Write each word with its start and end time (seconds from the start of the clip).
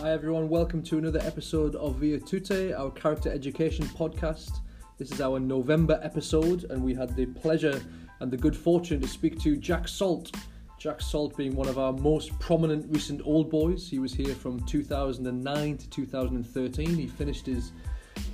Hi 0.00 0.12
everyone, 0.12 0.48
welcome 0.48 0.80
to 0.84 0.98
another 0.98 1.18
episode 1.24 1.74
of 1.74 1.96
Via 1.96 2.20
Tute, 2.20 2.72
our 2.72 2.88
character 2.92 3.32
education 3.32 3.84
podcast. 3.84 4.60
This 4.96 5.10
is 5.10 5.20
our 5.20 5.40
November 5.40 5.98
episode, 6.04 6.70
and 6.70 6.84
we 6.84 6.94
had 6.94 7.16
the 7.16 7.26
pleasure 7.26 7.82
and 8.20 8.30
the 8.30 8.36
good 8.36 8.56
fortune 8.56 9.00
to 9.00 9.08
speak 9.08 9.40
to 9.40 9.56
Jack 9.56 9.88
Salt. 9.88 10.36
Jack 10.78 11.00
Salt 11.00 11.36
being 11.36 11.56
one 11.56 11.66
of 11.66 11.80
our 11.80 11.92
most 11.92 12.38
prominent 12.38 12.86
recent 12.94 13.22
old 13.24 13.50
boys. 13.50 13.88
He 13.88 13.98
was 13.98 14.14
here 14.14 14.36
from 14.36 14.60
2009 14.66 15.76
to 15.78 15.90
2013. 15.90 16.94
He 16.94 17.08
finished 17.08 17.46
his 17.46 17.72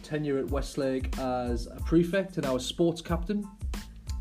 tenure 0.02 0.36
at 0.36 0.50
Westlake 0.50 1.18
as 1.18 1.66
a 1.66 1.80
prefect 1.86 2.36
and 2.36 2.44
our 2.44 2.60
sports 2.60 3.00
captain, 3.00 3.48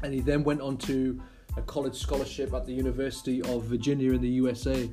and 0.02 0.14
he 0.14 0.22
then 0.22 0.46
went 0.46 0.62
on 0.62 0.78
to 0.78 1.22
a 1.58 1.62
college 1.64 1.96
scholarship 1.96 2.54
at 2.54 2.66
the 2.66 2.74
University 2.74 3.42
of 3.42 3.64
Virginia 3.64 4.14
in 4.14 4.22
the 4.22 4.30
USA. 4.30 4.90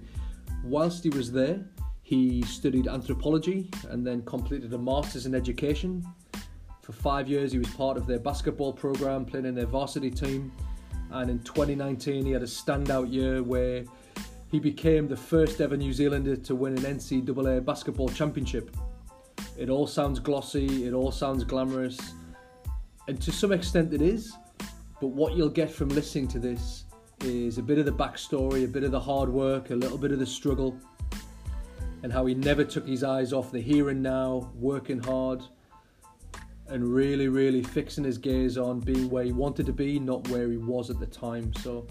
Whilst 0.65 1.05
he 1.05 1.11
was 1.11 1.31
there, 1.31 1.65
he 2.11 2.43
studied 2.43 2.89
anthropology 2.89 3.71
and 3.89 4.05
then 4.05 4.21
completed 4.23 4.75
a 4.75 4.79
master's 4.79 5.27
in 5.27 5.35
education. 5.37 6.05
For 6.83 6.91
five 6.91 7.29
years, 7.29 7.53
he 7.53 7.59
was 7.59 7.69
part 7.69 7.97
of 7.97 8.09
their 8.09 8.19
basketball 8.19 8.73
program, 8.73 9.25
playing 9.25 9.47
in 9.47 9.55
their 9.55 9.67
varsity 9.67 10.11
team. 10.11 10.51
And 11.13 11.31
in 11.31 11.39
2019, 11.45 12.27
he 12.27 12.33
had 12.33 12.43
a 12.43 12.47
standout 12.47 13.13
year 13.13 13.45
where 13.45 13.85
he 14.51 14.59
became 14.59 15.07
the 15.07 15.17
first 15.17 15.61
ever 15.61 15.77
New 15.77 15.93
Zealander 15.93 16.35
to 16.35 16.57
win 16.57 16.77
an 16.79 16.97
NCAA 16.97 17.65
basketball 17.65 18.09
championship. 18.09 18.77
It 19.57 19.71
all 19.71 19.87
sounds 19.87 20.19
glossy, 20.19 20.89
it 20.89 20.93
all 20.93 21.13
sounds 21.13 21.45
glamorous, 21.45 21.97
and 23.07 23.23
to 23.23 23.31
some 23.31 23.53
extent 23.53 23.95
it 23.95 24.03
is. 24.03 24.37
But 25.01 25.09
what 25.11 25.37
you'll 25.37 25.49
get 25.49 25.71
from 25.71 25.91
listening 25.91 26.27
to 26.29 26.41
this 26.41 26.87
is 27.23 27.59
a 27.59 27.63
bit 27.63 27.79
of 27.79 27.85
the 27.85 27.93
backstory, 27.93 28.65
a 28.65 28.69
bit 28.69 28.83
of 28.83 28.91
the 28.91 28.99
hard 28.99 29.29
work, 29.29 29.71
a 29.71 29.77
little 29.77 29.97
bit 29.97 30.11
of 30.11 30.19
the 30.19 30.27
struggle, 30.27 30.77
and 32.03 32.13
how 32.13 32.27
he 32.27 32.35
never 32.35 32.65
took 32.65 32.87
his 32.87 33.05
eyes 33.05 33.33
off 33.33 33.53
the 33.53 33.61
here 33.61 33.91
and 33.91 34.03
now, 34.03 34.51
working 34.55 34.99
hard, 34.99 35.43
and 36.69 36.85
really, 36.85 37.29
really 37.29 37.63
fixing 37.63 38.05
his 38.05 38.17
gaze 38.17 38.57
on 38.57 38.81
being 38.81 39.11
where 39.11 39.25
he 39.25 39.33
wanted 39.33 39.67
to 39.67 39.73
be, 39.73 39.99
not 39.99 40.27
where 40.29 40.51
he 40.51 40.57
was 40.57 40.89
at 40.89 40.99
the 41.01 41.07
time. 41.07 41.53
So 41.55 41.87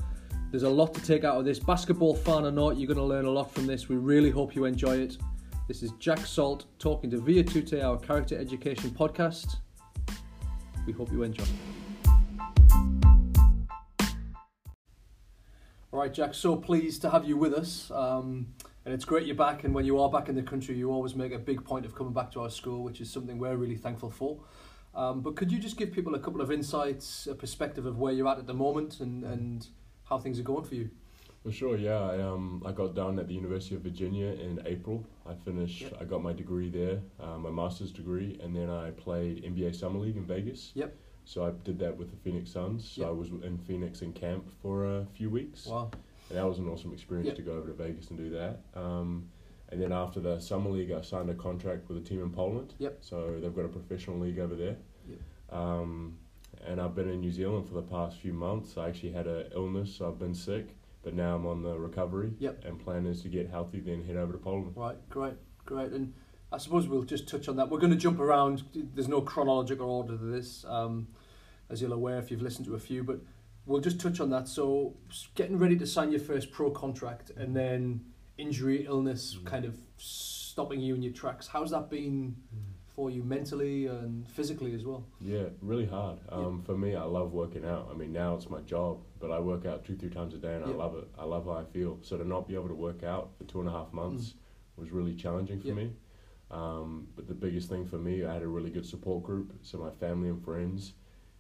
there's 0.52 0.64
a 0.64 0.70
lot 0.70 0.94
to 0.96 1.02
take 1.02 1.24
out 1.24 1.38
of 1.38 1.46
this. 1.46 1.60
Basketball 1.60 2.16
fan 2.16 2.46
or 2.46 2.52
not, 2.52 2.78
you're 2.78 2.88
going 2.88 2.98
to 2.98 3.04
learn 3.04 3.26
a 3.26 3.30
lot 3.30 3.54
from 3.54 3.68
this. 3.68 3.90
We 3.90 3.98
really 3.98 4.30
hope 4.30 4.56
you 4.56 4.66
enjoy 4.66 4.98
it. 4.98 5.18
This 5.68 5.84
is 5.84 5.92
Jack 6.00 6.26
Salt 6.26 6.66
talking 6.80 7.12
to 7.12 7.18
Via 7.20 7.44
Tute, 7.44 7.74
our 7.74 8.00
character 8.00 8.38
education 8.38 8.90
podcast. 8.90 9.58
We 10.88 10.94
hope 10.94 11.12
you 11.12 11.22
enjoy. 11.22 11.44
It. 11.44 11.50
All 15.92 16.00
right, 16.00 16.14
Jack, 16.14 16.34
so 16.34 16.56
pleased 16.56 17.02
to 17.02 17.10
have 17.10 17.28
you 17.28 17.36
with 17.36 17.54
us. 17.54 17.92
Um, 17.92 18.48
and 18.90 18.96
it's 18.96 19.06
great 19.06 19.28
you're 19.28 19.36
back. 19.36 19.66
And 19.66 19.76
when 19.76 19.86
you 19.86 20.00
are 20.00 20.10
back 20.10 20.30
in 20.30 20.36
the 20.36 20.42
country, 20.42 20.76
you 20.76 20.92
always 20.92 21.14
make 21.14 21.32
a 21.32 21.38
big 21.38 21.64
point 21.64 21.86
of 21.86 21.94
coming 21.94 22.12
back 22.12 22.32
to 22.32 22.42
our 22.42 22.50
school, 22.50 22.84
which 22.84 23.02
is 23.02 23.12
something 23.12 23.38
we're 23.38 23.56
really 23.56 23.76
thankful 23.76 24.10
for. 24.10 24.40
Um, 24.96 25.22
but 25.22 25.36
could 25.36 25.52
you 25.52 25.60
just 25.60 25.78
give 25.78 25.92
people 25.92 26.16
a 26.16 26.20
couple 26.20 26.42
of 26.42 26.52
insights, 26.52 27.28
a 27.28 27.36
perspective 27.36 27.86
of 27.86 28.00
where 28.00 28.12
you're 28.12 28.28
at 28.28 28.40
at 28.40 28.48
the 28.48 28.54
moment 28.56 29.00
and, 29.00 29.24
and 29.24 29.68
how 30.06 30.18
things 30.18 30.40
are 30.40 30.44
going 30.44 30.66
for 30.66 30.74
you? 30.74 30.90
For 31.44 31.52
sure, 31.52 31.78
yeah. 31.78 32.00
I 32.00 32.20
um 32.20 32.64
I 32.66 32.72
got 32.72 32.96
down 32.96 33.20
at 33.20 33.28
the 33.28 33.36
University 33.36 33.76
of 33.76 33.82
Virginia 33.82 34.26
in 34.26 34.60
April. 34.66 35.06
I 35.24 35.36
finished. 35.36 35.82
Yep. 35.84 35.98
I 36.02 36.04
got 36.06 36.24
my 36.24 36.34
degree 36.34 36.72
there, 36.72 37.00
uh, 37.20 37.38
my 37.38 37.52
master's 37.52 37.92
degree, 37.92 38.40
and 38.42 38.56
then 38.56 38.72
I 38.72 38.90
played 38.90 39.44
NBA 39.44 39.76
Summer 39.76 40.00
League 40.00 40.18
in 40.18 40.26
Vegas. 40.26 40.72
Yep. 40.74 40.96
So 41.26 41.46
I 41.46 41.52
did 41.64 41.78
that 41.78 41.96
with 41.96 42.10
the 42.10 42.18
Phoenix 42.18 42.52
Suns. 42.52 42.90
So 42.90 43.02
Yep. 43.02 43.10
I 43.10 43.12
was 43.12 43.30
in 43.30 43.60
Phoenix 43.60 44.02
in 44.02 44.14
camp 44.14 44.50
for 44.64 44.86
a 44.86 45.06
few 45.14 45.30
weeks, 45.30 45.68
Wow. 45.68 45.92
And 46.30 46.38
that 46.38 46.46
was 46.48 46.60
an 46.60 46.68
awesome 46.68 46.94
experience 46.94 47.28
Yep. 47.28 47.36
to 47.38 47.42
go 47.42 47.54
over 47.54 47.68
to 47.68 47.74
Vegas 47.74 48.10
and 48.10 48.18
do 48.18 48.30
that. 48.32 48.62
Um, 48.76 49.30
and 49.70 49.82
then 49.82 49.92
after 49.92 50.20
the 50.20 50.40
summer 50.40 50.70
league, 50.70 50.92
I 50.92 51.02
signed 51.02 51.30
a 51.30 51.36
contract 51.36 51.88
with 51.90 51.98
a 51.98 52.02
team 52.02 52.22
in 52.22 52.32
Poland. 52.32 52.74
Yep. 52.80 52.98
So 53.02 53.40
they've 53.40 53.56
got 53.56 53.66
a 53.66 53.70
professional 53.70 54.18
league 54.20 54.40
over 54.40 54.56
there. 54.56 54.78
Yep. 55.08 55.20
Um, 55.52 56.18
and 56.66 56.82
I've 56.82 56.96
been 56.96 57.10
in 57.10 57.20
New 57.22 57.32
Zealand 57.32 57.68
for 57.68 57.76
the 57.76 57.82
past 57.84 58.18
few 58.20 58.34
months. 58.34 58.78
I 58.78 58.88
actually 58.90 59.12
had 59.12 59.28
an 59.28 59.48
illness, 59.54 59.96
so 59.96 60.08
I've 60.08 60.20
been 60.20 60.34
sick, 60.34 60.76
but 61.04 61.14
now 61.14 61.36
I'm 61.36 61.46
on 61.46 61.62
the 61.62 61.78
recovery. 61.78 62.34
Yep. 62.40 62.66
And 62.66 62.80
plan 62.80 63.06
is 63.06 63.22
to 63.22 63.30
get 63.30 63.50
healthy, 63.50 63.80
then 63.80 64.04
head 64.04 64.18
over 64.18 64.34
to 64.34 64.40
Poland. 64.40 64.74
Right, 64.76 64.98
great, 65.10 65.36
great. 65.66 65.92
And 65.92 66.14
I 66.52 66.58
suppose 66.58 66.88
we'll 66.88 67.04
just 67.04 67.28
touch 67.28 67.48
on 67.48 67.56
that. 67.58 67.70
We're 67.70 67.80
going 67.80 67.92
to 67.94 67.98
jump 67.98 68.20
around. 68.20 68.64
There's 68.74 69.08
no 69.08 69.22
chronological 69.22 69.90
order 69.90 70.18
to 70.18 70.24
this, 70.24 70.66
um, 70.68 71.08
as 71.70 71.82
you're 71.82 71.94
aware 71.94 72.18
if 72.18 72.32
you've 72.32 72.42
listened 72.42 72.66
to 72.66 72.76
a 72.76 72.80
few, 72.80 73.04
but 73.04 73.20
we'll 73.70 73.80
just 73.80 74.00
touch 74.02 74.20
on 74.20 74.30
that. 74.32 74.48
So, 74.48 74.96
getting 75.36 75.58
ready 75.58 75.78
to 75.78 75.86
sign 75.86 76.12
your 76.12 76.20
first 76.20 76.52
pro 76.52 76.72
contract 76.72 77.30
and 77.38 77.56
then 77.56 78.02
injury, 78.38 78.86
illness 78.86 79.36
Mm. 79.36 79.46
kind 79.46 79.66
of 79.66 79.78
stopping 79.98 80.82
you 80.82 80.96
in 80.96 81.04
your 81.04 81.14
tracks. 81.14 81.48
How's 81.48 81.70
that 81.72 81.90
been 81.90 82.36
for 82.88 83.12
you 83.12 83.24
mentally 83.24 83.86
and 83.86 84.28
physically 84.28 84.74
as 84.74 84.84
well? 84.86 85.06
Yeah, 85.22 85.50
really 85.62 85.86
hard. 85.86 86.20
Um, 86.30 86.64
For 86.64 86.76
me, 86.78 86.96
I 86.96 87.04
love 87.04 87.32
working 87.32 87.64
out. 87.64 87.90
I 87.92 87.96
mean, 87.96 88.12
now 88.12 88.36
it's 88.36 88.50
my 88.50 88.62
job, 88.62 89.02
but 89.20 89.32
I 89.32 89.40
work 89.40 89.66
out 89.66 89.86
two, 89.86 89.96
three 89.96 90.10
times 90.10 90.34
a 90.34 90.38
day, 90.38 90.56
and 90.56 90.66
Yeah. 90.66 90.74
I 90.74 90.76
love 90.76 90.96
it. 90.96 91.08
I 91.18 91.26
love 91.26 91.46
how 91.46 91.52
I 91.52 91.64
feel. 91.66 92.00
So 92.02 92.18
to 92.18 92.26
not 92.26 92.48
be 92.48 92.56
able 92.56 92.70
to 92.70 92.74
work 92.76 93.04
out 93.04 93.36
for 93.38 93.44
two 93.44 93.60
and 93.60 93.70
a 93.70 93.72
half 93.72 93.94
months 93.94 94.34
was 94.78 94.92
really 94.92 95.14
challenging 95.16 95.60
for 95.60 95.68
Mm. 95.68 95.78
Yeah. 95.78 95.84
me. 95.86 95.94
Um, 96.52 97.08
but 97.16 97.28
the 97.28 97.36
biggest 97.36 97.70
thing 97.70 97.86
for 97.86 98.00
me, 98.00 98.26
I 98.26 98.34
had 98.34 98.42
a 98.42 98.48
really 98.48 98.72
good 98.72 98.86
support 98.86 99.24
group, 99.24 99.54
so 99.62 99.78
my 99.78 99.92
family 99.92 100.30
and 100.30 100.42
friends, 100.44 100.94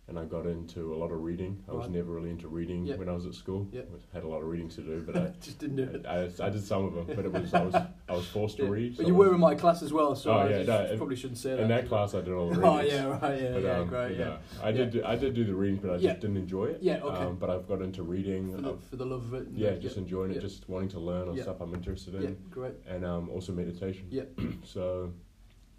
and 0.09 0.17
I 0.17 0.25
got 0.25 0.47
into 0.47 0.93
a 0.93 0.97
lot 0.97 1.11
of 1.11 1.21
reading. 1.21 1.63
I 1.69 1.73
was 1.73 1.81
Right. 1.85 1.91
never 1.97 2.11
really 2.11 2.31
into 2.31 2.47
reading 2.47 2.85
Yeah. 2.85 2.95
when 2.95 3.07
I 3.07 3.13
was 3.13 3.27
at 3.27 3.35
school. 3.35 3.67
Yeah. 3.71 3.81
I 4.11 4.15
had 4.15 4.23
a 4.23 4.27
lot 4.27 4.41
of 4.41 4.47
readings 4.47 4.75
to 4.75 4.81
do, 4.81 5.03
but 5.05 5.15
I, 5.15 5.27
just 5.41 5.59
didn't 5.59 5.75
do 5.75 5.83
it. 5.83 6.05
I, 6.05 6.23
I, 6.23 6.47
I 6.47 6.49
did 6.49 6.63
some 6.63 6.85
of 6.85 6.93
them. 6.95 7.05
But 7.15 7.25
it 7.25 7.31
was 7.31 7.53
I 7.53 7.63
was 7.63 7.75
I 7.75 8.13
was 8.13 8.27
forced 8.27 8.57
to 8.57 8.65
read. 8.65 8.97
But 8.97 9.03
so 9.03 9.07
you 9.07 9.15
were 9.15 9.33
in 9.33 9.39
my 9.39 9.53
class 9.53 9.83
as 9.83 9.93
well, 9.93 10.15
so 10.15 10.31
Oh, 10.31 10.37
I 10.39 10.49
yeah, 10.49 10.63
no, 10.63 10.97
probably 10.97 11.15
shouldn't 11.15 11.37
say 11.37 11.51
that. 11.51 11.59
in 11.59 11.67
that 11.69 11.87
class. 11.87 12.15
I 12.15 12.21
did 12.21 12.33
all 12.33 12.49
the 12.49 12.59
readings. 12.59 12.91
Oh 12.91 12.95
yeah, 12.95 13.05
right, 13.05 13.41
yeah, 13.41 13.51
But, 13.53 13.63
yeah, 13.63 13.77
um, 13.79 13.87
great, 13.87 14.17
yeah. 14.17 14.25
no, 14.25 14.37
I 14.63 14.71
did. 14.71 14.89
Do, 14.91 15.03
I 15.05 15.15
did 15.15 15.33
do 15.35 15.45
the 15.45 15.53
readings, 15.55 15.79
but 15.81 15.91
I 15.91 15.93
just 15.95 16.03
Yeah. 16.05 16.13
didn't 16.15 16.37
enjoy 16.37 16.65
it. 16.65 16.79
Yeah, 16.81 17.01
okay. 17.03 17.25
Um, 17.25 17.35
but 17.35 17.49
I've 17.51 17.67
got 17.67 17.81
into 17.83 18.01
reading. 18.01 18.55
For 18.55 18.61
the, 18.61 18.77
for 18.89 18.95
the 18.95 19.05
love 19.05 19.25
of 19.25 19.33
it. 19.35 19.47
and 19.47 19.57
yeah, 19.57 19.75
just 19.75 19.97
enjoying 19.97 20.31
yeah. 20.31 20.37
it, 20.37 20.41
just 20.41 20.67
wanting 20.67 20.89
to 20.89 20.99
learn 20.99 21.29
on 21.29 21.35
Yeah. 21.35 21.43
stuff 21.43 21.61
I'm 21.61 21.73
interested 21.75 22.15
in, 22.15 22.21
yeah, 22.23 22.29
great. 22.49 22.73
and 22.87 23.05
um, 23.05 23.29
also 23.29 23.53
meditation. 23.53 24.07
Yeah. 24.09 24.23
so, 24.63 25.13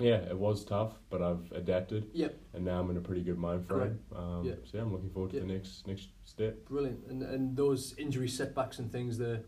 yeah, 0.00 0.16
it 0.30 0.38
was 0.38 0.64
tough, 0.64 0.98
but 1.10 1.22
I've 1.22 1.50
adapted, 1.52 2.10
Yep, 2.12 2.38
and 2.54 2.64
now 2.64 2.80
I'm 2.80 2.90
in 2.90 2.96
a 2.96 3.00
pretty 3.00 3.22
good 3.22 3.38
mind 3.38 3.66
frame. 3.66 3.98
Um, 4.14 4.44
Yeah. 4.44 4.54
So 4.64 4.78
yeah, 4.78 4.82
I'm 4.84 4.92
looking 4.92 5.10
forward 5.10 5.30
to 5.32 5.36
Yeah. 5.36 5.42
the 5.46 5.52
next 5.52 5.86
next 5.86 6.08
step. 6.24 6.64
brilliant. 6.66 7.06
And 7.08 7.22
and 7.22 7.56
those 7.56 7.94
injury 7.98 8.28
setbacks 8.28 8.78
and 8.78 8.90
things, 8.90 9.18
they're 9.18 9.42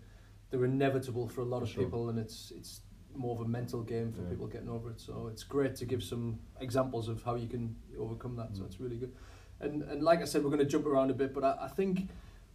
they're 0.51 0.65
inevitable 0.65 1.27
for 1.29 1.41
a 1.41 1.45
lot 1.45 1.62
of 1.62 1.69
Sure. 1.69 1.85
people, 1.85 2.09
and 2.11 2.19
it's 2.19 2.51
it's 2.53 2.83
more 3.15 3.35
of 3.35 3.41
a 3.41 3.49
mental 3.49 3.83
game 3.83 4.12
for 4.12 4.23
Yeah. 4.23 4.31
people 4.31 4.47
getting 4.47 4.69
over 4.71 4.91
it. 4.91 5.01
So 5.01 5.29
it's 5.29 5.43
great 5.45 5.75
to 5.77 5.85
give 5.87 6.03
some 6.03 6.39
examples 6.61 7.09
of 7.09 7.23
how 7.23 7.35
you 7.37 7.49
can 7.49 7.77
overcome 7.99 8.37
that. 8.37 8.57
So 8.57 8.62
Mm. 8.62 8.67
it's 8.67 8.81
really 8.81 8.99
good. 8.99 9.12
And 9.61 9.83
and 9.83 10.03
like 10.03 10.21
I 10.21 10.25
said, 10.27 10.43
we're 10.43 10.51
going 10.57 10.67
to 10.69 10.73
jump 10.77 10.87
around 10.87 11.11
a 11.11 11.15
bit, 11.15 11.33
but 11.35 11.45
I, 11.45 11.65
I 11.67 11.69
think. 11.69 12.09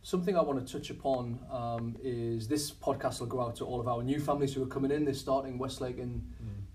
Something 0.03 0.37
I 0.37 0.41
want 0.41 0.65
to 0.65 0.73
touch 0.73 0.89
upon 0.89 1.39
um, 1.51 1.97
is 2.01 2.47
this 2.47 2.71
podcast 2.71 3.19
will 3.19 3.27
go 3.27 3.41
out 3.41 3.55
to 3.57 3.65
all 3.65 3.79
of 3.81 3.87
our 3.89 4.01
new 4.03 4.19
families 4.21 4.53
who 4.53 4.63
are 4.63 4.67
coming 4.67 4.91
in. 4.91 5.03
They're 5.03 5.13
starting 5.27 5.57
Westlake 5.57 5.97
in, 5.97 6.21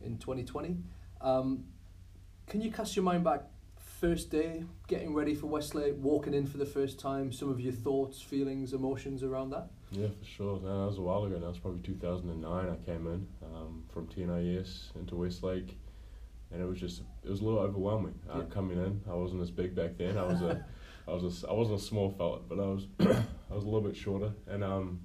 in 0.02 0.18
2020. 0.18 0.76
Um, 1.22 1.64
can 2.46 2.60
you 2.60 2.70
cast 2.70 2.96
your 2.96 3.04
mind 3.04 3.24
back 3.24 3.42
first 3.76 4.30
day, 4.30 4.64
getting 4.88 5.14
ready 5.14 5.34
for 5.34 5.46
Westlake, 5.46 5.94
walking 5.98 6.34
in 6.34 6.46
for 6.46 6.58
the 6.58 6.66
first 6.66 6.98
time, 6.98 7.32
some 7.32 7.48
of 7.48 7.60
your 7.60 7.72
thoughts, 7.72 8.20
feelings, 8.20 8.72
emotions 8.72 9.22
around 9.22 9.50
that? 9.50 9.68
Yeah, 9.92 10.08
for 10.18 10.24
sure. 10.24 10.60
No, 10.60 10.80
that 10.80 10.86
was 10.88 10.98
a 10.98 11.02
while 11.02 11.24
ago. 11.24 11.38
That 11.38 11.46
was 11.48 11.58
probably 11.58 11.80
2009. 11.82 12.68
I 12.68 12.74
came 12.84 13.06
in 13.06 13.26
um, 13.54 13.84
from 13.92 14.06
TNIS 14.08 14.96
into 14.96 15.14
Westlake, 15.16 15.76
and 16.50 16.60
it 16.60 16.64
was 16.64 16.80
just 16.80 17.02
it 17.22 17.30
was 17.30 17.40
a 17.40 17.44
little 17.44 17.60
overwhelming. 17.60 18.18
Uh, 18.28 18.38
Yeah. 18.38 18.44
coming 18.46 18.78
in, 18.78 19.00
I 19.08 19.14
wasn't 19.14 19.42
as 19.42 19.50
big 19.50 19.74
back 19.74 19.96
then. 19.98 20.18
I 20.18 20.24
was 20.24 20.42
a 20.42 20.64
I 21.08 21.12
was 21.12 21.44
a 21.44 21.48
I 21.48 21.52
wasn't 21.52 21.80
a 21.80 21.82
small 21.82 22.10
fella, 22.10 22.40
but 22.48 22.58
I 22.58 22.66
was 22.66 22.86
I 23.00 23.54
was 23.54 23.64
a 23.64 23.68
little 23.68 23.82
bit 23.82 23.94
shorter, 23.96 24.32
and 24.48 24.64
um, 24.64 25.00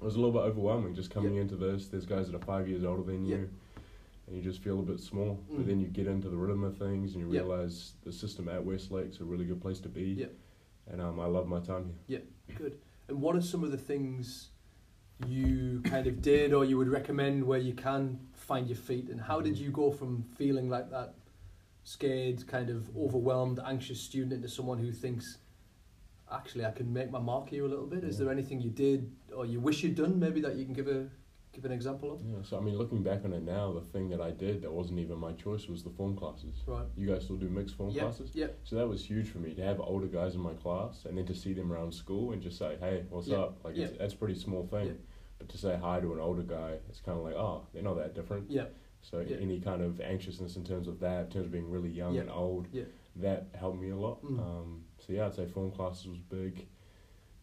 it 0.00 0.04
was 0.04 0.14
a 0.16 0.18
little 0.18 0.32
bit 0.32 0.40
overwhelming 0.40 0.94
just 0.94 1.10
coming 1.10 1.34
Yeah. 1.34 1.42
into 1.42 1.56
this. 1.56 1.88
There's 1.88 2.06
guys 2.06 2.30
that 2.30 2.34
are 2.36 2.44
five 2.44 2.66
years 2.66 2.82
older 2.84 3.02
than 3.02 3.24
Yeah. 3.26 3.36
you. 3.36 3.50
And 4.26 4.36
you 4.36 4.42
just 4.42 4.62
feel 4.62 4.78
a 4.80 4.82
bit 4.82 5.00
small, 5.00 5.44
Mm. 5.50 5.56
but 5.56 5.66
then 5.66 5.80
you 5.80 5.86
get 5.88 6.06
into 6.06 6.30
the 6.30 6.36
rhythm 6.36 6.64
of 6.64 6.76
things, 6.78 7.14
and 7.14 7.20
you 7.22 7.30
Yeah. 7.32 7.40
realize 7.40 7.94
the 8.04 8.12
system 8.12 8.48
at 8.48 8.64
Westlake's 8.64 9.20
a 9.20 9.24
really 9.24 9.44
good 9.44 9.60
place 9.60 9.80
to 9.80 9.88
be. 9.88 10.12
Yeah. 10.12 10.26
And 10.86 11.00
um, 11.00 11.20
I 11.20 11.26
love 11.26 11.46
my 11.46 11.60
time 11.60 11.86
here. 12.06 12.20
Yeah, 12.48 12.54
good. 12.56 12.78
And 13.08 13.20
what 13.20 13.36
are 13.36 13.42
some 13.42 13.62
of 13.64 13.70
the 13.70 13.78
things 13.78 14.50
you 15.26 15.80
kind 15.84 16.06
of 16.06 16.20
did 16.22 16.52
or 16.52 16.64
you 16.64 16.76
would 16.78 16.88
recommend 16.88 17.44
where 17.44 17.58
you 17.58 17.74
can 17.74 18.18
find 18.32 18.66
your 18.68 18.76
feet? 18.76 19.08
And 19.10 19.20
how 19.20 19.40
did 19.40 19.58
you 19.58 19.70
go 19.70 19.90
from 19.90 20.22
feeling 20.22 20.68
like 20.70 20.90
that 20.90 21.14
scared, 21.84 22.46
kind 22.46 22.70
of 22.70 22.94
overwhelmed, 22.96 23.60
anxious 23.64 24.00
student 24.00 24.32
into 24.32 24.48
someone 24.48 24.78
who 24.78 24.90
thinks, 24.90 25.38
actually, 26.32 26.64
I 26.64 26.70
can 26.70 26.90
make 26.92 27.10
my 27.10 27.18
mark 27.18 27.50
here 27.50 27.64
a 27.64 27.68
little 27.68 27.86
bit? 27.86 28.04
Is 28.04 28.16
there 28.18 28.30
anything 28.30 28.60
you 28.62 28.70
did 28.70 29.10
or 29.36 29.44
you 29.44 29.60
wish 29.60 29.82
you'd 29.82 29.94
done 29.94 30.18
maybe 30.18 30.40
that 30.40 30.56
you 30.56 30.64
can 30.64 30.72
give 30.74 30.88
a 30.88 31.08
give 31.54 31.64
an 31.64 31.72
example 31.72 32.12
of? 32.12 32.20
Yeah, 32.24 32.42
so 32.42 32.58
I 32.58 32.60
mean, 32.60 32.76
looking 32.76 33.02
back 33.02 33.24
on 33.24 33.32
it 33.32 33.42
now, 33.42 33.72
the 33.72 33.80
thing 33.80 34.08
that 34.10 34.20
I 34.20 34.30
did 34.30 34.62
that 34.62 34.72
wasn't 34.72 34.98
even 34.98 35.18
my 35.18 35.32
choice 35.32 35.66
was 35.68 35.82
the 35.82 35.90
form 35.90 36.16
classes. 36.16 36.62
Right. 36.66 36.84
You 36.96 37.06
guys 37.06 37.24
still 37.24 37.36
do 37.36 37.48
mixed 37.48 37.76
form 37.76 37.90
Yeah. 37.90 38.02
classes? 38.02 38.30
Yeah. 38.34 38.48
So 38.64 38.76
that 38.76 38.88
was 38.88 39.04
huge 39.08 39.28
for 39.28 39.38
me 39.38 39.54
to 39.54 39.62
have 39.62 39.80
older 39.80 40.06
guys 40.08 40.34
in 40.34 40.40
my 40.40 40.54
class 40.54 41.04
and 41.04 41.16
then 41.16 41.26
to 41.26 41.34
see 41.34 41.52
them 41.52 41.72
around 41.72 41.94
school 41.94 42.32
and 42.32 42.42
just 42.42 42.58
say, 42.58 42.76
hey, 42.80 43.04
what's 43.08 43.28
Yeah. 43.28 43.38
up? 43.38 43.64
Like, 43.64 43.76
it's, 43.76 43.96
that's 43.96 44.14
a 44.14 44.16
pretty 44.16 44.34
small 44.38 44.66
thing. 44.66 44.98
But 45.38 45.48
to 45.50 45.58
say 45.58 45.76
hi 45.80 46.00
to 46.00 46.12
an 46.12 46.20
older 46.20 46.42
guy, 46.42 46.78
it's 46.88 47.00
kind 47.00 47.16
of 47.18 47.24
like, 47.24 47.34
oh, 47.34 47.66
they're 47.72 47.82
not 47.82 47.96
that 47.96 48.14
different. 48.14 48.50
Yeah. 48.50 48.66
So 49.00 49.18
any 49.18 49.60
kind 49.60 49.82
of 49.82 50.00
anxiousness 50.00 50.56
in 50.56 50.64
terms 50.64 50.88
of 50.88 50.98
that, 51.00 51.26
in 51.26 51.30
terms 51.30 51.46
of 51.46 51.52
being 51.52 51.70
really 51.70 51.90
young 51.90 52.16
and 52.16 52.30
old, 52.30 52.68
that 53.16 53.48
helped 53.54 53.78
me 53.80 53.90
a 53.90 53.96
lot. 53.96 54.24
Mm. 54.24 54.38
Um, 54.40 54.84
so 54.98 55.12
yeah, 55.12 55.26
I'd 55.26 55.34
say 55.34 55.46
form 55.46 55.70
classes 55.70 56.06
was 56.08 56.18
big, 56.20 56.66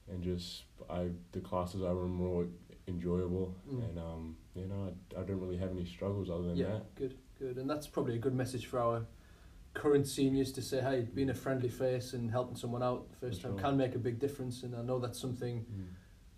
and 0.09 0.23
just 0.23 0.63
I 0.89 1.09
the 1.33 1.39
classes 1.39 1.83
I 1.83 1.91
remember 1.91 2.47
enjoyable, 2.91 3.55
Mm. 3.69 3.83
and 3.89 3.99
um, 3.99 4.35
you 4.55 4.67
know 4.67 4.89
I, 4.89 5.21
I 5.21 5.23
don't 5.23 5.39
really 5.39 5.57
have 5.57 5.71
any 5.71 5.85
struggles 5.85 6.29
other 6.29 6.43
than 6.49 6.55
yeah, 6.57 6.67
that. 6.67 6.95
good, 6.95 7.15
good, 7.39 7.57
and 7.57 7.69
that's 7.69 7.88
probably 7.88 8.15
a 8.15 8.19
good 8.19 8.35
message 8.35 8.65
for 8.67 8.79
our 8.79 9.05
current 9.73 10.05
seniors 10.07 10.51
to 10.51 10.61
say, 10.61 10.81
hey, 10.81 11.07
being 11.13 11.29
a 11.29 11.33
friendly 11.33 11.69
face 11.69 12.11
and 12.13 12.29
helping 12.29 12.57
someone 12.57 12.83
out 12.83 13.09
the 13.09 13.15
first 13.17 13.41
For 13.41 13.47
time 13.47 13.57
sure. 13.57 13.61
can 13.69 13.77
make 13.77 13.95
a 13.95 13.99
big 13.99 14.19
difference, 14.19 14.63
and 14.63 14.75
I 14.75 14.81
know 14.81 14.99
that's 14.99 15.19
something 15.19 15.65
Mm. 15.65 15.88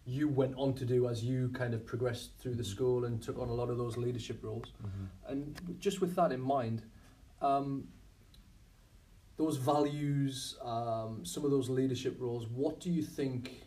you 0.05 0.27
went 0.27 0.53
on 0.55 0.73
to 0.75 0.85
do 0.85 1.07
as 1.07 1.23
you 1.23 1.49
kind 1.49 1.73
of 1.73 1.85
progressed 1.85 2.35
through 2.37 2.55
the 2.55 2.63
Mhm. 2.63 2.73
school 2.75 3.05
and 3.05 3.21
took 3.21 3.39
on 3.39 3.47
a 3.49 3.53
lot 3.53 3.69
of 3.69 3.77
those 3.77 3.95
leadership 3.97 4.43
roles. 4.43 4.67
Mhm. 4.83 5.07
And 5.29 5.79
just 5.79 6.01
with 6.01 6.13
that 6.15 6.31
in 6.31 6.41
mind, 6.41 6.83
um, 7.41 7.87
those 9.37 9.57
values, 9.57 10.57
um, 10.61 11.25
some 11.25 11.43
of 11.43 11.51
those 11.51 11.69
leadership 11.69 12.19
roles, 12.19 12.47
what 12.47 12.79
do 12.79 12.91
you 12.91 13.01
think 13.01 13.65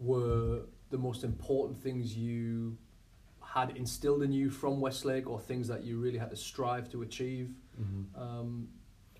were 0.00 0.62
the 0.90 0.98
most 0.98 1.24
important 1.24 1.80
things 1.82 2.16
you 2.16 2.76
had 3.42 3.76
instilled 3.76 4.22
in 4.22 4.32
you 4.32 4.50
from 4.50 4.80
Westlake 4.80 5.28
or 5.28 5.40
things 5.40 5.66
that 5.68 5.84
you 5.84 5.98
really 5.98 6.18
had 6.18 6.30
to 6.30 6.36
strive 6.36 6.88
to 6.90 7.02
achieve? 7.02 7.54
Mhm. 7.80 8.04
Um, 8.20 8.68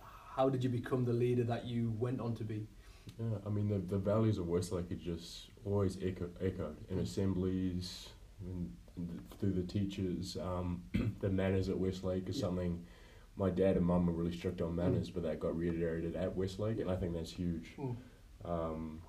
how 0.01 0.49
did 0.49 0.63
you 0.63 0.71
become 0.71 1.05
the 1.05 1.13
leader 1.13 1.45
that 1.45 1.65
you 1.67 1.91
went 1.99 2.21
on 2.21 2.35
to 2.35 2.45
be? 2.45 2.67
Yeah, 3.19 3.39
I 3.47 3.51
mean 3.51 3.69
the 3.69 3.79
the 3.79 3.99
values 3.99 4.39
of 4.39 4.49
Westlake 4.49 4.91
are 4.93 4.97
just 4.97 5.51
always 5.65 5.97
echo, 6.03 6.29
echoed 6.41 6.77
in 6.91 6.99
Mm. 6.99 7.03
assemblies, 7.03 8.09
in, 8.43 8.71
in 8.97 9.07
the, 9.07 9.37
through 9.37 9.53
the 9.53 9.63
teachers. 9.63 10.37
Um, 10.37 10.83
the 11.21 11.31
manners 11.31 11.69
at 11.69 11.79
Westlake 11.79 12.29
is 12.29 12.37
Yeah. 12.37 12.43
something. 12.43 12.85
My 13.37 13.51
dad 13.51 13.77
and 13.77 13.85
mum 13.87 14.07
were 14.07 14.13
really 14.13 14.33
strict 14.37 14.61
on 14.61 14.73
Mm. 14.73 14.77
manners, 14.77 15.11
but 15.11 15.23
that 15.23 15.41
got 15.41 15.57
reiterated 15.57 16.17
at 16.17 16.37
Westlake, 16.37 16.79
and 16.81 16.91
I 16.91 16.97
think 16.97 17.15
that's 17.15 17.31
huge. 17.31 17.75
Mm. 17.79 17.97
Um, 18.45 19.03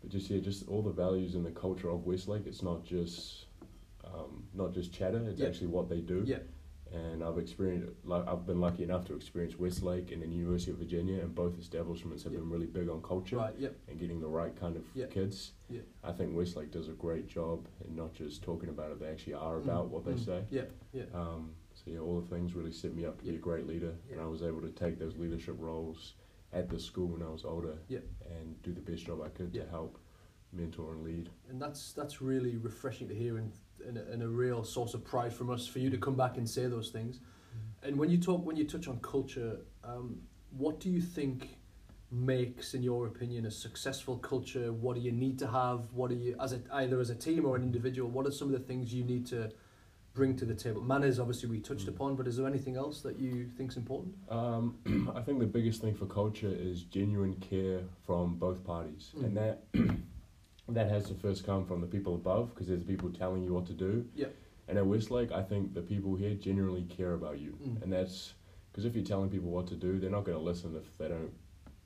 but 0.00 0.10
just 0.10 0.30
yeah, 0.30 0.40
just 0.40 0.66
all 0.68 0.82
the 0.82 0.90
values 0.92 1.34
and 1.34 1.44
the 1.44 1.50
culture 1.50 1.90
of 1.90 2.06
Westlake. 2.06 2.46
It's 2.46 2.62
not 2.62 2.84
just 2.84 3.46
um, 4.04 4.44
not 4.54 4.72
just 4.72 4.92
chatter. 4.92 5.18
It's 5.28 5.40
Yeah. 5.40 5.46
actually 5.48 5.68
what 5.68 5.88
they 5.88 6.00
do. 6.00 6.24
Yeah. 6.26 6.38
And 6.92 7.22
I've 7.22 7.38
experienced, 7.38 7.92
like, 8.04 8.26
I've 8.26 8.44
been 8.44 8.60
lucky 8.60 8.82
enough 8.82 9.04
to 9.04 9.14
experience 9.14 9.56
Westlake 9.56 10.10
and 10.10 10.20
the 10.20 10.26
University 10.26 10.72
of 10.72 10.78
Virginia, 10.78 11.20
and 11.20 11.32
both 11.32 11.56
establishments 11.60 12.24
have 12.24 12.32
Yeah. 12.32 12.40
been 12.40 12.50
really 12.50 12.66
big 12.66 12.88
on 12.88 13.00
culture 13.02 13.36
Right. 13.36 13.54
Yep. 13.56 13.76
and 13.86 14.00
getting 14.00 14.20
the 14.20 14.26
right 14.26 14.56
kind 14.56 14.76
of 14.76 14.84
Yeah. 14.96 15.06
kids. 15.06 15.52
Yeah. 15.68 15.82
I 16.02 16.10
think 16.10 16.34
Westlake 16.36 16.72
does 16.72 16.88
a 16.88 16.92
great 16.94 17.28
job 17.28 17.68
in 17.86 17.94
not 17.94 18.12
just 18.14 18.42
talking 18.42 18.68
about 18.70 18.90
it; 18.90 18.98
they 18.98 19.06
actually 19.06 19.34
are 19.34 19.58
about 19.58 19.86
Mm, 19.86 19.90
what 19.90 20.04
they 20.04 20.14
mm. 20.14 20.18
say. 20.24 20.44
Yeah. 20.50 20.64
Yeah. 20.92 21.04
Um, 21.14 21.54
so 21.74 21.88
yeah, 21.92 22.00
all 22.00 22.20
the 22.20 22.26
things 22.26 22.56
really 22.56 22.72
set 22.72 22.92
me 22.96 23.04
up 23.04 23.18
to 23.18 23.24
be 23.24 23.36
a 23.36 23.38
great 23.38 23.68
leader, 23.68 23.94
and 24.10 24.20
I 24.20 24.26
was 24.26 24.42
able 24.42 24.62
to 24.62 24.70
take 24.70 24.98
those 24.98 25.16
leadership 25.16 25.54
roles 25.60 26.14
at 26.52 26.68
the 26.68 26.78
school 26.78 27.08
when 27.08 27.22
I 27.22 27.30
was 27.30 27.44
older, 27.44 27.78
Yeah. 27.88 28.00
and 28.28 28.60
do 28.62 28.72
the 28.72 28.80
best 28.80 29.06
job 29.06 29.20
I 29.22 29.28
could 29.28 29.54
Yeah. 29.54 29.64
to 29.64 29.70
help 29.70 29.98
mentor 30.52 30.94
and 30.94 31.04
lead. 31.04 31.30
and 31.48 31.62
that's 31.62 31.92
that's 31.92 32.20
really 32.20 32.56
refreshing 32.56 33.06
to 33.08 33.14
hear 33.14 33.36
and, 33.38 33.52
and, 33.86 33.96
a, 33.96 34.10
and 34.12 34.22
a 34.22 34.28
real 34.28 34.64
source 34.64 34.94
of 34.94 35.04
pride 35.04 35.32
from 35.32 35.48
us 35.48 35.64
for 35.66 35.78
you 35.78 35.88
to 35.90 35.96
come 35.98 36.16
back 36.16 36.36
and 36.38 36.48
say 36.48 36.66
those 36.66 36.90
things 36.90 37.20
and 37.84 37.96
when 37.96 38.10
you 38.10 38.18
talk 38.18 38.44
when 38.44 38.56
you 38.56 38.64
touch 38.64 38.88
on 38.88 38.98
culture 38.98 39.58
um, 39.84 40.20
what 40.50 40.80
do 40.80 40.90
you 40.90 41.00
think 41.00 41.56
makes 42.10 42.74
in 42.74 42.82
your 42.82 43.06
opinion 43.06 43.46
a 43.46 43.50
successful 43.50 44.18
culture 44.18 44.72
what 44.72 44.96
do 44.96 45.00
you 45.00 45.12
need 45.12 45.38
to 45.38 45.46
have 45.46 45.92
what 45.92 46.10
do 46.10 46.16
you 46.16 46.34
as 46.40 46.52
a, 46.52 46.60
either 46.72 46.98
as 46.98 47.10
a 47.10 47.14
team 47.14 47.44
or 47.46 47.54
an 47.54 47.62
individual 47.62 48.10
what 48.10 48.26
are 48.26 48.32
some 48.32 48.48
of 48.48 48.52
the 48.52 48.66
things 48.66 48.92
you 48.92 49.04
need 49.04 49.24
to 49.24 49.48
bring 50.12 50.36
to 50.36 50.44
the 50.44 50.54
table 50.54 50.80
manners 50.82 51.18
obviously 51.20 51.48
we 51.48 51.60
touched 51.60 51.86
Mm. 51.86 51.94
upon 51.94 52.16
but 52.16 52.26
is 52.26 52.36
there 52.36 52.46
anything 52.46 52.76
else 52.76 53.00
that 53.02 53.18
you 53.18 53.46
think's 53.56 53.76
important 53.76 54.14
Um, 54.28 54.76
I 55.14 55.20
think 55.22 55.38
the 55.38 55.46
biggest 55.46 55.80
thing 55.80 55.94
for 55.94 56.06
culture 56.06 56.52
is 56.52 56.82
genuine 56.82 57.34
care 57.36 57.80
from 58.04 58.36
both 58.36 58.64
parties, 58.64 59.12
Mm. 59.16 59.24
and 59.24 59.36
that 59.36 59.62
that 60.68 60.88
has 60.88 61.04
to 61.06 61.14
first 61.14 61.44
come 61.44 61.64
from 61.64 61.80
the 61.80 61.86
people 61.86 62.14
above, 62.14 62.50
because 62.50 62.68
there's 62.68 62.84
people 62.84 63.10
telling 63.10 63.42
you 63.42 63.52
what 63.52 63.66
to 63.66 63.72
do. 63.72 64.06
Yeah. 64.14 64.28
And 64.68 64.78
at 64.78 64.86
Westlake, 64.86 65.32
I 65.32 65.42
think 65.42 65.74
the 65.74 65.82
people 65.82 66.14
here 66.14 66.34
genuinely 66.34 66.84
care 66.84 67.14
about 67.14 67.40
you, 67.40 67.56
Mm. 67.64 67.82
and 67.82 67.92
that's 67.92 68.34
because 68.70 68.84
if 68.84 68.94
you're 68.94 69.04
telling 69.04 69.30
people 69.30 69.50
what 69.50 69.66
to 69.68 69.74
do, 69.74 69.98
they're 69.98 70.10
not 70.18 70.24
going 70.24 70.38
to 70.38 70.44
listen 70.44 70.76
if 70.76 70.96
they 70.96 71.08
don't, 71.08 71.32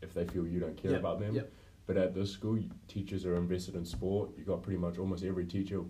if 0.02 0.12
they 0.12 0.26
feel 0.26 0.46
you 0.46 0.60
don't 0.60 0.76
care 0.76 0.92
Yeah, 0.92 0.98
about 0.98 1.18
them. 1.18 1.34
yeah. 1.34 1.42
But 1.86 1.96
at 1.96 2.14
this 2.14 2.30
school, 2.30 2.58
teachers 2.88 3.24
are 3.26 3.36
invested 3.36 3.74
in 3.74 3.84
sport. 3.86 4.30
You 4.36 4.44
got 4.44 4.62
pretty 4.62 4.78
much 4.78 4.98
almost 4.98 5.24
every 5.24 5.46
teacher 5.46 5.82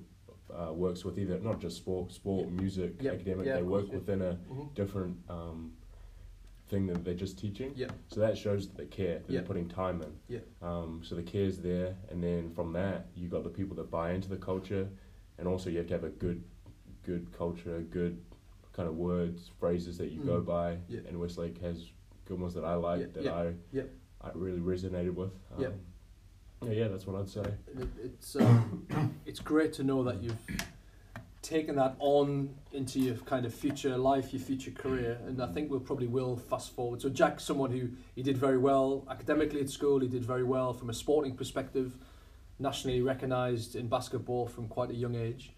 uh, 0.54 0.72
works 0.72 1.04
with 1.04 1.18
either 1.18 1.38
not 1.40 1.60
just 1.60 1.76
sport, 1.76 2.12
sport, 2.12 2.48
music, 2.50 2.94
Yeah, 3.00 3.12
academic. 3.12 3.46
they 3.46 3.62
work 3.62 3.92
within 3.92 4.22
a 4.22 4.38
Mhm. 4.50 4.74
different 4.74 5.16
um, 5.28 5.72
thing 6.68 6.86
that 6.86 7.04
they're 7.04 7.14
just 7.14 7.38
teaching. 7.38 7.72
Yeah. 7.74 7.90
So 8.08 8.20
that 8.20 8.38
shows 8.38 8.68
that 8.68 8.76
they 8.76 8.86
care, 8.86 9.18
that 9.18 9.28
they're 9.28 9.42
putting 9.42 9.68
time 9.68 10.00
in. 10.02 10.12
Yeah. 10.28 10.40
Um, 10.62 11.00
so 11.02 11.14
the 11.14 11.22
care 11.22 11.44
is 11.44 11.60
there, 11.60 11.96
and 12.10 12.22
then 12.22 12.50
from 12.50 12.72
that, 12.72 13.06
you 13.14 13.28
got 13.28 13.42
the 13.44 13.50
people 13.50 13.76
that 13.76 13.90
buy 13.90 14.12
into 14.12 14.28
the 14.28 14.36
culture, 14.36 14.88
and 15.38 15.46
also 15.48 15.70
you 15.70 15.78
have 15.78 15.86
to 15.88 15.94
have 15.94 16.04
a 16.04 16.10
good, 16.10 16.42
good 17.02 17.30
culture, 17.32 17.80
good 17.90 18.20
kind 18.72 18.88
of 18.88 18.96
words, 18.96 19.50
phrases 19.60 19.98
that 19.98 20.10
you 20.10 20.20
go 20.24 20.40
Mm. 20.40 20.46
by. 20.46 20.78
Yeah. 20.88 21.00
And 21.08 21.20
Westlake 21.20 21.58
has 21.58 21.90
good 22.24 22.40
ones 22.40 22.54
that 22.54 22.64
I 22.64 22.74
like, 22.74 23.12
that 23.14 23.26
I, 23.26 23.54
yeah. 23.72 23.82
I 24.20 24.30
really 24.34 24.60
resonated 24.60 25.14
with. 25.14 25.32
Um, 25.56 25.74
Yeah. 26.62 26.70
yeah, 26.70 26.88
that's 26.88 27.06
what 27.06 27.20
I'd 27.20 27.28
say. 27.28 27.42
It, 27.78 27.88
it's 28.02 28.36
um, 28.36 28.86
it's 29.26 29.40
great 29.40 29.72
to 29.74 29.82
know 29.82 30.02
that 30.04 30.22
you've 30.22 30.38
taken 31.42 31.76
that 31.76 31.94
on 31.98 32.54
into 32.72 32.98
your 32.98 33.16
kind 33.16 33.44
of 33.44 33.54
future 33.54 33.96
life, 33.98 34.32
your 34.32 34.40
future 34.40 34.70
career, 34.70 35.18
and 35.26 35.42
I 35.42 35.46
think 35.46 35.70
we'll 35.70 35.80
probably 35.80 36.06
will 36.06 36.36
fast 36.36 36.74
forward. 36.74 37.02
So 37.02 37.10
Jack's 37.10 37.44
someone 37.44 37.70
who 37.70 37.90
he 38.14 38.22
did 38.22 38.38
very 38.38 38.56
well 38.56 39.04
academically 39.10 39.60
at 39.60 39.68
school. 39.68 40.00
He 40.00 40.08
did 40.08 40.24
very 40.24 40.42
well 40.42 40.72
from 40.72 40.88
a 40.88 40.94
sporting 40.94 41.36
perspective, 41.36 41.94
nationally 42.58 43.02
recognised 43.02 43.76
in 43.76 43.88
basketball 43.88 44.46
from 44.46 44.68
quite 44.68 44.90
a 44.90 44.94
young 44.94 45.14
age, 45.14 45.52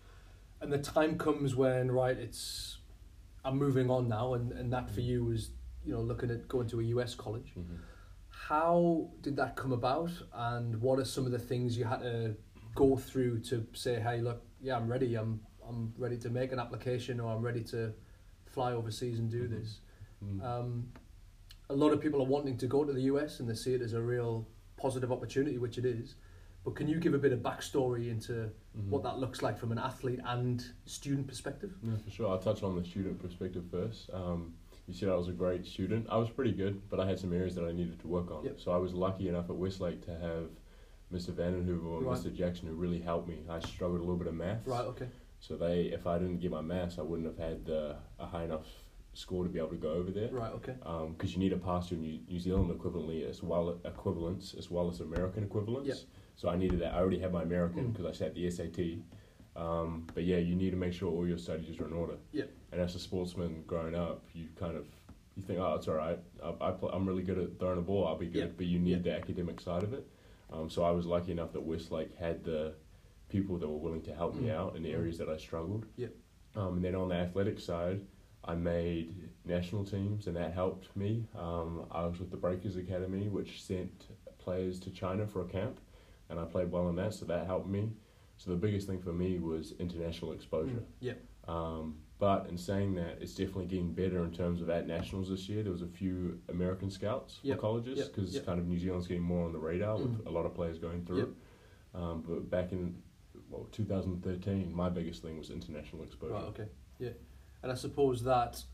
and 0.61 0.73
the 0.73 0.79
time 0.79 1.17
comes 1.17 1.55
when 1.55 1.91
right, 1.91 2.17
it's 2.19 2.79
I'm 3.45 3.57
moving 3.57 3.89
on 3.91 4.09
now, 4.09 4.35
and, 4.35 4.53
and 4.53 4.73
that 4.73 4.91
for 4.91 5.01
you 5.01 5.25
was 5.25 5.51
you 5.85 5.93
know 5.93 6.01
looking 6.01 6.31
at 6.31 6.49
going 6.49 6.69
to 6.69 6.81
a 6.81 6.85
US 6.85 7.15
college 7.15 7.53
Mm-hmm. 7.57 7.77
How 8.49 9.09
did 9.23 9.35
that 9.37 9.57
come 9.57 9.73
about 9.73 10.11
and 10.33 10.81
what 10.81 10.99
are 11.01 11.05
some 11.05 11.27
of 11.27 11.33
the 11.33 11.39
things 11.39 11.77
you 11.77 11.85
had 11.85 12.01
to 12.01 12.37
go 12.77 12.97
through 12.97 13.41
to 13.41 13.67
say 13.73 13.99
hey 13.99 14.21
look 14.21 14.41
yeah 14.61 14.77
i'm 14.77 14.87
ready 14.87 15.17
i'm 15.17 15.41
i'm 15.69 15.93
ready 15.99 16.17
to 16.17 16.31
make 16.31 16.53
an 16.53 16.61
application 16.61 17.19
or 17.19 17.35
i'm 17.35 17.43
ready 17.43 17.65
to 17.65 17.93
fly 18.45 18.73
overseas 18.73 19.19
and 19.19 19.31
do 19.31 19.49
Mhm. 19.49 19.51
this 19.51 19.81
Mm. 20.25 20.43
um, 20.43 20.89
a 21.69 21.75
lot 21.75 21.93
of 21.93 22.01
people 22.01 22.23
are 22.23 22.31
wanting 22.37 22.57
to 22.57 22.67
go 22.67 22.85
to 22.87 22.93
the 22.93 23.03
us 23.03 23.41
and 23.41 23.49
they 23.51 23.55
see 23.55 23.75
it 23.75 23.83
as 23.83 23.93
a 23.93 24.01
real 24.01 24.47
positive 24.77 25.11
opportunity 25.13 25.59
which 25.59 25.77
it 25.77 25.85
is 25.85 26.15
but 26.65 26.75
can 26.75 26.89
you 26.89 26.99
give 26.99 27.13
a 27.15 27.19
bit 27.19 27.33
of 27.33 27.41
backstory 27.41 28.09
into 28.09 28.33
Mhm. 28.79 28.89
what 28.89 29.03
that 29.03 29.19
looks 29.19 29.43
like 29.43 29.59
from 29.59 29.73
an 29.73 29.79
athlete 29.79 30.21
and 30.25 30.65
student 30.87 31.27
perspective 31.27 31.73
Yeah, 31.83 31.97
for 31.99 32.11
sure. 32.11 32.29
I'll 32.31 32.39
touch 32.51 32.63
on 32.63 32.77
the 32.77 32.85
student 32.85 33.19
perspective 33.21 33.65
first. 33.71 34.09
Um, 34.13 34.55
you 34.87 34.95
said 34.95 35.09
I 35.09 35.15
was 35.17 35.29
a 35.29 35.33
great 35.33 35.67
student. 35.67 36.07
I 36.11 36.17
was 36.17 36.31
pretty 36.31 36.53
good, 36.53 36.81
but 36.89 37.01
I 37.01 37.07
had 37.07 37.19
some 37.19 37.33
areas 37.33 37.55
that 37.57 37.65
I 37.65 37.73
needed 37.73 37.99
to 38.01 38.07
work 38.09 38.31
on. 38.31 38.45
Yep. 38.45 38.61
So 38.61 38.71
I 38.73 38.77
was 38.77 38.95
lucky 38.95 39.29
enough 39.29 39.51
at 39.51 39.57
Westlake 39.57 40.05
to 40.07 40.13
have 40.13 40.49
Mr. 41.13 41.31
Vandenhoover 41.33 41.99
and 41.99 42.07
Right. 42.07 42.17
Mr. 42.19 42.33
Jackson 42.35 42.69
who 42.69 42.75
really 42.75 43.01
helped 43.01 43.29
me. 43.29 43.39
I 43.49 43.59
struggled 43.61 43.99
a 44.01 44.03
little 44.05 44.17
bit 44.17 44.27
of 44.29 44.35
math. 44.35 44.67
right 44.67 44.85
okay 44.85 45.09
So 45.41 45.57
they, 45.57 45.83
if 45.87 46.07
I 46.07 46.19
didn't 46.19 46.39
get 46.39 46.51
my 46.51 46.61
maths, 46.63 46.99
I 46.99 47.03
wouldn't 47.03 47.27
have 47.27 47.39
had 47.39 47.65
the, 47.67 47.97
a 48.19 48.27
high 48.27 48.45
enough 48.45 48.67
score 49.13 49.45
to 49.45 49.49
be 49.51 49.59
able 49.59 49.71
to 49.71 49.77
go 49.77 49.91
over 49.93 50.11
there. 50.11 50.29
right 50.31 50.53
okay 50.53 50.75
Because 51.17 51.33
you 51.33 51.39
need 51.39 51.53
a 51.53 51.57
pass 51.57 51.91
your 51.91 51.99
New, 52.01 52.19
New 52.29 52.39
Zealand 52.39 52.71
equivalently 52.71 53.29
as 53.29 53.43
well 53.43 53.79
equivalents 53.85 54.55
as 54.59 54.71
well 54.71 54.89
as 54.91 55.01
American 55.01 55.43
equivalents. 55.45 55.89
Yep. 55.89 55.99
So 56.37 56.49
I 56.51 56.57
needed 56.57 56.81
that. 56.81 56.93
I 56.95 56.99
already 56.99 57.19
had 57.19 57.33
my 57.33 57.43
American 57.43 57.85
Mm. 57.87 57.93
because 57.93 58.07
I 58.07 58.13
sat 58.13 58.35
the 58.35 58.49
SAT. 58.51 58.99
Um, 59.57 60.07
but 60.15 60.25
yeah, 60.25 60.37
you 60.37 60.55
need 60.55 60.71
to 60.71 60.77
make 60.77 60.93
sure 60.93 61.11
all 61.11 61.27
your 61.27 61.39
studies 61.39 61.81
are 61.81 61.87
in 61.87 61.95
order. 61.95 62.17
Yep. 62.33 62.51
And 62.73 62.81
as 62.81 62.95
a 62.95 62.99
sportsman 62.99 63.63
growing 63.67 63.95
up, 63.95 64.25
you 64.35 64.49
kind 64.59 64.77
of 64.77 64.87
you 65.37 65.43
think, 65.43 65.59
oh, 65.59 65.75
it's 65.75 65.87
all 65.89 65.95
right. 65.95 66.19
I, 66.43 66.69
I 66.69 66.71
play, 66.73 66.91
I'm 66.93 67.07
really 67.07 67.23
good 67.23 67.39
at 67.39 67.59
throwing 67.59 67.79
a 67.79 67.83
ball. 67.83 68.07
I'll 68.07 68.17
be 68.17 68.27
good. 68.27 68.57
But 68.57 68.67
you 68.67 68.79
need 68.79 69.05
the 69.05 69.15
academic 69.15 69.61
side 69.61 69.83
of 69.83 69.93
it. 69.93 70.07
Um, 70.53 70.71
so 70.71 70.83
I 70.83 70.91
was 70.91 71.05
lucky 71.07 71.33
enough 71.33 71.53
that 71.53 71.63
Westlake 71.63 72.17
had 72.17 72.43
the 72.45 72.75
people 73.29 73.59
that 73.59 73.69
were 73.69 73.77
willing 73.77 74.01
to 74.03 74.15
help 74.15 74.35
me 74.35 74.49
Mm. 74.49 74.55
out 74.55 74.77
in 74.77 74.83
the 74.83 74.93
areas 74.93 75.19
that 75.19 75.29
I 75.29 75.37
struggled. 75.37 75.85
Yep. 75.97 76.13
Um, 76.55 76.77
and 76.77 76.85
then 76.85 76.95
on 76.95 77.09
the 77.11 77.17
athletic 77.17 77.59
side, 77.61 78.01
I 78.45 78.55
made 78.55 79.29
national 79.45 79.85
teams, 79.85 80.27
and 80.29 80.37
that 80.37 80.55
helped 80.55 80.95
me. 80.97 81.27
Um, 81.37 81.85
I 81.91 82.07
was 82.07 82.19
with 82.21 82.31
the 82.31 82.37
Breakers 82.37 82.77
Academy, 82.77 83.29
which 83.29 83.63
sent 83.63 84.07
players 84.39 84.79
to 84.81 84.91
China 84.91 85.27
for 85.27 85.43
a 85.43 85.49
camp, 85.49 85.81
and 86.31 86.39
I 86.39 86.45
played 86.45 86.71
well 86.71 86.89
in 86.89 86.97
that, 86.97 87.13
so 87.13 87.27
that 87.27 87.47
helped 87.47 87.69
me. 87.69 87.91
So 88.39 88.51
the 88.51 88.57
biggest 88.57 88.87
thing 88.87 89.03
for 89.03 89.13
me 89.13 89.39
was 89.39 89.75
international 89.81 90.33
exposure. 90.33 90.77
Mm, 90.77 90.85
yeah 91.01 91.13
Um, 91.49 91.97
but 92.19 92.47
in 92.49 92.57
saying 92.57 92.95
that, 92.95 93.19
it's 93.21 93.35
definitely 93.35 93.67
getting 93.67 93.93
better 93.93 94.25
in 94.25 94.33
terms 94.33 94.61
of 94.63 94.71
at 94.71 94.87
nationals 94.87 95.29
this 95.29 95.49
year. 95.49 95.63
There 95.63 95.73
was 95.73 95.83
a 95.83 95.87
few 95.87 96.41
American 96.49 96.91
scouts 96.91 97.41
Yep. 97.43 97.57
for 97.57 97.61
colleges 97.61 97.99
Yep. 97.99 98.07
because 98.15 98.35
Yep. 98.35 98.47
kind 98.47 98.59
of 98.61 98.67
New 98.67 98.79
Zealand's 98.79 99.07
getting 99.07 99.23
more 99.23 99.45
on 99.45 99.53
the 99.53 99.59
radar 99.59 99.99
with 99.99 100.23
Mm. 100.25 100.27
a 100.27 100.31
lot 100.31 100.47
of 100.47 100.55
players 100.55 100.79
going 100.79 101.05
through. 101.05 101.19
Yep. 101.19 101.29
Um, 101.95 102.23
but 102.27 102.51
back 102.51 102.73
in 102.73 103.03
well, 103.51 103.69
2013, 103.71 104.73
my 104.75 104.89
biggest 104.89 105.23
thing 105.23 105.39
was 105.39 105.51
international 105.51 106.03
exposure. 106.03 106.33
Right, 106.35 106.45
okay. 106.45 106.69
Yeah. 106.99 107.11
and 107.63 107.71
I 107.71 107.75
suppose 107.75 108.23
that 108.25 108.65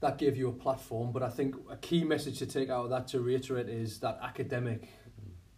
that 0.00 0.16
gave 0.16 0.36
you 0.36 0.48
a 0.48 0.52
platform. 0.52 1.10
But 1.12 1.22
I 1.24 1.28
think 1.30 1.56
a 1.68 1.76
key 1.76 2.04
message 2.04 2.38
to 2.38 2.46
take 2.46 2.70
out 2.70 2.84
of 2.84 2.90
that 2.90 3.08
to 3.08 3.20
reiterate 3.20 3.68
is 3.68 3.98
that 4.00 4.18
academic, 4.22 4.88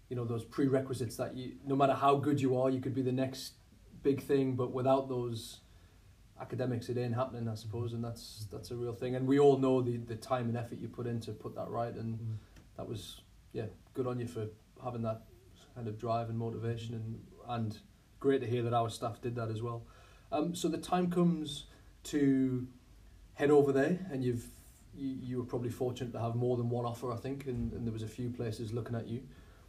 you 0.09 0.17
know, 0.17 0.25
those 0.25 0.45
prerequisites 0.45 1.17
that 1.17 1.37
you, 1.37 1.57
no 1.67 1.77
matter 1.77 1.93
how 1.93 2.17
good 2.17 2.41
you 2.41 2.57
are, 2.59 2.71
you 2.71 2.81
could 2.81 2.95
be 2.95 3.03
the 3.03 3.13
next 3.13 3.55
big 4.03 4.23
thing, 4.23 4.57
but 4.57 4.73
without 4.73 5.09
those 5.11 5.61
academics, 6.41 6.89
it 6.89 6.97
ain't 6.99 7.15
happening, 7.15 7.49
I 7.49 7.55
suppose, 7.55 7.93
and 7.93 8.03
that's 8.03 8.47
that's 8.51 8.71
a 8.71 8.77
real 8.77 8.95
thing. 8.95 9.15
And 9.17 9.27
we 9.27 9.39
all 9.39 9.59
know 9.59 9.83
the 9.83 9.97
the 9.99 10.17
time 10.17 10.49
and 10.49 10.57
effort 10.57 10.79
you 10.79 10.89
put 10.89 11.07
in 11.07 11.21
to 11.21 11.33
put 11.33 11.55
that 11.55 11.69
right, 11.69 11.95
and 11.95 12.39
that 12.77 12.89
was 12.89 13.21
yeah, 13.53 13.67
good 13.95 14.07
on 14.07 14.19
you 14.19 14.27
for 14.27 14.47
having 14.83 15.03
that 15.03 15.23
kind 15.75 15.89
of 15.89 15.99
drive 15.99 16.29
and 16.29 16.39
motivation, 16.39 16.95
and 16.95 17.21
and 17.49 17.79
great 18.19 18.41
to 18.41 18.47
hear 18.47 18.63
that 18.63 18.75
our 18.75 18.91
staff 18.91 19.21
did 19.21 19.35
that 19.37 19.51
as 19.51 19.63
well. 19.63 19.83
Um, 20.33 20.55
so 20.55 20.69
the 20.69 20.79
time 20.79 21.11
comes 21.11 21.65
to 22.05 22.67
head 23.35 23.51
over 23.51 23.73
there, 23.73 23.99
and 24.11 24.25
you've 24.25 24.47
you, 24.95 25.17
you 25.21 25.39
were 25.39 25.45
probably 25.45 25.71
fortunate 25.71 26.13
to 26.13 26.21
have 26.21 26.35
more 26.35 26.57
than 26.57 26.69
one 26.69 26.85
offer, 26.85 27.13
I 27.13 27.17
think, 27.17 27.47
and, 27.47 27.73
and 27.73 27.87
there 27.87 27.93
was 27.93 28.03
a 28.03 28.09
few 28.09 28.31
places 28.31 28.73
looking 28.73 28.97
at 28.97 29.07
you. 29.07 29.23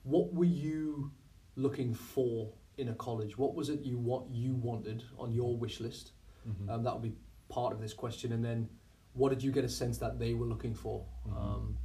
What 0.03 0.33
were 0.33 0.45
you 0.45 1.11
looking 1.55 1.93
for 1.93 2.49
in 2.77 2.89
a 2.89 2.93
college? 2.93 3.37
What 3.37 3.55
was 3.55 3.69
it 3.69 3.81
you 3.81 3.97
what 3.97 4.23
you 4.31 4.55
wanted 4.55 5.03
on 5.17 5.31
your 5.31 5.55
wish 5.55 5.79
list? 5.79 6.11
Mhm. 6.47 6.69
Um, 6.69 6.83
that 6.83 6.93
would 6.93 7.03
be 7.03 7.15
part 7.49 7.73
of 7.73 7.79
this 7.79 7.93
question, 7.93 8.31
and 8.31 8.43
then 8.43 8.69
what 9.13 9.29
did 9.29 9.43
you 9.43 9.51
get 9.51 9.63
a 9.65 9.69
sense 9.69 9.97
that 9.99 10.19
they 10.19 10.33
were 10.33 10.45
looking 10.45 10.73
for? 10.73 11.05
Mhm. 11.27 11.35
Um, 11.37 11.77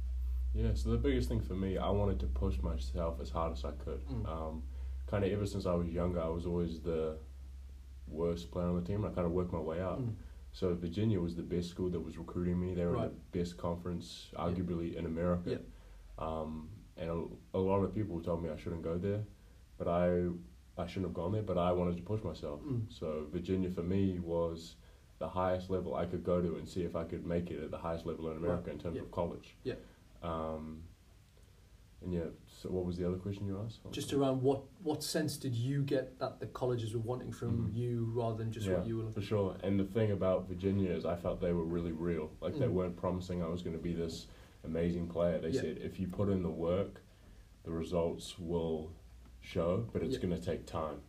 Yeah, 0.53 0.73
so 0.73 0.89
the 0.89 0.97
biggest 0.97 1.29
thing 1.29 1.41
for 1.41 1.53
me, 1.53 1.77
I 1.77 1.89
wanted 1.91 2.19
to 2.21 2.27
push 2.27 2.59
myself 2.63 3.19
as 3.21 3.29
hard 3.29 3.51
as 3.51 3.63
I 3.63 3.71
could. 3.73 4.03
Mm. 4.07 4.25
Um, 4.27 4.63
kind 5.05 5.23
of 5.23 5.31
ever 5.31 5.45
since 5.45 5.67
I 5.67 5.75
was 5.75 5.87
younger, 5.89 6.19
I 6.19 6.29
was 6.29 6.47
always 6.47 6.79
the 6.81 7.19
worst 8.07 8.49
player 8.49 8.65
on 8.65 8.75
the 8.75 8.81
team. 8.81 9.05
I 9.05 9.09
kind 9.09 9.27
of 9.27 9.33
worked 9.33 9.51
my 9.53 9.59
way 9.59 9.81
up. 9.81 9.99
mm, 9.99 10.15
So 10.51 10.73
Virginia 10.73 11.19
was 11.19 11.35
the 11.35 11.43
best 11.43 11.69
school 11.69 11.89
that 11.91 11.99
was 11.99 12.17
recruiting 12.17 12.59
me. 12.59 12.73
They 12.73 12.85
were 12.85 12.93
Right. 12.93 13.11
the 13.31 13.37
best 13.39 13.57
conference, 13.57 14.31
arguably 14.35 14.95
in 14.95 15.05
America. 15.05 15.51
Yeah. 15.51 15.57
Um, 16.17 16.69
and 16.95 17.11
a, 17.11 17.27
a 17.53 17.59
lot 17.59 17.83
of 17.83 17.93
people 17.93 18.19
told 18.21 18.41
me 18.41 18.49
I 18.49 18.55
shouldn't 18.55 18.81
go 18.81 18.97
there, 18.97 19.23
but 19.77 19.87
I 19.87 20.29
I 20.77 20.85
shouldn't 20.87 21.05
have 21.07 21.13
gone 21.13 21.31
there. 21.31 21.41
But 21.41 21.57
I 21.57 21.71
wanted 21.71 21.97
to 21.97 22.03
push 22.03 22.23
myself. 22.23 22.61
mm, 22.61 22.81
So 22.89 23.25
Virginia 23.31 23.69
for 23.69 23.83
me 23.83 24.19
was 24.19 24.75
the 25.19 25.27
highest 25.27 25.69
level 25.69 25.95
I 25.95 26.05
could 26.05 26.23
go 26.23 26.41
to 26.41 26.55
and 26.57 26.67
see 26.67 26.83
if 26.83 26.95
I 26.95 27.03
could 27.03 27.25
make 27.25 27.49
it 27.49 27.63
at 27.63 27.71
the 27.71 27.77
highest 27.77 28.05
level 28.05 28.29
in 28.29 28.37
America 28.37 28.69
in 28.69 28.77
terms 28.77 28.95
Yeah. 28.95 29.01
of 29.01 29.11
college. 29.11 29.55
Yeah. 29.63 29.73
Um, 30.21 30.83
and 32.03 32.13
yeah, 32.13 32.25
so 32.45 32.69
what 32.69 32.85
was 32.85 32.95
the 32.97 33.07
other 33.07 33.17
question 33.17 33.47
you 33.47 33.59
asked? 33.65 33.79
just 33.91 34.13
around 34.13 34.43
what 34.43 34.61
what 34.83 35.01
sense 35.01 35.35
did 35.35 35.55
you 35.55 35.81
get 35.81 36.19
that 36.19 36.39
the 36.39 36.45
colleges 36.45 36.93
were 36.93 36.99
wanting 37.01 37.31
from 37.31 37.69
Mhm. 37.71 37.75
you 37.75 38.11
rather 38.13 38.37
than 38.37 38.51
just 38.51 38.67
yeah, 38.67 38.75
what 38.77 38.85
you 38.85 38.97
were 38.97 39.03
looking 39.03 39.15
for 39.15 39.27
sure. 39.27 39.57
And 39.63 39.79
the 39.79 39.85
thing 39.85 40.11
about 40.11 40.47
Virginia 40.47 40.91
is 40.91 41.05
I 41.05 41.15
felt 41.15 41.41
they 41.41 41.53
were 41.53 41.63
really 41.65 41.91
real. 41.91 42.29
Like 42.39 42.53
they 42.59 42.67
Mm. 42.67 42.73
weren't 42.73 42.95
promising 42.97 43.41
I 43.41 43.47
was 43.47 43.63
going 43.63 43.75
to 43.75 43.81
be 43.81 43.93
this 43.93 44.27
amazing 44.63 45.07
player. 45.07 45.39
They 45.39 45.49
Yeah. 45.49 45.61
said 45.61 45.77
if 45.79 45.99
you 45.99 46.07
put 46.07 46.29
in 46.29 46.43
the 46.43 46.51
work, 46.51 47.01
the 47.63 47.71
results 47.71 48.37
will 48.37 48.91
show, 49.51 49.85
but 49.93 50.03
it's 50.03 50.15
Yeah. 50.15 50.21
going 50.27 50.39
to 50.39 50.45
take 50.45 50.65
time. 50.65 51.01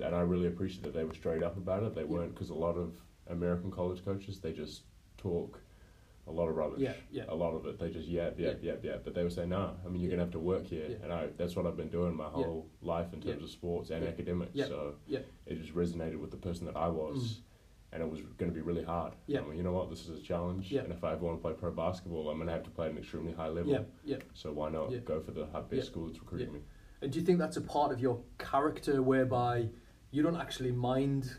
And 0.00 0.14
I 0.14 0.20
really 0.22 0.46
appreciate 0.48 0.82
that 0.84 0.94
they 0.94 1.04
were 1.04 1.14
straight 1.14 1.42
up 1.42 1.56
about 1.56 1.82
it. 1.84 1.94
They 1.94 2.00
Yeah. 2.02 2.08
weren't 2.08 2.34
because 2.34 2.50
a 2.50 2.54
lot 2.54 2.76
of 2.76 3.00
American 3.28 3.70
college 3.70 4.04
coaches 4.04 4.40
they 4.40 4.52
just 4.52 4.82
talk 5.18 5.60
a 6.26 6.32
lot 6.32 6.48
of 6.48 6.56
rubbish. 6.56 6.80
Yeah, 6.80 6.94
yeah. 7.10 7.24
A 7.28 7.34
lot 7.34 7.52
of 7.54 7.66
it 7.66 7.78
they 7.78 7.90
just 7.90 8.08
yap, 8.08 8.38
yap, 8.38 8.62
yap, 8.62 8.82
yap. 8.82 9.02
But 9.04 9.14
they 9.14 9.22
would 9.22 9.32
say 9.32 9.46
no. 9.46 9.76
I 9.84 9.88
mean 9.88 10.00
you're 10.00 10.10
Yeah. 10.10 10.16
gonna 10.16 10.22
have 10.24 10.32
to 10.32 10.38
work 10.38 10.64
here, 10.64 10.88
Yeah. 10.90 10.96
and 11.02 11.12
I 11.12 11.26
that's 11.36 11.54
what 11.54 11.66
I've 11.66 11.76
been 11.76 11.90
doing 11.90 12.14
my 12.16 12.24
Yeah. 12.24 12.30
whole 12.30 12.66
life 12.80 13.12
in 13.12 13.20
terms 13.20 13.36
Yeah. 13.38 13.44
of 13.44 13.50
sports 13.50 13.90
and 13.90 14.02
Yeah. 14.02 14.08
academics. 14.10 14.54
Yeah. 14.54 14.66
So 14.66 14.96
Yeah. 15.06 15.20
it 15.46 15.56
just 15.60 15.74
resonated 15.74 16.18
with 16.18 16.30
the 16.30 16.38
person 16.38 16.64
that 16.66 16.76
I 16.76 16.88
was, 16.88 17.18
mm. 17.18 17.42
and 17.92 18.02
it 18.02 18.10
was 18.10 18.22
going 18.38 18.50
to 18.50 18.54
be 18.54 18.62
really 18.62 18.82
hard. 18.82 19.14
Yeah. 19.26 19.42
I 19.42 19.46
mean, 19.46 19.56
you 19.58 19.62
know 19.62 19.72
what? 19.72 19.88
This 19.90 20.08
is 20.08 20.18
a 20.18 20.22
challenge, 20.22 20.72
Yeah. 20.72 20.82
and 20.82 20.92
if 20.92 21.04
I 21.04 21.12
ever 21.12 21.24
want 21.26 21.38
to 21.38 21.42
play 21.42 21.52
pro 21.52 21.70
basketball, 21.70 22.28
I'm 22.30 22.38
going 22.38 22.48
to 22.48 22.52
have 22.54 22.64
to 22.64 22.70
play 22.70 22.86
at 22.86 22.92
an 22.92 22.98
extremely 22.98 23.32
high 23.32 23.48
level. 23.48 23.70
yeah 23.72 23.84
yeah 24.04 24.18
So 24.32 24.52
why 24.52 24.70
not 24.70 24.90
Yeah. 24.90 24.98
go 25.00 25.20
for 25.20 25.30
the 25.32 25.44
best 25.44 25.72
Yeah. 25.72 25.82
school 25.82 26.06
that's 26.06 26.18
recruiting 26.20 26.52
me? 26.54 26.60
And 27.04 27.12
do 27.12 27.18
you 27.20 27.24
think 27.24 27.38
that's 27.38 27.56
a 27.56 27.60
part 27.60 27.92
of 27.92 28.00
your 28.00 28.20
character 28.38 29.02
whereby 29.02 29.68
you 30.10 30.22
don't 30.22 30.36
actually 30.36 30.72
mind 30.72 31.36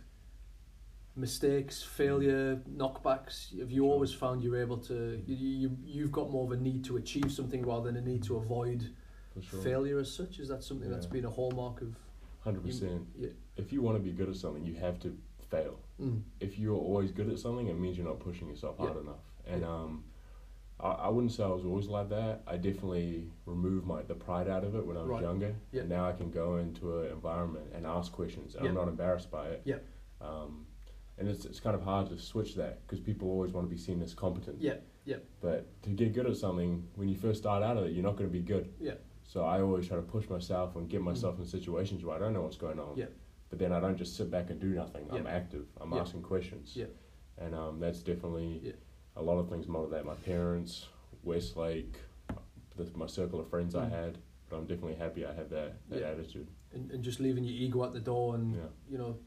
mistakes 1.15 1.81
failure 1.81 2.61
knockbacks 2.69 3.57
have 3.59 3.71
you 3.71 3.85
always 3.85 4.13
found 4.13 4.43
you're 4.43 4.61
able 4.61 4.77
to 4.77 5.21
you, 5.25 5.35
you 5.35 5.77
you've 5.85 6.11
got 6.11 6.29
more 6.29 6.45
of 6.45 6.51
a 6.51 6.61
need 6.61 6.83
to 6.83 6.97
achieve 6.97 7.31
something 7.31 7.65
rather 7.65 7.91
than 7.91 7.97
a 7.97 8.05
need 8.05 8.21
to 8.21 8.35
avoid 8.35 8.89
sure. 9.41 9.61
failure 9.61 9.97
as 9.99 10.11
such 10.11 10.39
is 10.39 10.47
that 10.49 10.63
something 10.63 10.89
that's 10.89 11.05
been 11.05 11.25
a 11.25 11.29
hallmark 11.29 11.81
of 11.81 11.95
Hundred 12.43 12.63
percent. 12.63 13.07
yeah 13.17 13.29
If 13.57 13.73
you 13.73 13.81
want 13.81 13.97
to 13.97 14.03
be 14.03 14.11
good 14.11 14.29
at 14.29 14.35
something, 14.35 14.63
you 14.63 14.75
have 14.75 14.99
to 14.99 15.17
fail. 15.49 15.79
mm. 15.99 16.21
If 16.39 16.59
you're 16.59 16.77
always 16.77 17.11
good 17.11 17.29
at 17.29 17.39
something, 17.39 17.67
it 17.69 17.79
means 17.79 17.97
you're 17.97 18.05
not 18.05 18.19
pushing 18.19 18.47
yourself 18.47 18.77
hard 18.77 18.97
enough. 18.97 19.23
And 19.47 19.63
um, 19.63 20.03
I, 20.79 20.87
I 20.89 21.09
wouldn't 21.09 21.31
say 21.31 21.43
I 21.43 21.47
was 21.47 21.65
always 21.65 21.87
like 21.87 22.09
that. 22.09 22.41
I 22.47 22.57
definitely 22.57 23.31
removed 23.45 23.85
my 23.85 24.01
the 24.03 24.15
pride 24.15 24.47
out 24.49 24.63
of 24.63 24.75
it 24.75 24.85
when 24.85 24.97
I 24.97 25.01
was 25.01 25.09
Right. 25.09 25.21
younger. 25.23 25.55
Yeah. 25.71 25.81
And 25.81 25.89
now 25.89 26.07
I 26.07 26.13
can 26.13 26.31
go 26.31 26.57
into 26.57 26.99
an 27.01 27.11
environment 27.11 27.67
and 27.73 27.85
ask 27.85 28.11
questions, 28.11 28.55
and 28.55 28.67
I'm 28.67 28.73
Yeah. 28.75 28.81
not 28.81 28.87
embarrassed 28.89 29.31
by 29.31 29.47
it. 29.49 29.61
Yeah. 29.65 29.79
Um, 30.21 30.65
and 31.17 31.27
it's 31.29 31.45
it's 31.45 31.59
kind 31.61 31.75
of 31.75 31.81
hard 31.81 32.09
to 32.09 32.17
switch 32.17 32.55
that 32.55 32.81
because 32.85 32.99
people 32.99 33.29
always 33.29 33.51
want 33.53 33.65
to 33.67 33.73
be 33.73 33.79
seen 33.79 34.01
as 34.01 34.13
competent. 34.13 34.61
yeah 34.61 34.75
yeah 35.05 35.17
But 35.39 35.81
to 35.83 35.89
get 35.91 36.13
good 36.13 36.25
at 36.25 36.35
something, 36.35 36.87
when 36.95 37.07
you 37.07 37.15
first 37.15 37.39
start 37.41 37.63
out 37.63 37.77
of 37.77 37.85
it, 37.85 37.93
you're 37.93 38.03
not 38.03 38.17
going 38.17 38.29
to 38.29 38.33
be 38.33 38.41
good. 38.43 38.73
Yeah. 38.79 38.95
So 39.23 39.43
I 39.45 39.61
always 39.61 39.87
try 39.87 39.95
to 39.97 40.03
push 40.03 40.29
myself 40.29 40.75
and 40.75 40.89
get 40.89 41.01
myself 41.01 41.39
in 41.39 41.45
situations 41.45 42.03
where 42.03 42.15
I 42.15 42.19
don't 42.19 42.33
know 42.33 42.41
what's 42.41 42.57
going 42.57 42.79
on. 42.79 42.95
Mm. 42.95 42.97
Yeah. 42.97 43.05
But 43.49 43.59
then 43.59 43.71
I 43.71 43.79
don't 43.79 43.95
just 43.97 44.15
sit 44.17 44.29
back 44.29 44.49
and 44.49 44.59
do 44.59 44.67
nothing. 44.69 45.07
I'm 45.09 45.23
Yeah. 45.25 45.31
active. 45.31 45.67
I'm 45.79 45.91
Yeah. 45.93 46.01
asking 46.01 46.23
questions. 46.23 46.75
Yeah. 46.75 46.87
And 47.37 47.55
um, 47.55 47.79
that's 47.79 48.01
definitely 48.03 48.59
Yeah. 48.63 48.71
A 49.15 49.21
lot 49.21 49.37
of 49.37 49.49
things 49.49 49.65
that. 49.91 50.05
My 50.05 50.13
parents, 50.15 50.87
Westlake, 51.23 51.95
the, 52.75 52.89
my 52.95 53.07
circle 53.07 53.39
of 53.39 53.49
friends 53.49 53.75
I 53.75 53.85
Mm. 53.85 53.91
had. 53.91 54.17
But 54.49 54.57
I'm 54.57 54.65
definitely 54.67 54.95
happy 54.95 55.25
I 55.25 55.33
had 55.33 55.49
that, 55.49 55.73
that 55.89 55.99
Yeah. 56.01 56.07
attitude. 56.09 56.47
and, 56.73 56.91
and 56.91 57.01
just 57.03 57.19
leaving 57.21 57.43
your 57.45 57.53
ego 57.55 57.83
at 57.85 57.93
the 57.93 57.99
door 58.01 58.35
and 58.35 58.53
Yeah. 58.55 58.67
you 58.89 58.97
know 58.97 59.17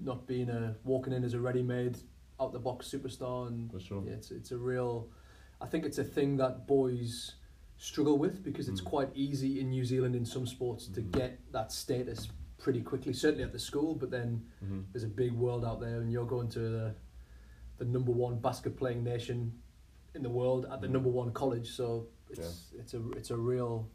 not 0.00 0.26
being 0.26 0.48
a 0.50 0.74
walking 0.84 1.12
in 1.12 1.22
as 1.24 1.32
a 1.34 1.40
ready-made 1.40 1.96
out 2.40 2.52
the 2.52 2.58
box 2.58 2.88
superstar 2.88 3.46
and 3.48 3.70
For 3.70 3.78
sure. 3.80 4.02
yeah, 4.04 4.12
it's 4.12 4.30
it's 4.32 4.50
a 4.52 4.58
real 4.58 5.08
I 5.60 5.66
think 5.66 5.84
it's 5.84 5.98
a 5.98 6.04
thing 6.04 6.36
that 6.38 6.66
boys 6.66 7.34
struggle 7.76 8.18
with 8.18 8.42
because 8.42 8.68
it's 8.68 8.80
Mm. 8.80 8.84
quite 8.86 9.10
easy 9.14 9.60
in 9.60 9.70
New 9.70 9.84
Zealand 9.84 10.14
in 10.16 10.24
some 10.24 10.46
sports 10.46 10.88
to 10.88 11.00
Mhm. 11.00 11.12
get 11.12 11.52
that 11.52 11.70
status 11.72 12.28
pretty 12.58 12.82
quickly 12.82 13.12
certainly 13.12 13.44
at 13.44 13.52
the 13.52 13.58
school 13.58 13.94
but 13.94 14.10
then 14.10 14.44
hmm 14.60 14.80
there's 14.92 15.04
a 15.04 15.08
big 15.08 15.32
world 15.32 15.64
out 15.64 15.80
there 15.80 16.00
and 16.00 16.10
you're 16.12 16.26
going 16.26 16.48
to 16.48 16.58
the 16.60 16.94
the 17.78 17.84
number 17.84 18.12
one 18.12 18.38
basket 18.38 18.76
playing 18.76 19.02
nation 19.04 19.52
in 20.14 20.22
the 20.22 20.28
world 20.30 20.66
at 20.70 20.80
the 20.80 20.86
Mhm. 20.86 20.92
number 20.92 21.08
one 21.08 21.32
college 21.32 21.70
so 21.70 22.06
it's 22.30 22.72
it's 22.78 22.94
a 22.94 23.10
it's 23.12 23.30
a 23.30 23.36
real 23.36 23.88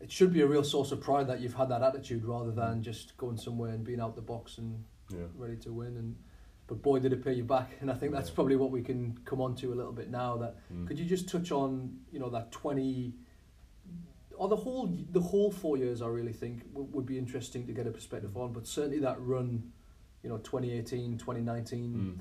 it 0.00 0.10
should 0.10 0.32
be 0.32 0.40
a 0.40 0.46
real 0.46 0.64
source 0.64 0.90
of 0.92 1.00
pride 1.00 1.28
that 1.28 1.40
you've 1.40 1.54
had 1.54 1.68
that 1.68 1.82
attitude 1.82 2.24
rather 2.24 2.50
than 2.50 2.82
just 2.82 3.16
going 3.16 3.36
somewhere 3.36 3.70
and 3.70 3.84
being 3.84 4.00
out 4.00 4.16
the 4.16 4.22
box 4.22 4.58
and 4.58 4.84
Yeah. 5.10 5.26
ready 5.36 5.56
to 5.58 5.72
win 5.72 5.96
and 5.96 6.16
but 6.66 6.80
boy 6.82 6.98
did 7.00 7.12
it 7.12 7.22
pay 7.22 7.34
you 7.34 7.44
back 7.44 7.76
and 7.80 7.90
I 7.90 7.94
think 7.94 8.12
that's 8.12 8.28
Yeah. 8.30 8.34
probably 8.34 8.56
what 8.56 8.70
we 8.70 8.82
can 8.82 9.16
come 9.24 9.40
on 9.40 9.54
to 9.56 9.72
a 9.72 9.76
little 9.76 9.92
bit 9.92 10.10
now 10.10 10.36
that 10.38 10.56
Mm. 10.72 10.86
could 10.86 10.98
you 10.98 11.04
just 11.06 11.28
touch 11.28 11.52
on 11.52 12.00
you 12.10 12.18
know 12.18 12.30
that 12.30 12.50
20 12.50 13.14
or 14.36 14.48
the 14.48 14.56
whole 14.56 14.86
the 15.12 15.20
whole 15.20 15.50
four 15.52 15.76
years 15.76 16.02
I 16.02 16.08
really 16.08 16.32
think 16.32 16.72
w- 16.72 16.88
would 16.92 17.06
be 17.06 17.18
interesting 17.18 17.66
to 17.66 17.72
get 17.72 17.86
a 17.86 17.90
perspective 17.90 18.36
on 18.36 18.52
but 18.52 18.66
certainly 18.66 18.98
that 19.00 19.20
run 19.20 19.72
you 20.22 20.30
know 20.30 20.38
2018 20.38 21.18
2019 21.18 21.94
Mm. 21.94 22.18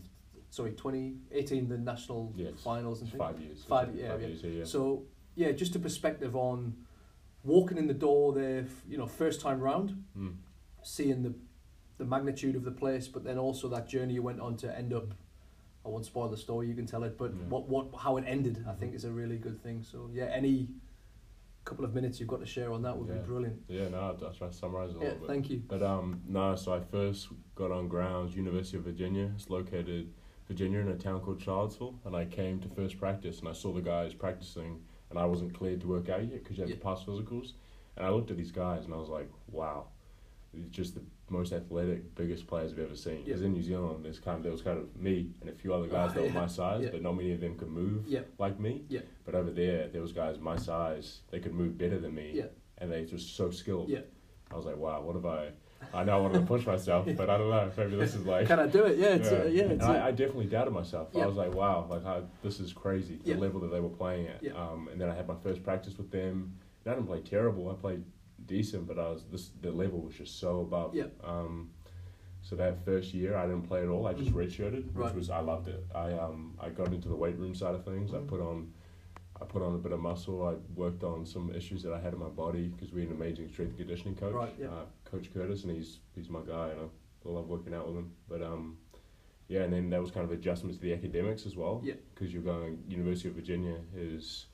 Sorry 0.51 0.72
2018 0.74 1.67
the 1.70 1.77
national 1.77 2.34
Yes. 2.36 2.53
finals 2.63 3.01
and 3.01 3.12
five 3.13 3.39
years. 3.39 3.63
Five- 3.63 3.96
yeah, 3.96 4.15
yeah. 4.17 4.17
years. 4.27 4.43
Yeah. 4.43 4.50
yeah. 4.51 4.63
so 4.65 5.05
yeah 5.36 5.51
just 5.53 5.75
a 5.75 5.79
perspective 5.79 6.36
on 6.36 6.75
walking 7.43 7.77
in 7.77 7.88
the 7.88 7.93
door 7.93 8.34
there 8.34 8.65
you 8.88 8.98
know 8.98 9.08
first 9.08 9.41
time 9.41 9.60
round 9.60 10.03
Mm. 10.17 10.36
seeing 10.84 11.24
the 11.24 11.34
the 11.98 12.05
magnitude 12.08 12.55
of 12.55 12.63
the 12.63 12.72
place, 12.72 13.08
but 13.08 13.24
then 13.24 13.38
also 13.38 13.67
that 13.70 13.88
journey 13.88 14.15
you 14.15 14.24
went 14.24 14.39
on 14.39 14.58
to 14.58 14.75
end 14.75 14.91
up. 14.91 15.13
I 15.86 15.89
won't 15.89 16.03
spoil 16.03 16.29
the 16.29 16.38
story; 16.38 16.67
you 16.67 16.74
can 16.74 16.88
tell 16.88 17.03
it. 17.03 17.15
But 17.15 17.31
Yeah. 17.31 17.43
what 17.48 17.70
what 17.70 17.86
how 18.00 18.17
it 18.17 18.24
ended, 18.25 18.65
I 18.67 18.74
think, 18.74 18.96
is 18.96 19.05
a 19.05 19.12
really 19.12 19.38
good 19.38 19.62
thing. 19.62 19.84
So 19.84 20.10
yeah, 20.12 20.25
any 20.25 20.70
couple 21.63 21.86
of 21.86 21.93
minutes 21.93 22.20
you've 22.20 22.27
got 22.29 22.39
to 22.39 22.46
share 22.48 22.72
on 22.74 22.81
that 22.81 22.98
would 22.98 23.08
Yeah. 23.08 23.22
be 23.22 23.27
brilliant. 23.27 23.62
Yeah, 23.67 23.89
no, 23.89 24.00
I'll, 24.00 24.25
I'll 24.25 24.34
try 24.34 24.48
to 24.48 24.53
summarize 24.53 24.91
it 24.91 24.96
a 24.98 25.00
Yeah, 25.00 25.03
little 25.10 25.20
bit. 25.20 25.27
thank 25.27 25.50
you. 25.51 25.62
But 25.67 25.84
um, 25.84 26.24
no, 26.27 26.55
so 26.55 26.74
I 26.74 26.79
first 26.79 27.27
got 27.53 27.70
on 27.72 27.88
grounds, 27.88 28.36
University 28.36 28.77
of 28.77 28.84
Virginia. 28.84 29.31
It's 29.36 29.48
located 29.51 30.12
Virginia 30.51 30.79
in 30.79 30.89
a 30.89 30.98
town 30.98 31.22
called 31.22 31.41
Charlottesville, 31.41 31.96
and 32.03 32.13
I 32.13 32.25
came 32.25 32.60
to 32.60 32.67
first 32.67 33.00
practice, 33.00 33.39
and 33.39 33.48
I 33.48 33.53
saw 33.53 33.72
the 33.72 33.81
guys 33.81 34.13
practicing, 34.13 34.81
and 35.10 35.17
I 35.17 35.24
wasn't 35.24 35.53
cleared 35.53 35.79
to 35.81 35.88
work 35.88 36.10
out 36.10 36.24
yet 36.27 36.43
because 36.43 36.58
you 36.58 36.63
have 36.63 36.70
Yeah. 36.70 36.75
to 36.75 36.81
pass 36.81 37.03
physicals, 37.05 37.53
and 37.96 38.05
I 38.05 38.10
looked 38.10 38.31
at 38.31 38.38
these 38.38 38.51
guys, 38.51 38.84
and 38.84 38.93
I 38.93 38.98
was 38.98 39.08
like, 39.08 39.29
wow, 39.50 39.88
just 40.70 40.96
the 40.96 41.01
most 41.29 41.53
athletic, 41.53 42.13
biggest 42.15 42.48
players 42.48 42.74
I've 42.74 42.79
ever 42.79 42.96
seen. 42.98 43.24
Because 43.24 43.39
Yeah. 43.39 43.48
in 43.48 43.53
New 43.53 43.62
Zealand, 43.63 44.03
there's 44.03 44.20
kind 44.20 44.36
of, 44.38 44.43
there 44.43 44.51
was 44.51 44.62
kind 44.62 44.77
of 44.77 44.93
me 44.98 45.31
and 45.39 45.50
a 45.50 45.53
few 45.53 45.74
other 45.74 45.88
guys 45.88 46.10
Ah, 46.12 46.13
that 46.15 46.24
were 46.24 46.29
my 46.31 46.48
size, 46.48 46.84
Yeah. 46.84 46.89
but 46.91 47.01
not 47.01 47.13
many 47.15 47.31
of 47.31 47.39
them 47.39 47.55
could 47.55 47.70
move 47.70 48.05
Yeah. 48.10 48.24
like 48.38 48.60
me. 48.60 48.84
Yeah. 48.89 49.03
But 49.24 49.36
over 49.36 49.51
there, 49.51 49.88
there 49.88 50.01
was 50.01 50.12
guys 50.12 50.38
my 50.39 50.58
size, 50.58 51.22
they 51.29 51.39
could 51.39 51.53
move 51.53 51.77
better 51.77 51.98
than 51.98 52.13
me, 52.13 52.31
Yeah. 52.34 52.48
and 52.79 52.91
they 52.91 53.00
were 53.00 53.08
just 53.08 53.36
so 53.38 53.50
skilled. 53.51 53.88
Yeah. 53.88 54.01
I 54.51 54.58
was 54.58 54.65
like, 54.65 54.75
wow, 54.75 55.01
what 55.01 55.15
have 55.15 55.25
I? 55.25 55.53
I 55.94 56.04
know 56.04 56.18
I 56.18 56.22
wanted 56.22 56.40
to 56.40 56.46
push 56.46 56.66
myself, 56.66 57.08
but 57.18 57.30
I 57.30 57.38
don't 57.38 57.50
know. 57.50 57.72
Maybe 57.78 57.96
this 57.98 58.16
is 58.16 58.26
like. 58.26 58.48
Can 58.48 58.60
I 58.60 58.68
do 58.68 58.86
it? 58.86 58.98
Yeah, 58.98 59.08
it's, 59.16 59.32
yeah. 59.32 59.38
Uh, 59.40 59.44
yeah, 59.46 59.64
it's, 59.64 59.84
I, 59.84 60.08
I 60.08 60.12
definitely 60.12 60.46
doubted 60.46 60.72
myself. 60.72 61.10
Yeah. 61.14 61.24
I 61.24 61.28
was 61.28 61.36
like, 61.38 61.54
wow, 61.54 61.86
like 61.90 62.06
I, 62.06 62.22
this 62.44 62.60
is 62.60 62.72
crazy. 62.74 63.20
The 63.24 63.32
Yeah. 63.32 63.38
level 63.38 63.60
that 63.62 63.72
they 63.72 63.80
were 63.80 63.90
playing 63.90 64.28
at. 64.28 64.42
Yeah. 64.42 64.52
Um, 64.54 64.88
and 64.92 65.00
then 65.00 65.10
I 65.10 65.16
had 65.16 65.28
my 65.28 65.36
first 65.44 65.64
practice 65.64 65.98
with 65.98 66.12
them. 66.12 66.54
And 66.86 66.92
I 66.92 66.96
didn't 66.96 67.08
play 67.08 67.22
terrible. 67.22 67.70
I 67.70 67.74
played 67.76 68.04
decent, 68.46 68.88
but 68.88 68.98
I 68.98 69.10
was 69.10 69.24
this 69.32 69.52
the 69.62 69.72
level 69.72 70.00
was 70.02 70.16
just 70.16 70.40
so 70.40 70.62
above. 70.62 70.96
Yeah. 70.96 71.06
Um, 71.24 71.70
so 72.42 72.56
that 72.56 72.84
first 72.84 73.14
year 73.14 73.36
I 73.38 73.46
didn't 73.46 73.64
play 73.64 73.84
at 73.84 73.88
all. 73.90 74.08
I 74.08 74.14
just 74.14 74.32
Mhm. 74.32 74.46
redshirted, 74.46 74.86
which 74.94 74.96
Right. 74.96 75.16
was 75.16 75.30
I 75.30 75.40
loved 75.42 75.68
it. 75.68 75.84
I 75.94 76.14
um 76.14 76.56
I 76.60 76.70
got 76.70 76.92
into 76.94 77.08
the 77.10 77.16
weight 77.16 77.38
room 77.38 77.54
side 77.54 77.76
of 77.76 77.86
things. 77.86 78.12
Mhm. 78.12 78.24
I 78.24 78.28
put 78.28 78.40
on. 78.42 78.72
I 79.40 79.46
put 79.46 79.64
on 79.64 79.74
a 79.74 79.78
bit 79.80 79.92
of 79.92 80.00
muscle. 80.00 80.46
I 80.48 80.54
worked 80.80 81.04
on 81.04 81.26
some 81.26 81.52
issues 81.52 81.82
that 81.82 81.94
I 81.94 82.00
had 82.00 82.14
in 82.14 82.20
my 82.20 82.30
body 82.30 82.68
because 82.68 82.94
we 82.94 83.02
had 83.02 83.10
an 83.10 83.16
amazing 83.16 83.50
strength 83.50 83.70
and 83.72 83.78
conditioning 83.80 84.14
coach, 84.16 84.34
Right, 84.36 84.54
yeah. 84.60 84.68
uh, 84.68 84.86
Coach 85.12 85.34
Curtis, 85.34 85.63
and 85.63 85.75
he's 85.75 86.00
he's 86.15 86.30
my 86.30 86.39
guy, 86.48 86.70
and 86.70 86.80
I 87.25 87.30
love 87.30 87.48
working 87.48 87.74
out 87.74 87.88
with 87.88 87.98
him. 87.98 88.12
But 88.30 88.41
um, 88.41 88.77
yeah, 89.48 89.62
and 89.63 89.74
then 89.74 89.89
that 89.89 90.01
was 90.01 90.10
kind 90.12 90.24
of 90.24 90.32
adjustments 90.32 90.77
to 90.77 90.84
the 90.84 90.94
academics 90.94 91.46
as 91.46 91.56
well. 91.56 91.82
Yeah. 91.84 91.96
Because 92.15 92.34
you're 92.34 92.41
going 92.41 92.82
University 92.88 93.27
of 93.30 93.36
Virginia 93.36 93.75
is 93.96 94.46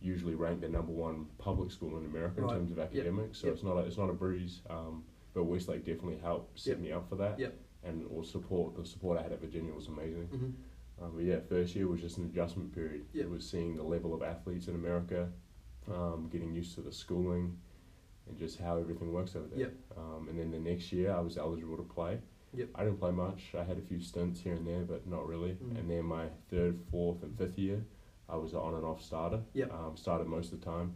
usually 0.00 0.34
ranked 0.34 0.60
the 0.60 0.68
number 0.68 0.92
one 0.92 1.26
public 1.38 1.70
school 1.70 1.96
in 1.96 2.04
America 2.04 2.42
Right, 2.42 2.52
in 2.52 2.58
terms 2.58 2.70
of 2.70 2.78
academics, 2.78 3.38
so 3.38 3.46
yeah. 3.46 3.54
it's 3.54 3.62
not 3.62 3.76
a, 3.76 3.80
it's 3.80 3.96
not 3.96 4.10
a 4.10 4.12
breeze. 4.12 4.60
Um, 4.68 5.04
but 5.34 5.44
Westlake 5.44 5.84
definitely 5.84 6.18
helped 6.18 6.58
set 6.60 6.76
Yeah. 6.76 6.82
me 6.82 6.92
up 6.92 7.08
for 7.08 7.16
that. 7.16 7.38
Yeah. 7.38 7.48
And 7.82 8.04
or 8.10 8.24
support 8.24 8.76
the 8.76 8.84
support 8.84 9.18
I 9.18 9.22
had 9.22 9.32
at 9.32 9.40
Virginia 9.40 9.72
was 9.72 9.86
amazing. 9.88 10.28
Mhm. 10.28 10.52
Um, 11.02 11.12
but 11.14 11.24
yeah, 11.24 11.40
first 11.48 11.74
year 11.76 11.86
was 11.88 12.00
just 12.00 12.18
an 12.18 12.24
adjustment 12.26 12.74
period. 12.74 13.06
Yeah. 13.12 13.24
It 13.24 13.30
was 13.30 13.48
seeing 13.48 13.76
the 13.76 13.82
level 13.82 14.14
of 14.14 14.22
athletes 14.22 14.66
in 14.68 14.74
America, 14.74 15.30
um, 15.92 16.28
getting 16.32 16.54
used 16.54 16.74
to 16.76 16.80
the 16.80 16.90
schooling, 16.92 17.58
and 18.28 18.38
just 18.38 18.58
how 18.58 18.76
everything 18.78 19.12
works 19.12 19.36
over 19.36 19.46
there. 19.48 19.58
Yeah. 19.68 19.96
Um, 19.96 20.28
and 20.28 20.38
then 20.38 20.50
the 20.50 20.58
next 20.58 20.92
year, 20.92 21.12
I 21.12 21.20
was 21.20 21.36
eligible 21.38 21.76
to 21.76 21.82
play. 21.82 22.18
Yep. 22.54 22.68
I 22.74 22.84
didn't 22.84 22.98
play 22.98 23.10
much. 23.10 23.42
I 23.58 23.64
had 23.64 23.78
a 23.78 23.82
few 23.82 24.00
stints 24.00 24.40
here 24.40 24.54
and 24.54 24.66
there, 24.66 24.82
but 24.82 25.06
not 25.06 25.26
really. 25.26 25.50
Mm. 25.52 25.78
And 25.78 25.90
then 25.90 26.04
my 26.04 26.26
third, 26.50 26.78
fourth, 26.90 27.22
and 27.22 27.36
fifth 27.36 27.58
year, 27.58 27.84
I 28.28 28.36
was 28.36 28.52
an 28.52 28.58
on 28.60 28.74
and 28.74 28.84
off 28.84 29.02
starter. 29.02 29.40
Yep. 29.52 29.72
Um, 29.72 29.96
started 29.96 30.26
most 30.26 30.52
of 30.52 30.60
the 30.60 30.66
time. 30.66 30.94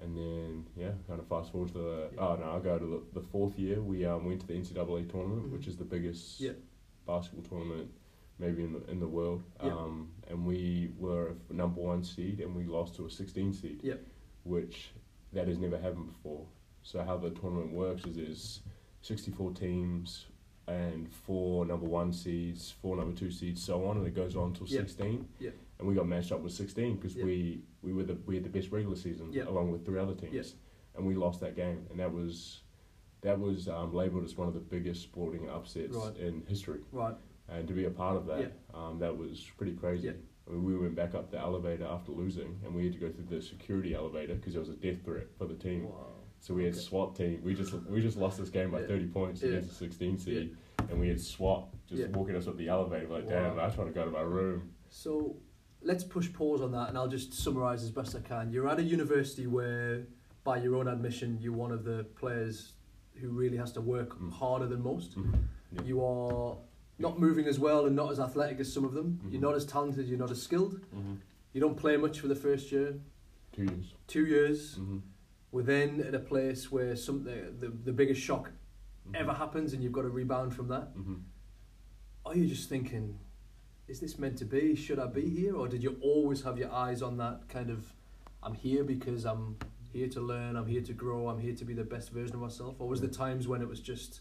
And 0.00 0.16
then, 0.16 0.66
yeah, 0.76 0.90
kind 1.06 1.20
of 1.20 1.28
fast 1.28 1.52
forward 1.52 1.68
to 1.72 1.78
the. 1.78 2.08
Yeah. 2.14 2.20
Oh, 2.20 2.36
no, 2.36 2.44
I'll 2.50 2.60
go 2.60 2.78
to 2.78 2.84
the, 3.14 3.20
the 3.20 3.26
fourth 3.28 3.56
year. 3.58 3.80
We 3.80 4.04
um, 4.04 4.24
went 4.24 4.40
to 4.40 4.46
the 4.46 4.54
NCAA 4.54 5.08
tournament, 5.10 5.46
Mhm. 5.48 5.52
which 5.52 5.68
is 5.68 5.76
the 5.76 5.84
biggest 5.84 6.40
Yeah. 6.40 6.52
basketball 7.06 7.44
tournament 7.44 7.90
maybe 8.38 8.64
in 8.64 8.72
the, 8.72 8.84
in 8.90 8.98
the 8.98 9.06
world. 9.06 9.42
Yeah. 9.62 9.70
Um, 9.72 10.10
and 10.28 10.44
we 10.44 10.90
were 10.98 11.34
a 11.48 11.52
number 11.52 11.80
one 11.80 12.02
seed 12.02 12.40
and 12.40 12.56
we 12.56 12.64
lost 12.64 12.96
to 12.96 13.06
a 13.06 13.10
16 13.10 13.52
seed, 13.52 13.80
Yeah. 13.84 13.94
which 14.42 14.92
that 15.32 15.48
has 15.48 15.58
never 15.58 15.78
happened 15.78 16.06
before. 16.06 16.46
So 16.82 17.02
how 17.02 17.16
the 17.16 17.30
tournament 17.30 17.72
works 17.72 18.04
is 18.04 18.16
there's 18.16 18.60
64 19.02 19.52
teams 19.52 20.26
and 20.68 21.10
four 21.10 21.64
number 21.64 21.86
one 21.86 22.12
seeds, 22.12 22.70
four 22.82 22.96
number 22.96 23.16
two 23.16 23.30
seeds, 23.30 23.62
so 23.62 23.84
on, 23.86 23.96
and 23.98 24.06
it 24.06 24.14
goes 24.14 24.36
on 24.36 24.52
till 24.52 24.66
Yeah. 24.66 24.80
16. 24.80 25.28
Yeah. 25.38 25.50
And 25.78 25.88
we 25.88 25.94
got 25.94 26.06
matched 26.06 26.32
up 26.32 26.40
with 26.40 26.52
16 26.52 26.96
because 26.96 27.16
Yeah. 27.16 27.24
we, 27.24 27.62
we 27.82 27.92
were 27.92 28.04
the 28.04 28.14
we 28.26 28.36
had 28.36 28.44
the 28.44 28.48
best 28.50 28.70
regular 28.70 28.96
season 28.96 29.32
along 29.48 29.72
with 29.72 29.84
three 29.84 29.98
other 29.98 30.14
teams, 30.14 30.54
and 30.94 31.06
we 31.06 31.14
lost 31.14 31.40
that 31.40 31.56
game, 31.56 31.86
and 31.90 31.98
that 31.98 32.12
was 32.12 32.60
that 33.22 33.38
was 33.38 33.68
um, 33.68 33.94
labeled 33.94 34.24
as 34.24 34.36
one 34.36 34.48
of 34.48 34.54
the 34.54 34.60
biggest 34.60 35.02
sporting 35.02 35.48
upsets 35.48 35.96
Right. 35.96 36.16
in 36.16 36.42
history 36.48 36.80
Right. 36.90 37.14
and 37.48 37.68
to 37.68 37.74
be 37.74 37.84
a 37.84 37.90
part 37.90 38.16
of 38.16 38.26
that, 38.26 38.52
um, 38.74 38.98
that 38.98 39.16
was 39.16 39.48
pretty 39.56 39.74
crazy. 39.74 40.12
Yeah. 40.50 40.56
We 40.56 40.76
went 40.76 40.94
back 40.94 41.14
up 41.14 41.30
the 41.30 41.38
elevator 41.38 41.86
after 41.86 42.12
losing, 42.12 42.58
and 42.64 42.74
we 42.74 42.84
had 42.84 42.92
to 42.94 42.98
go 42.98 43.10
through 43.10 43.24
the 43.36 43.42
security 43.42 43.94
elevator 43.94 44.34
because 44.34 44.52
there 44.54 44.60
was 44.60 44.68
a 44.70 44.74
death 44.74 45.04
threat 45.04 45.26
for 45.38 45.46
the 45.46 45.54
team. 45.54 45.84
Wow. 45.88 46.06
So 46.40 46.54
we 46.54 46.64
had 46.64 46.72
Okay. 46.74 46.82
SWAT 46.82 47.14
team. 47.14 47.40
We 47.44 47.54
just 47.54 47.72
we 47.88 48.00
just 48.00 48.16
lost 48.16 48.38
this 48.38 48.50
game 48.50 48.70
by 48.70 48.80
Yeah. 48.80 48.86
thirty 48.88 49.06
points 49.06 49.42
Yeah. 49.42 49.50
against 49.50 49.68
the 49.70 49.74
sixteen 49.76 50.18
seed, 50.18 50.56
and 50.90 50.98
we 51.00 51.08
had 51.08 51.20
SWAT 51.20 51.68
just 51.86 52.02
Yeah. 52.02 52.08
walking 52.16 52.34
us 52.34 52.48
up 52.48 52.56
the 52.56 52.68
elevator. 52.68 53.06
Like, 53.08 53.28
damn, 53.28 53.58
I 53.58 53.66
just 53.66 53.78
want 53.78 53.88
to 53.90 53.94
go 53.94 54.04
to 54.04 54.10
my 54.10 54.22
room. 54.22 54.70
So 54.88 55.36
let's 55.82 56.02
push 56.04 56.32
pause 56.32 56.60
on 56.60 56.72
that, 56.72 56.88
and 56.88 56.98
I'll 56.98 57.08
just 57.08 57.32
summarise 57.34 57.82
as 57.84 57.90
best 57.90 58.16
I 58.16 58.20
can. 58.20 58.50
You're 58.50 58.68
at 58.68 58.78
a 58.80 58.82
university 58.82 59.46
where, 59.46 60.06
by 60.44 60.56
your 60.60 60.74
own 60.74 60.88
admission, 60.88 61.38
you're 61.40 61.52
one 61.52 61.70
of 61.70 61.84
the 61.84 62.04
players 62.16 62.72
who 63.14 63.28
really 63.30 63.56
has 63.56 63.70
to 63.72 63.80
work 63.80 64.18
Mm. 64.18 64.32
harder 64.32 64.66
than 64.66 64.82
most. 64.82 65.16
Yeah. 65.16 65.82
You 65.84 66.04
are 66.04 66.56
not 67.02 67.18
moving 67.20 67.46
as 67.46 67.58
well 67.58 67.84
and 67.86 67.94
not 67.94 68.10
as 68.10 68.18
athletic 68.18 68.58
as 68.60 68.72
some 68.72 68.84
of 68.84 68.94
them. 68.94 69.20
Mhm. 69.22 69.32
You're 69.32 69.42
not 69.42 69.54
as 69.54 69.66
talented. 69.66 70.08
You're 70.08 70.18
not 70.18 70.30
as 70.30 70.42
skilled. 70.42 70.74
Mm-hmm. 70.94 71.14
You 71.52 71.60
don't 71.60 71.76
play 71.76 71.96
much 71.98 72.20
for 72.20 72.28
the 72.28 72.34
first 72.34 72.72
year. 72.72 72.98
Two 73.52 73.64
years. 73.64 73.94
Two 74.06 74.24
years. 74.24 74.76
Mm-hmm. 74.78 74.98
We're 75.50 75.62
then 75.64 76.00
at 76.08 76.14
a 76.14 76.18
place 76.18 76.72
where 76.72 76.96
something 76.96 77.58
the, 77.60 77.68
the 77.68 77.92
biggest 77.92 78.20
shock 78.22 78.50
ever 79.14 79.34
happens, 79.34 79.74
and 79.74 79.82
you've 79.82 79.92
got 79.92 80.02
to 80.02 80.08
rebound 80.08 80.54
from 80.54 80.68
that. 80.68 80.96
Mm-hmm. 80.96 81.16
Are 82.24 82.36
you 82.36 82.46
just 82.46 82.68
thinking, 82.70 83.18
is 83.88 84.00
this 84.00 84.18
meant 84.18 84.38
to 84.38 84.46
be? 84.46 84.74
Should 84.74 84.98
I 84.98 85.06
be 85.06 85.28
here? 85.28 85.56
Or 85.56 85.68
did 85.68 85.82
you 85.82 85.98
always 86.00 86.42
have 86.42 86.56
your 86.56 86.72
eyes 86.72 87.02
on 87.02 87.18
that 87.18 87.48
kind 87.48 87.68
of, 87.68 87.92
I'm 88.42 88.54
here 88.54 88.84
because 88.84 89.26
I'm 89.26 89.56
here 89.92 90.08
to 90.08 90.20
learn, 90.20 90.56
I'm 90.56 90.66
here 90.66 90.80
to 90.82 90.92
grow, 90.94 91.28
I'm 91.28 91.38
here 91.40 91.54
to 91.54 91.64
be 91.64 91.74
the 91.74 91.84
best 91.84 92.10
version 92.10 92.36
of 92.36 92.40
myself? 92.40 92.76
Or 92.78 92.88
was 92.88 93.00
there 93.00 93.10
times 93.10 93.46
when 93.48 93.60
it 93.60 93.68
was 93.68 93.80
just, 93.80 94.20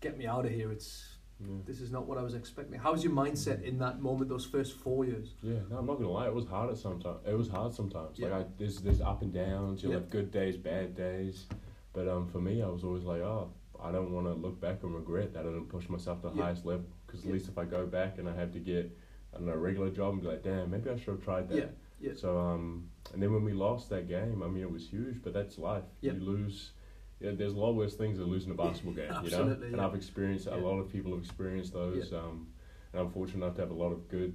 get 0.00 0.16
me 0.16 0.26
out 0.26 0.46
of 0.46 0.52
here, 0.52 0.70
it's, 0.72 1.09
Yeah. 1.42 1.56
this 1.66 1.80
is 1.80 1.90
not 1.90 2.06
what 2.06 2.18
I 2.18 2.22
was 2.22 2.34
expecting? 2.34 2.78
How 2.78 2.92
was 2.92 3.02
your 3.02 3.12
mindset 3.12 3.62
in 3.62 3.78
that 3.78 4.00
moment, 4.00 4.28
those 4.28 4.44
first 4.44 4.74
four 4.74 5.04
years? 5.04 5.34
Yeah, 5.42 5.60
no, 5.70 5.78
I'm 5.78 5.86
not 5.86 5.94
gonna 5.96 6.10
lie. 6.10 6.26
It 6.26 6.34
was 6.34 6.46
hard 6.46 6.70
at 6.70 6.76
sometimes. 6.78 7.18
It 7.26 7.34
was 7.36 7.48
hard 7.48 7.72
sometimes. 7.74 8.18
Yeah. 8.18 8.28
Like 8.28 8.46
I, 8.46 8.48
there's 8.58 8.78
there's 8.80 9.00
up 9.00 9.22
and 9.22 9.32
downs. 9.32 9.82
You'll 9.82 9.92
Yeah. 9.92 9.98
have 10.00 10.10
good 10.10 10.30
days, 10.30 10.56
bad 10.56 10.94
days. 10.94 11.46
But 11.92 12.08
um, 12.08 12.28
for 12.28 12.40
me, 12.40 12.62
I 12.62 12.68
was 12.68 12.84
always 12.84 13.04
like, 13.04 13.20
oh, 13.22 13.50
I 13.82 13.90
don't 13.90 14.12
want 14.12 14.26
to 14.26 14.34
look 14.34 14.60
back 14.60 14.82
and 14.82 14.94
regret 14.94 15.32
that 15.34 15.40
I 15.40 15.44
didn't 15.44 15.68
push 15.68 15.88
myself 15.88 16.20
to 16.22 16.28
the 16.28 16.34
Yeah. 16.36 16.42
highest 16.44 16.64
level. 16.66 16.84
Because 17.06 17.24
at 17.24 17.32
least 17.32 17.48
if 17.48 17.58
I 17.58 17.64
go 17.64 17.86
back 17.86 18.18
and 18.18 18.28
I 18.28 18.34
have 18.36 18.52
to 18.52 18.60
get, 18.60 18.96
I 19.34 19.38
don't 19.38 19.46
know, 19.46 19.52
a 19.54 19.56
regular 19.58 19.90
job 19.90 20.12
and 20.12 20.22
be 20.22 20.28
like, 20.28 20.42
damn, 20.44 20.70
maybe 20.70 20.90
I 20.90 20.96
should 20.96 21.14
have 21.14 21.24
tried 21.24 21.48
that. 21.48 21.56
Yeah, 21.56 21.64
yeah. 22.00 22.12
So 22.16 22.38
um, 22.38 22.88
and 23.12 23.20
then 23.22 23.32
when 23.32 23.42
we 23.44 23.52
lost 23.52 23.88
that 23.90 24.06
game, 24.08 24.42
I 24.42 24.46
mean, 24.46 24.62
it 24.62 24.70
was 24.70 24.88
huge. 24.88 25.22
But 25.22 25.32
that's 25.32 25.58
life. 25.58 25.84
Yeah. 26.02 26.12
You 26.12 26.20
lose. 26.20 26.72
Yeah, 27.20 27.32
there's 27.34 27.52
a 27.52 27.58
lot 27.58 27.72
worse 27.74 27.94
things 27.96 28.18
than 28.18 28.28
losing 28.28 28.50
a 28.50 28.54
basketball 28.54 28.94
game. 28.94 29.04
you 29.04 29.10
know, 29.12 29.18
Absolutely, 29.18 29.66
and 29.68 29.76
yeah. 29.76 29.86
I've 29.86 29.94
experienced. 29.94 30.46
A 30.46 30.56
lot 30.56 30.78
of 30.78 30.90
people 30.90 31.12
have 31.12 31.20
experienced 31.20 31.72
those. 31.74 32.12
Um, 32.12 32.48
and 32.92 33.02
I'm 33.02 33.10
fortunate 33.10 33.44
enough 33.44 33.54
to 33.56 33.60
have 33.62 33.70
a 33.70 33.74
lot 33.74 33.92
of 33.92 34.08
good 34.08 34.34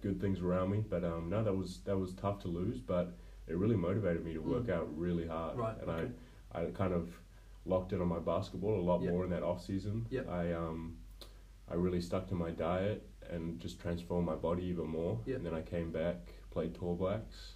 good 0.00 0.20
things 0.20 0.40
around 0.40 0.70
me. 0.70 0.82
But 0.88 1.04
um, 1.04 1.28
no, 1.28 1.44
that 1.44 1.54
was 1.54 1.80
that 1.84 1.96
was 1.98 2.14
tough 2.14 2.40
to 2.42 2.48
lose, 2.48 2.78
but 2.80 3.12
it 3.46 3.56
really 3.56 3.76
motivated 3.76 4.24
me 4.24 4.32
to 4.34 4.40
work 4.40 4.64
Mm. 4.66 4.74
out 4.74 4.98
really 4.98 5.26
hard. 5.26 5.56
Right, 5.58 5.76
And 5.80 5.90
okay. 5.90 6.10
I, 6.52 6.62
I 6.62 6.64
kind 6.70 6.92
of 6.92 7.08
locked 7.66 7.92
in 7.92 8.00
on 8.00 8.08
my 8.08 8.18
basketball 8.18 8.80
a 8.80 8.82
lot 8.82 9.02
Yep. 9.02 9.12
more 9.12 9.24
in 9.24 9.30
that 9.30 9.42
off 9.42 9.62
season. 9.64 10.06
Yep. 10.10 10.28
I 10.30 10.52
um, 10.54 10.96
I 11.70 11.74
really 11.74 12.00
stuck 12.00 12.26
to 12.28 12.34
my 12.34 12.50
diet 12.50 13.06
and 13.30 13.60
just 13.60 13.78
transformed 13.78 14.26
my 14.26 14.34
body 14.34 14.64
even 14.64 14.86
more. 14.86 15.20
Yep. 15.26 15.36
And 15.36 15.46
then 15.46 15.54
I 15.54 15.60
came 15.60 15.90
back, 15.92 16.16
played 16.50 16.74
Tall 16.74 16.96
Blacks, 16.96 17.52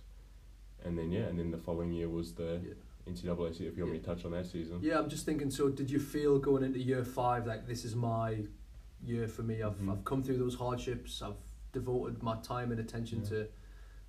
and 0.84 0.98
then 0.98 1.10
yeah, 1.10 1.22
and 1.22 1.38
then 1.38 1.50
the 1.50 1.58
following 1.58 1.92
year 1.92 2.08
was 2.10 2.34
the 2.34 2.60
Yeah. 2.64 2.74
NCAA. 3.08 3.60
If 3.60 3.76
you 3.76 3.82
want 3.84 3.92
me 3.94 3.98
to 3.98 4.04
touch 4.04 4.24
on 4.24 4.32
that 4.32 4.46
season. 4.46 4.78
Yeah, 4.82 4.98
I'm 4.98 5.08
just 5.08 5.24
thinking. 5.26 5.50
So, 5.50 5.68
did 5.68 5.90
you 5.90 5.98
feel 5.98 6.38
going 6.38 6.62
into 6.62 6.78
year 6.78 7.04
five 7.04 7.46
like 7.46 7.66
this 7.66 7.84
is 7.84 7.94
my 7.96 8.44
year 9.04 9.28
for 9.28 9.42
me? 9.42 9.62
I've 9.62 9.78
Mhm. 9.80 9.90
I've 9.90 10.04
come 10.04 10.22
through 10.22 10.38
those 10.38 10.54
hardships. 10.54 11.20
I've 11.22 11.36
devoted 11.72 12.22
my 12.22 12.36
time 12.42 12.70
and 12.70 12.80
attention 12.80 13.20
Yeah. 13.22 13.28
to 13.28 13.48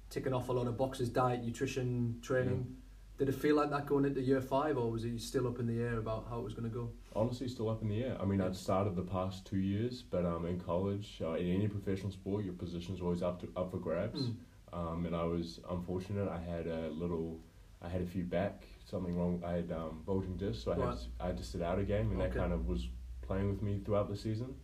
ticking 0.09 0.33
off 0.33 0.49
a 0.49 0.53
lot 0.53 0.67
of 0.67 0.77
boxes: 0.77 1.09
diet, 1.09 1.43
nutrition, 1.43 2.19
training. 2.21 2.77
Did 3.17 3.29
it 3.29 3.35
feel 3.35 3.55
like 3.55 3.69
that 3.69 3.85
going 3.85 4.05
into 4.05 4.21
year 4.21 4.41
five, 4.41 4.75
or 4.77 4.89
was 4.91 5.05
it 5.05 5.19
still 5.21 5.47
up 5.47 5.59
in 5.59 5.67
the 5.67 5.79
air 5.79 5.99
about 5.99 6.27
how 6.29 6.39
it 6.39 6.43
was 6.43 6.53
going 6.53 6.69
to 6.69 6.73
go? 6.75 6.89
honestly 7.15 7.47
still 7.47 7.69
up 7.69 7.79
in 7.83 7.87
the 7.89 8.03
air. 8.03 8.17
I 8.19 8.25
mean, 8.25 8.39
Yeah. 8.39 8.47
I'd 8.47 8.55
started 8.55 8.95
the 8.95 9.03
past 9.03 9.45
two 9.45 9.59
years, 9.59 10.01
but 10.01 10.25
um, 10.25 10.47
in 10.47 10.59
college, 10.59 11.21
uh, 11.23 11.33
in 11.33 11.45
any 11.47 11.67
professional 11.67 12.11
sport, 12.11 12.43
your 12.43 12.55
position's 12.55 13.01
always 13.01 13.21
up 13.21 13.39
to 13.41 13.49
up 13.55 13.69
for 13.69 13.77
grabs. 13.77 14.29
Mm. 14.29 14.35
Um, 14.73 15.05
and 15.05 15.15
I 15.15 15.23
was 15.23 15.59
unfortunate. 15.69 16.27
I 16.27 16.39
had 16.39 16.65
a 16.65 16.89
little, 16.89 17.39
I 17.83 17.87
had 17.89 18.01
a 18.01 18.05
few 18.07 18.23
back, 18.23 18.65
something 18.85 19.15
wrong. 19.17 19.41
I 19.45 19.53
had 19.53 19.71
um, 19.71 20.01
bulging 20.05 20.37
disc, 20.37 20.63
so 20.63 20.71
I 20.71 20.75
had 20.75 20.83
Right. 20.83 20.97
to, 20.97 21.05
I 21.23 21.27
had 21.27 21.37
to 21.37 21.43
sit 21.43 21.61
out 21.61 21.79
a 21.79 21.83
game, 21.83 22.11
and 22.11 22.19
that 22.19 22.29
Okay. 22.31 22.39
kind 22.39 22.53
of 22.53 22.67
was 22.67 22.87
playing 23.21 23.49
with 23.49 23.61
me 23.61 23.79
throughout 23.83 24.09
the 24.09 24.15
season. 24.17 24.55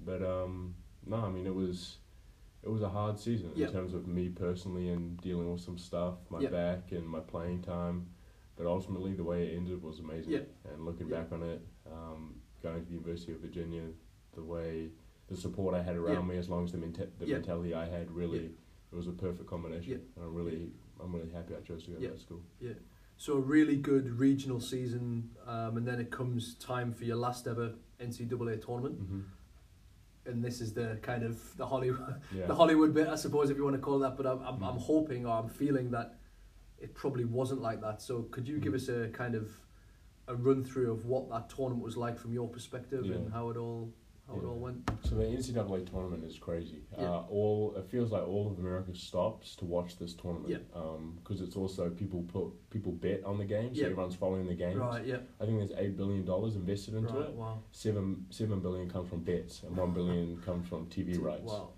But 0.00 0.22
um, 0.22 0.74
no, 1.04 1.16
I 1.16 1.30
mean 1.30 1.46
it 1.46 1.54
was, 1.54 1.98
it 2.62 2.68
was 2.70 2.82
a 2.82 2.88
hard 2.88 3.18
season 3.18 3.50
Yeah. 3.54 3.66
in 3.66 3.72
terms 3.72 3.94
of 3.94 4.06
me 4.06 4.28
personally 4.28 4.90
and 4.90 5.20
dealing 5.20 5.50
with 5.50 5.60
some 5.60 5.78
stuff, 5.78 6.14
my 6.30 6.40
Yeah. 6.40 6.50
back 6.50 6.92
and 6.92 7.06
my 7.08 7.20
playing 7.20 7.62
time. 7.62 8.06
But 8.56 8.66
ultimately, 8.66 9.12
the 9.12 9.24
way 9.24 9.48
it 9.48 9.56
ended 9.56 9.82
was 9.82 9.98
amazing. 9.98 10.32
Yeah. 10.32 10.40
And 10.72 10.84
looking 10.84 11.08
Yeah. 11.08 11.20
back 11.22 11.32
on 11.32 11.42
it, 11.42 11.60
um, 11.90 12.40
going 12.62 12.80
to 12.80 12.86
the 12.86 12.92
University 12.92 13.32
of 13.32 13.40
Virginia, 13.40 13.82
the 14.32 14.42
way 14.42 14.90
the 15.28 15.36
support 15.36 15.74
I 15.74 15.82
had 15.82 15.96
around 15.96 16.14
Yeah. 16.14 16.22
me, 16.22 16.36
as 16.38 16.48
long 16.48 16.64
as 16.64 16.72
the, 16.72 16.78
menta- 16.78 17.10
the 17.18 17.26
Yeah. 17.26 17.34
mentality 17.34 17.74
I 17.74 17.86
had, 17.86 18.10
really, 18.10 18.42
Yeah. 18.44 18.48
it 18.92 18.94
was 18.96 19.08
a 19.08 19.12
perfect 19.12 19.46
combination. 19.48 19.90
Yeah. 19.92 19.98
And 20.16 20.24
I'm 20.24 20.34
really, 20.34 20.72
I'm 21.00 21.12
really 21.14 21.28
happy 21.30 21.54
I 21.54 21.60
chose 21.60 21.84
to 21.84 21.90
go 21.90 21.98
Yeah. 21.98 22.08
to 22.08 22.14
that 22.14 22.20
school. 22.20 22.40
So 23.18 23.34
a 23.34 23.40
really 23.40 23.76
good 23.76 24.18
regional 24.18 24.60
season, 24.60 25.30
um, 25.46 25.76
and 25.78 25.86
then 25.88 25.98
it 26.00 26.10
comes 26.10 26.54
time 26.56 26.92
for 26.92 27.04
your 27.04 27.16
last 27.16 27.46
ever 27.46 27.72
NCAA 28.00 28.64
tournament, 28.64 28.98
hmm 28.98 29.20
and 30.26 30.42
this 30.44 30.60
is 30.60 30.72
the 30.74 30.98
kind 31.02 31.22
of 31.22 31.40
the 31.56 31.64
Hollywood, 31.64 32.20
Yeah. 32.34 32.46
the 32.48 32.54
Hollywood 32.56 32.92
bit, 32.92 33.06
I 33.06 33.14
suppose, 33.14 33.48
if 33.48 33.56
you 33.56 33.62
want 33.62 33.76
to 33.76 33.80
call 33.80 34.02
it 34.02 34.08
that. 34.08 34.16
But 34.16 34.26
I'm, 34.26 34.40
I'm, 34.40 34.60
I'm 34.62 34.74
Mm. 34.74 34.80
hoping 34.80 35.24
or 35.24 35.34
I'm 35.38 35.48
feeling 35.48 35.92
that 35.92 36.18
it 36.80 36.94
probably 36.96 37.24
wasn't 37.24 37.62
like 37.62 37.80
that. 37.82 38.02
So 38.02 38.22
could 38.32 38.48
you 38.48 38.58
give 38.58 38.72
Mm. 38.72 38.76
us 38.76 38.88
a 38.88 39.08
kind 39.10 39.36
of 39.36 39.48
a 40.26 40.34
run 40.34 40.64
through 40.64 40.90
of 40.90 41.06
what 41.06 41.30
that 41.30 41.48
tournament 41.48 41.84
was 41.84 41.96
like 41.96 42.18
from 42.18 42.32
your 42.32 42.48
perspective 42.48 43.04
and 43.04 43.32
how 43.32 43.50
it 43.50 43.56
all 43.56 43.92
how 44.28 44.34
it 44.38 44.44
all 44.44 44.56
went. 44.58 44.88
So 45.04 45.14
the 45.14 45.24
NCAA 45.24 45.88
tournament 45.90 46.24
is 46.24 46.38
crazy. 46.38 46.82
Yeah. 46.98 47.04
Uh, 47.04 47.24
all 47.30 47.74
it 47.76 47.86
feels 47.90 48.10
like 48.12 48.26
all 48.26 48.50
of 48.50 48.58
America 48.58 48.94
stops 48.94 49.54
to 49.56 49.64
watch 49.64 49.98
this 49.98 50.14
tournament. 50.14 50.48
Yeah. 50.50 50.80
Because 51.22 51.40
it's 51.40 51.56
also 51.56 51.90
people 51.90 52.22
put 52.32 52.48
people 52.70 52.92
bet 52.92 53.22
on 53.24 53.38
the 53.38 53.44
game, 53.44 53.74
so 53.74 53.80
Yeah. 53.80 53.86
everyone's 53.88 54.16
following 54.16 54.46
the 54.46 54.54
games. 54.54 54.76
Right. 54.76 55.06
Yeah. 55.06 55.18
I 55.40 55.46
think 55.46 55.58
there's 55.58 55.72
eight 55.78 55.96
billion 55.96 56.24
dollars 56.24 56.56
invested 56.56 56.94
into 56.94 57.12
Right. 57.14 57.28
it. 57.28 57.34
Wow. 57.34 57.62
Seven 57.70 58.26
seven 58.30 58.60
billion 58.60 58.90
comes 58.90 59.08
from 59.08 59.20
bets, 59.22 59.62
and 59.62 59.76
one 59.76 59.92
billion 59.98 60.36
comes 60.42 60.68
from 60.68 60.86
TV 60.86 61.18
rights. 61.20 61.42
Wow. 61.52 61.70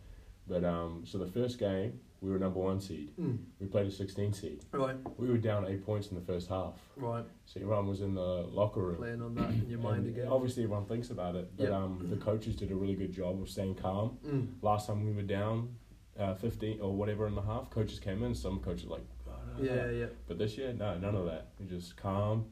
But 0.47 0.65
um, 0.65 1.03
so 1.05 1.19
the 1.19 1.27
first 1.27 1.59
game 1.59 2.01
we 2.21 2.31
were 2.31 2.39
number 2.39 2.59
one 2.59 2.81
seed. 2.81 3.13
Mm. 3.21 3.39
We 3.61 3.67
played 3.67 3.87
a 3.87 3.91
sixteen 3.91 4.33
seed. 4.33 4.65
Right. 4.73 4.97
We 5.19 5.29
were 5.29 5.37
down 5.39 5.67
eight 5.67 5.85
points 5.87 6.09
in 6.09 6.17
the 6.17 6.21
first 6.23 6.49
half. 6.49 6.75
Right. 6.97 7.25
So 7.47 7.61
everyone 7.61 7.87
was 7.87 8.01
in 8.01 8.15
the 8.15 8.21
locker 8.21 8.81
room. 8.81 8.97
Playing 8.97 9.23
on 9.23 9.35
that 9.37 9.51
in 9.51 9.67
your 9.69 9.79
mind 9.79 10.07
And 10.07 10.17
again. 10.17 10.29
Obviously, 10.29 10.65
everyone 10.65 10.87
thinks 10.87 11.11
about 11.11 11.37
it, 11.37 11.51
but 11.57 11.69
Yeah. 11.69 11.77
um, 11.77 12.07
the 12.11 12.17
coaches 12.17 12.57
did 12.57 12.73
a 12.73 12.75
really 12.75 12.95
good 12.95 13.13
job 13.13 13.41
of 13.41 13.49
staying 13.49 13.77
calm. 13.77 14.19
Mm. 14.27 14.49
Last 14.63 14.87
time 14.89 15.05
we 15.05 15.13
were 15.13 15.23
down 15.23 15.77
uh, 16.19 16.35
15 16.35 16.81
or 16.81 16.93
whatever 16.97 17.29
in 17.29 17.35
the 17.37 17.43
half, 17.43 17.71
coaches 17.71 18.01
came 18.01 18.25
in. 18.25 18.35
Some 18.35 18.59
coaches 18.59 18.87
were 18.87 18.97
like, 18.97 19.07
"Oh, 19.29 19.33
no, 19.57 19.63
no." 19.63 19.75
Yeah. 19.75 19.91
Yeah. 19.91 20.07
But 20.27 20.39
this 20.39 20.59
year, 20.59 20.73
no, 20.73 20.99
none 20.99 21.15
of 21.15 21.27
that. 21.27 21.51
We 21.61 21.67
just 21.67 21.97
calm, 21.97 22.47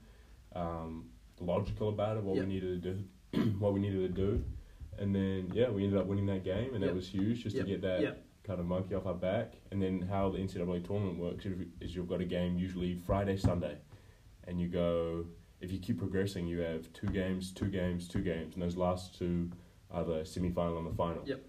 um, 0.54 1.06
logical 1.40 1.88
about 1.88 2.16
it, 2.16 2.22
what 2.22 2.36
Yeah. 2.36 2.42
we 2.42 2.48
needed 2.48 2.82
to 2.82 2.94
do, 2.94 3.50
what 3.58 3.74
we 3.74 3.80
needed 3.80 4.14
to 4.14 4.22
do, 4.26 4.44
and 4.98 5.12
then 5.14 5.50
yeah, 5.52 5.68
we 5.70 5.82
ended 5.84 5.98
up 5.98 6.06
winning 6.06 6.26
that 6.26 6.44
game, 6.44 6.72
and 6.74 6.80
Yeah. 6.80 6.86
that 6.90 6.94
was 6.94 7.08
huge 7.08 7.42
just 7.42 7.56
Yeah. 7.56 7.62
to 7.62 7.68
get 7.68 7.80
that 7.82 8.00
Yeah. 8.00 8.14
Kind 8.46 8.60
of 8.60 8.66
monkey 8.66 8.94
off 8.94 9.06
our 9.06 9.14
back. 9.14 9.54
And 9.70 9.82
then 9.82 10.02
how 10.02 10.30
the 10.30 10.38
NCAA 10.38 10.84
tournament 10.84 11.18
works 11.18 11.44
is- 11.80 11.94
you've 11.94 12.08
got 12.08 12.20
a 12.20 12.24
game 12.24 12.56
usually 12.56 12.94
Friday, 12.94 13.36
Sunday, 13.36 13.78
and 14.44 14.60
you 14.60 14.68
go. 14.68 15.26
If 15.60 15.72
you 15.72 15.78
keep 15.78 15.98
progressing, 15.98 16.46
you 16.46 16.58
have 16.58 16.92
two 16.92 17.06
games, 17.08 17.50
two 17.52 17.68
games, 17.70 18.06
two 18.08 18.20
games, 18.22 18.54
and 18.54 18.62
those 18.62 18.76
last 18.76 19.14
two 19.18 19.50
are 19.90 20.04
the 20.04 20.24
semi-final 20.24 20.76
and 20.78 20.86
the 20.86 20.94
final. 20.94 21.22
Yep. 21.26 21.42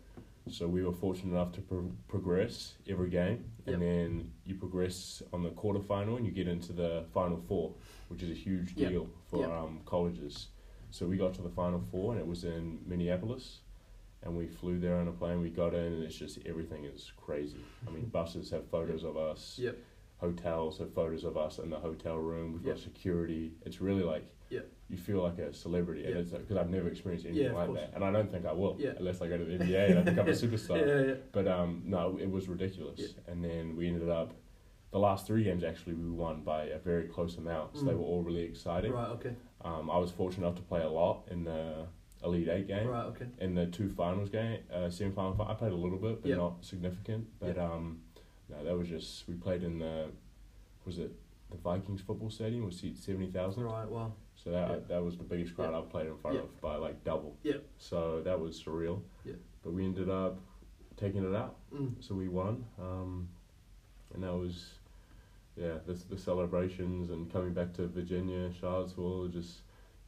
So 0.50 0.66
we 0.66 0.82
were 0.82 0.94
fortunate 0.94 1.34
enough 1.34 1.52
to 1.54 1.62
pro- 1.62 1.92
progress 2.08 2.76
every 2.88 3.10
game, 3.10 3.44
Yep. 3.66 3.74
and 3.74 3.84
then 3.84 4.32
you 4.46 4.56
progress 4.56 5.22
on 5.34 5.44
the 5.44 5.50
quarterfinal, 5.50 6.16
and 6.16 6.26
you 6.26 6.32
get 6.32 6.48
into 6.48 6.72
the 6.72 7.04
final 7.12 7.36
four, 7.38 7.76
which 8.08 8.24
is 8.24 8.30
a 8.32 8.34
huge 8.34 8.74
Yep. 8.78 8.90
deal 8.90 9.10
for 9.26 9.40
Yep. 9.42 9.50
um, 9.52 9.82
colleges. 9.84 10.48
So 10.90 11.06
we 11.06 11.18
got 11.18 11.34
to 11.34 11.42
the 11.42 11.50
final 11.50 11.82
four, 11.82 12.14
and 12.14 12.22
it 12.22 12.26
was 12.26 12.46
in 12.46 12.80
Minneapolis, 12.88 13.60
and 14.28 14.38
we 14.38 14.48
flew 14.48 14.78
there 14.78 14.98
on 14.98 15.08
a 15.08 15.12
plane. 15.12 15.40
We 15.42 15.50
got 15.50 15.74
in, 15.74 15.82
and 15.94 16.04
it's 16.04 16.16
just 16.16 16.40
everything 16.46 16.84
is 16.86 17.12
crazy. 17.18 17.64
I 17.88 17.92
mean, 17.92 18.06
buses 18.12 18.50
have 18.52 18.68
photos 18.70 19.04
of 19.04 19.18
us. 19.18 19.58
Yep. 19.62 19.78
Hotels 20.18 20.78
have 20.80 20.94
photos 20.94 21.24
of 21.24 21.38
us 21.38 21.60
in 21.60 21.70
the 21.70 21.78
hotel 21.80 22.18
room. 22.18 22.54
We've 22.54 22.66
got 22.66 22.78
security. 22.80 23.54
It's 23.66 23.82
really 23.82 24.04
like 24.04 24.26
Yep. 24.50 24.66
you 24.90 24.98
feel 24.98 25.22
like 25.22 25.38
a 25.40 25.54
celebrity, 25.54 26.06
and 26.06 26.16
Yep. 26.16 26.20
it's 26.24 26.32
because 26.32 26.58
I've 26.58 26.70
never 26.70 26.88
experienced 26.90 27.26
anything 27.26 27.46
Yeah, 27.46 27.52
like 27.54 27.68
course. 27.68 27.80
that, 27.82 27.92
and 27.96 28.04
I 28.04 28.12
don't 28.12 28.32
think 28.32 28.46
I 28.46 28.54
will 28.54 28.78
unless 28.98 29.22
I 29.22 29.28
go 29.28 29.38
to 29.38 29.44
the 29.46 29.58
NBA 29.64 29.90
and 29.92 30.00
I 30.00 30.02
become 30.04 30.28
a 30.28 30.32
superstar. 30.32 30.86
Yeah. 30.88 31.08
Yeah. 31.08 31.14
But 31.32 31.48
um, 31.48 31.84
no, 31.86 32.18
it 32.22 32.30
was 32.30 32.48
ridiculous. 32.48 33.16
And 33.28 33.44
then 33.44 33.76
we 33.76 33.88
ended 33.88 34.10
up, 34.10 34.34
the 34.92 35.00
last 35.00 35.28
three 35.28 35.44
games 35.44 35.64
actually 35.66 35.94
we 35.96 36.10
won 36.10 36.44
by 36.44 36.64
a 36.66 36.80
very 36.80 37.08
close 37.10 37.38
amount. 37.38 37.76
So 37.78 37.84
they 37.86 37.92
Mm. 37.92 37.98
were 38.00 38.06
all 38.06 38.24
really 38.24 38.44
exciting. 38.44 38.94
Right. 38.94 39.10
Okay. 39.10 39.34
Um, 39.66 39.92
I 39.92 39.98
was 39.98 40.12
fortunate 40.12 40.46
enough 40.48 40.56
to 40.58 40.64
play 40.64 40.82
a 40.82 40.90
lot 40.90 41.28
in 41.30 41.44
the 41.44 41.86
Elite 42.24 42.50
Eight 42.50 42.68
game. 42.68 42.88
Right. 42.88 43.06
Okay. 43.06 43.26
In 43.40 43.54
the 43.56 43.68
two 43.68 43.90
finals 43.90 44.30
game, 44.30 44.60
uh, 44.74 44.90
semi-final, 44.90 45.40
I 45.48 45.54
played 45.54 45.72
a 45.72 45.76
little 45.76 45.98
bit, 46.00 46.22
but 46.22 46.30
Yeah. 46.30 46.38
not 46.38 46.64
significant. 46.66 47.28
But 47.40 47.58
um, 47.58 48.02
no, 48.50 48.64
that 48.64 48.78
was 48.78 48.88
just 48.88 49.28
we 49.28 49.36
played 49.36 49.64
in 49.64 49.80
the, 49.80 50.08
was 50.86 50.98
it 51.00 51.12
the 51.52 51.58
Vikings 51.58 52.02
football 52.02 52.30
stadium? 52.30 52.66
Was 52.66 52.78
seat 52.80 52.98
seventy 52.98 53.32
thousand. 53.32 53.64
Right. 53.64 53.88
Wow. 53.88 54.14
So 54.36 54.52
that 54.52 54.70
Yeah. 54.70 54.76
that 54.90 55.04
was 55.04 55.18
the 55.18 55.24
biggest 55.24 55.56
crowd. 55.56 55.74
I've 55.74 55.90
played 55.90 56.08
in 56.08 56.18
front 56.18 56.38
of 56.38 56.62
by 56.62 56.76
like 56.76 57.04
double. 57.04 57.38
Yeah. 57.44 57.58
So 57.78 58.22
that 58.22 58.40
was 58.40 58.62
surreal. 58.62 59.02
Yeah. 59.24 59.34
But 59.64 59.74
we 59.74 59.86
ended 59.86 60.10
up 60.10 60.40
taking 60.98 61.24
it 61.24 61.36
out. 61.36 61.56
Mm. 61.74 61.94
So 62.04 62.16
we 62.16 62.28
won, 62.28 62.66
um, 62.80 63.30
and 64.14 64.24
that 64.24 64.34
was, 64.34 64.72
yeah, 65.56 65.78
the 65.86 65.94
the 65.94 66.18
celebrations 66.18 67.10
and 67.12 67.32
coming 67.32 67.54
back 67.54 67.74
to 67.74 67.88
Virginia, 67.88 68.52
Charlottesville, 68.54 69.28
just 69.28 69.62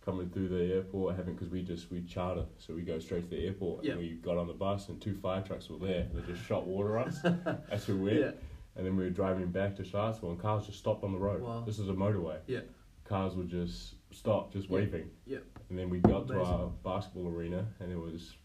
coming 0.10 0.30
through 0.30 0.48
the 0.50 0.74
airport, 0.74 1.16
having 1.16 1.36
because 1.36 1.50
we 1.50 1.62
just 1.62 1.92
we 1.92 2.02
charter, 2.02 2.44
so 2.58 2.74
we 2.74 2.82
go 2.82 2.98
straight 3.00 3.30
to 3.30 3.36
the 3.36 3.46
airport. 3.46 3.84
Yeah. 3.84 3.92
And 3.92 4.02
we 4.02 4.10
got 4.14 4.38
on 4.38 4.48
the 4.48 4.54
bus 4.54 4.90
and 4.90 5.00
two 5.00 5.14
fire 5.16 5.42
trucks 5.42 5.70
were 5.70 5.78
there. 5.86 6.08
They 6.14 6.34
just 6.34 6.46
shot 6.46 6.66
water 6.66 6.98
at 6.98 7.08
us 7.10 7.20
That's 7.24 7.72
as 7.72 7.88
we 7.88 7.96
went, 7.96 8.20
Yeah. 8.20 8.32
and 8.76 8.86
then 8.86 8.96
we 8.98 9.04
were 9.04 9.10
driving 9.12 9.48
back 9.52 9.76
to 9.78 9.84
Charlottesville, 9.84 10.32
and 10.32 10.40
cars 10.40 10.66
just 10.66 10.80
stopped 10.80 11.04
on 11.04 11.12
the 11.12 11.20
road. 11.20 11.42
Wow. 11.42 11.64
This 11.66 11.78
is 11.80 11.90
a 11.90 11.94
motorway. 11.94 12.38
Yeah. 12.48 12.62
Cars 13.06 13.36
would 13.36 13.50
just 13.50 13.96
stop, 14.12 14.52
just 14.52 14.68
Yeah. 14.70 14.76
waving. 14.76 15.10
Yeah. 15.26 15.40
And 15.70 15.78
then 15.78 15.90
we 15.92 16.00
got 16.00 16.28
to 16.30 16.42
our 16.42 16.70
basketball 16.84 17.28
arena, 17.28 17.68
and 17.80 17.92
there 17.92 18.00
was 18.00 18.36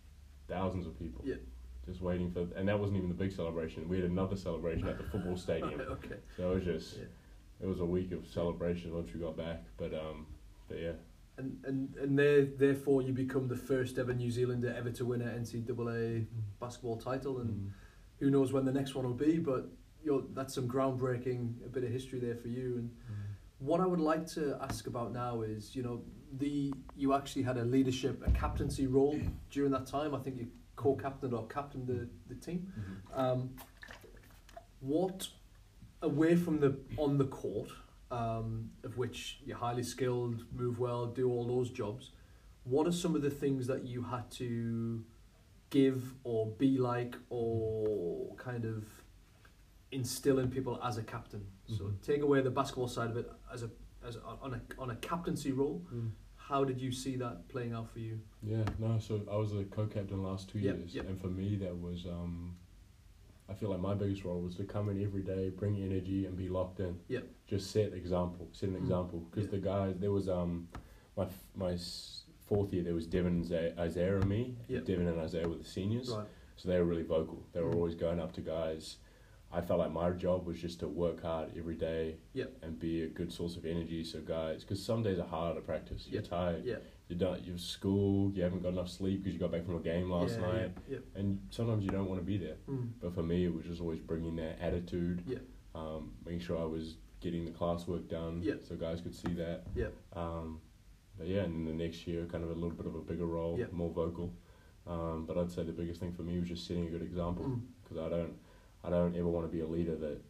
thousands 0.49 0.87
of 0.87 0.99
people. 0.99 1.23
Yeah. 1.27 1.37
Just 1.87 2.01
waiting 2.03 2.31
for, 2.31 2.47
and 2.57 2.69
that 2.69 2.79
wasn't 2.79 2.97
even 2.99 3.09
the 3.09 3.15
big 3.15 3.33
celebration. 3.33 3.89
We 3.89 4.01
had 4.01 4.11
another 4.11 4.37
celebration 4.37 4.87
at 4.89 4.99
the 4.99 5.05
football 5.05 5.37
stadium. 5.37 5.81
Okay. 5.91 6.17
So 6.37 6.53
it 6.53 6.55
was 6.57 6.65
just, 6.65 6.97
Yeah. 6.99 7.05
it 7.63 7.67
was 7.67 7.81
a 7.81 7.85
week 7.87 8.13
of 8.13 8.27
celebration 8.27 8.95
once 8.95 9.13
we 9.15 9.21
got 9.21 9.37
back. 9.37 9.65
But 9.79 9.93
um, 9.95 10.27
but 10.69 10.79
yeah, 10.81 10.93
And 11.37 11.59
and 11.65 11.95
and 11.97 12.19
there, 12.19 12.45
therefore, 12.45 13.03
you 13.03 13.13
become 13.13 13.49
the 13.49 13.57
first 13.57 13.99
ever 13.99 14.15
New 14.15 14.31
Zealander 14.31 14.73
ever 14.77 14.91
to 14.93 15.05
win 15.05 15.21
an 15.23 15.43
NCAA 15.45 16.27
basketball 16.61 16.97
title, 16.97 17.41
and 17.41 17.51
Mm. 17.51 17.71
who 18.21 18.31
knows 18.31 18.53
when 18.53 18.65
the 18.65 18.73
next 18.73 18.95
one 18.95 19.05
will 19.05 19.15
be. 19.15 19.39
But 19.39 19.69
you're, 20.03 20.23
that's 20.35 20.55
some 20.55 20.69
groundbreaking, 20.69 21.65
a 21.65 21.69
bit 21.69 21.83
of 21.83 21.91
history 21.91 22.21
there 22.21 22.37
for 22.37 22.49
you. 22.49 22.77
And 22.77 22.91
what 23.59 23.81
I 23.81 23.87
would 23.87 24.01
like 24.01 24.27
to 24.35 24.57
ask 24.61 24.87
about 24.87 25.13
now 25.13 25.43
is, 25.43 25.75
you 25.75 25.83
know, 25.83 26.03
the 26.39 26.73
you 26.97 27.15
actually 27.15 27.43
had 27.43 27.57
a 27.57 27.65
leadership, 27.65 28.23
a 28.27 28.31
captaincy 28.31 28.87
role 28.87 29.19
during 29.51 29.73
that 29.73 29.87
time. 29.87 30.15
I 30.15 30.19
think 30.19 30.37
you 30.37 30.49
co-captained 30.77 31.33
or 31.35 31.47
captained 31.47 31.87
the, 31.87 32.09
the 32.29 32.35
team. 32.35 32.73
Um, 33.13 33.51
what 34.81 35.29
away 36.03 36.37
from 36.37 36.61
the 36.61 36.77
on 36.97 37.19
the 37.19 37.25
court, 37.25 37.71
um, 38.15 38.71
of 38.85 38.97
which 38.97 39.39
you're 39.45 39.57
highly 39.57 39.83
skilled, 39.83 40.45
move 40.53 40.79
well, 40.79 41.07
do 41.07 41.29
all 41.31 41.47
those 41.47 41.71
jobs. 41.71 42.11
What 42.65 42.87
are 42.87 42.93
some 42.93 43.15
of 43.17 43.23
the 43.23 43.31
things 43.31 43.67
that 43.67 43.85
you 43.85 44.03
had 44.03 44.31
to 44.33 45.05
give 45.71 46.15
or 46.23 46.47
be 46.59 46.79
like 46.79 47.17
or 47.31 48.35
kind 48.37 48.65
of 48.65 48.85
instill 49.91 50.39
in 50.39 50.49
people 50.51 50.81
as 50.83 50.97
a 50.99 51.03
captain? 51.03 51.47
So 51.67 51.85
Mhm. 51.85 52.01
take 52.03 52.23
away 52.23 52.41
the 52.43 52.51
basketball 52.51 52.89
side 52.89 53.11
of 53.11 53.17
it 53.17 53.31
as 53.53 53.63
a 53.63 53.71
as 54.03 54.17
a, 54.17 54.23
on 54.43 54.53
a 54.55 54.61
on 54.79 54.91
a 54.91 54.97
captaincy 54.97 55.51
role. 55.53 55.83
Mm. 55.93 56.11
How 56.37 56.63
did 56.63 56.79
you 56.79 56.93
see 56.93 57.17
that 57.17 57.49
playing 57.49 57.73
out 57.73 57.89
for 57.91 58.01
you? 58.01 58.21
Yeah, 58.43 58.65
no. 58.79 58.99
So 58.99 59.23
I 59.31 59.37
was 59.37 59.55
a 59.55 59.65
co-captain 59.65 60.19
the 60.23 60.29
last 60.29 60.51
two 60.51 60.59
Yep, 60.59 60.77
years, 60.77 60.95
yep. 60.95 61.09
and 61.09 61.19
for 61.19 61.29
me 61.29 61.57
that 61.57 61.75
was 61.81 62.05
um, 62.05 62.55
I 63.49 63.55
feel 63.55 63.69
like 63.71 63.81
my 63.81 63.95
biggest 63.95 64.25
role 64.25 64.41
was 64.41 64.55
to 64.57 64.65
come 64.65 64.89
in 64.89 65.03
every 65.03 65.23
day, 65.23 65.51
bring 65.51 65.77
energy, 65.83 66.25
and 66.27 66.37
be 66.37 66.49
locked 66.49 66.81
in. 66.81 66.99
Yeah. 67.09 67.21
Just 67.47 67.71
set 67.71 67.93
example, 67.93 68.49
set 68.53 68.71
an 68.71 68.77
Mm. 68.77 68.81
example. 68.81 69.21
Because 69.31 69.45
Yeah. 69.47 69.51
the 69.53 69.59
guys, 69.59 69.97
there 69.99 70.13
was 70.13 70.29
um, 70.29 70.69
my 71.17 71.29
my 71.55 71.77
fourth 72.47 72.73
year, 72.73 72.83
there 72.83 72.95
was 72.95 73.07
Devon 73.07 73.43
and 73.51 73.79
Isaiah 73.79 74.17
and 74.17 74.29
me. 74.29 74.57
Yep. 74.69 74.85
Devon 74.85 75.07
and 75.09 75.19
Isaiah 75.21 75.49
were 75.49 75.57
the 75.57 75.65
seniors, 75.65 76.11
Right. 76.11 76.27
so 76.57 76.69
they 76.69 76.79
were 76.79 76.85
really 76.85 77.03
vocal. 77.03 77.43
They 77.53 77.63
were 77.63 77.71
Mm. 77.71 77.77
always 77.77 77.95
going 77.95 78.19
up 78.21 78.33
to 78.33 78.41
guys. 78.41 78.99
I 79.53 79.61
felt 79.61 79.79
like 79.79 79.93
my 79.93 80.11
job 80.11 80.47
was 80.47 80.59
just 80.61 80.81
to 80.81 80.89
work 80.89 81.23
hard 81.23 81.57
every 81.57 81.77
day 81.77 82.17
Yep. 82.33 82.53
and 82.63 82.79
be 82.79 83.03
a 83.03 83.09
good 83.09 83.31
source 83.33 83.57
of 83.57 83.65
energy. 83.65 84.03
So 84.05 84.21
guys, 84.21 84.63
because 84.63 84.83
some 84.83 85.03
days 85.03 85.19
are 85.19 85.27
hard 85.29 85.55
to 85.57 85.63
practice. 85.63 86.07
You're 86.11 86.23
Yep. 86.23 86.31
tired. 86.31 86.65
Yeah. 86.65 86.79
You're 87.09 87.19
done. 87.19 87.41
You're 87.45 87.59
school. 87.59 88.33
You 88.33 88.43
haven't 88.43 88.63
got 88.63 88.71
enough 88.71 88.89
sleep 88.89 89.23
because 89.23 89.35
you 89.35 89.41
got 89.41 89.53
back 89.53 89.65
from 89.67 89.77
a 89.77 89.81
game 89.81 90.11
last 90.11 90.39
yeah, 90.41 90.47
night, 90.47 90.71
Yeah. 90.89 90.99
and 91.15 91.39
sometimes 91.51 91.85
you 91.85 91.91
don't 91.91 92.09
want 92.09 92.21
to 92.21 92.25
be 92.25 92.39
there. 92.39 92.57
Mm. 92.69 92.93
But 93.01 93.15
for 93.15 93.23
me, 93.23 93.45
it 93.45 93.55
was 93.55 93.65
just 93.67 93.81
always 93.83 94.01
bringing 94.01 94.37
that 94.37 94.59
attitude. 94.61 95.23
Yeah. 95.27 95.39
Um, 95.75 96.13
making 96.25 96.41
sure 96.41 96.59
I 96.59 96.65
was 96.65 96.97
getting 97.21 97.45
the 97.45 97.51
classwork 97.51 98.09
done. 98.09 98.41
Yeah. 98.43 98.55
So 98.67 98.75
guys 98.77 99.01
could 99.03 99.15
see 99.15 99.35
that. 99.35 99.65
Yeah. 99.75 99.89
Um, 100.15 100.61
but 101.19 101.27
yeah, 101.27 101.43
and 101.43 101.55
then 101.67 101.77
the 101.77 101.85
next 101.85 102.07
year, 102.07 102.25
kind 102.27 102.43
of 102.43 102.51
a 102.51 102.55
little 102.55 102.71
bit 102.71 102.87
of 102.87 102.95
a 102.95 103.01
bigger 103.01 103.27
role, 103.27 103.59
Yeah. 103.59 103.67
more 103.71 103.91
vocal. 103.91 104.33
Um, 104.87 105.25
but 105.27 105.37
I'd 105.39 105.51
say 105.51 105.63
the 105.63 105.73
biggest 105.73 106.01
thing 106.01 106.13
for 106.13 106.23
me 106.23 106.39
was 106.39 106.49
just 106.49 106.67
setting 106.67 106.87
a 106.87 106.91
good 106.91 107.03
example 107.03 107.45
Mm. 107.45 107.61
because 107.83 107.99
I 107.99 108.09
don't, 108.09 108.35
I 108.83 108.91
don't 108.91 109.15
ever 109.17 109.29
want 109.29 109.47
to 109.47 109.53
be 109.53 109.61
a 109.61 109.67
leader 109.67 109.97
that 109.97 110.21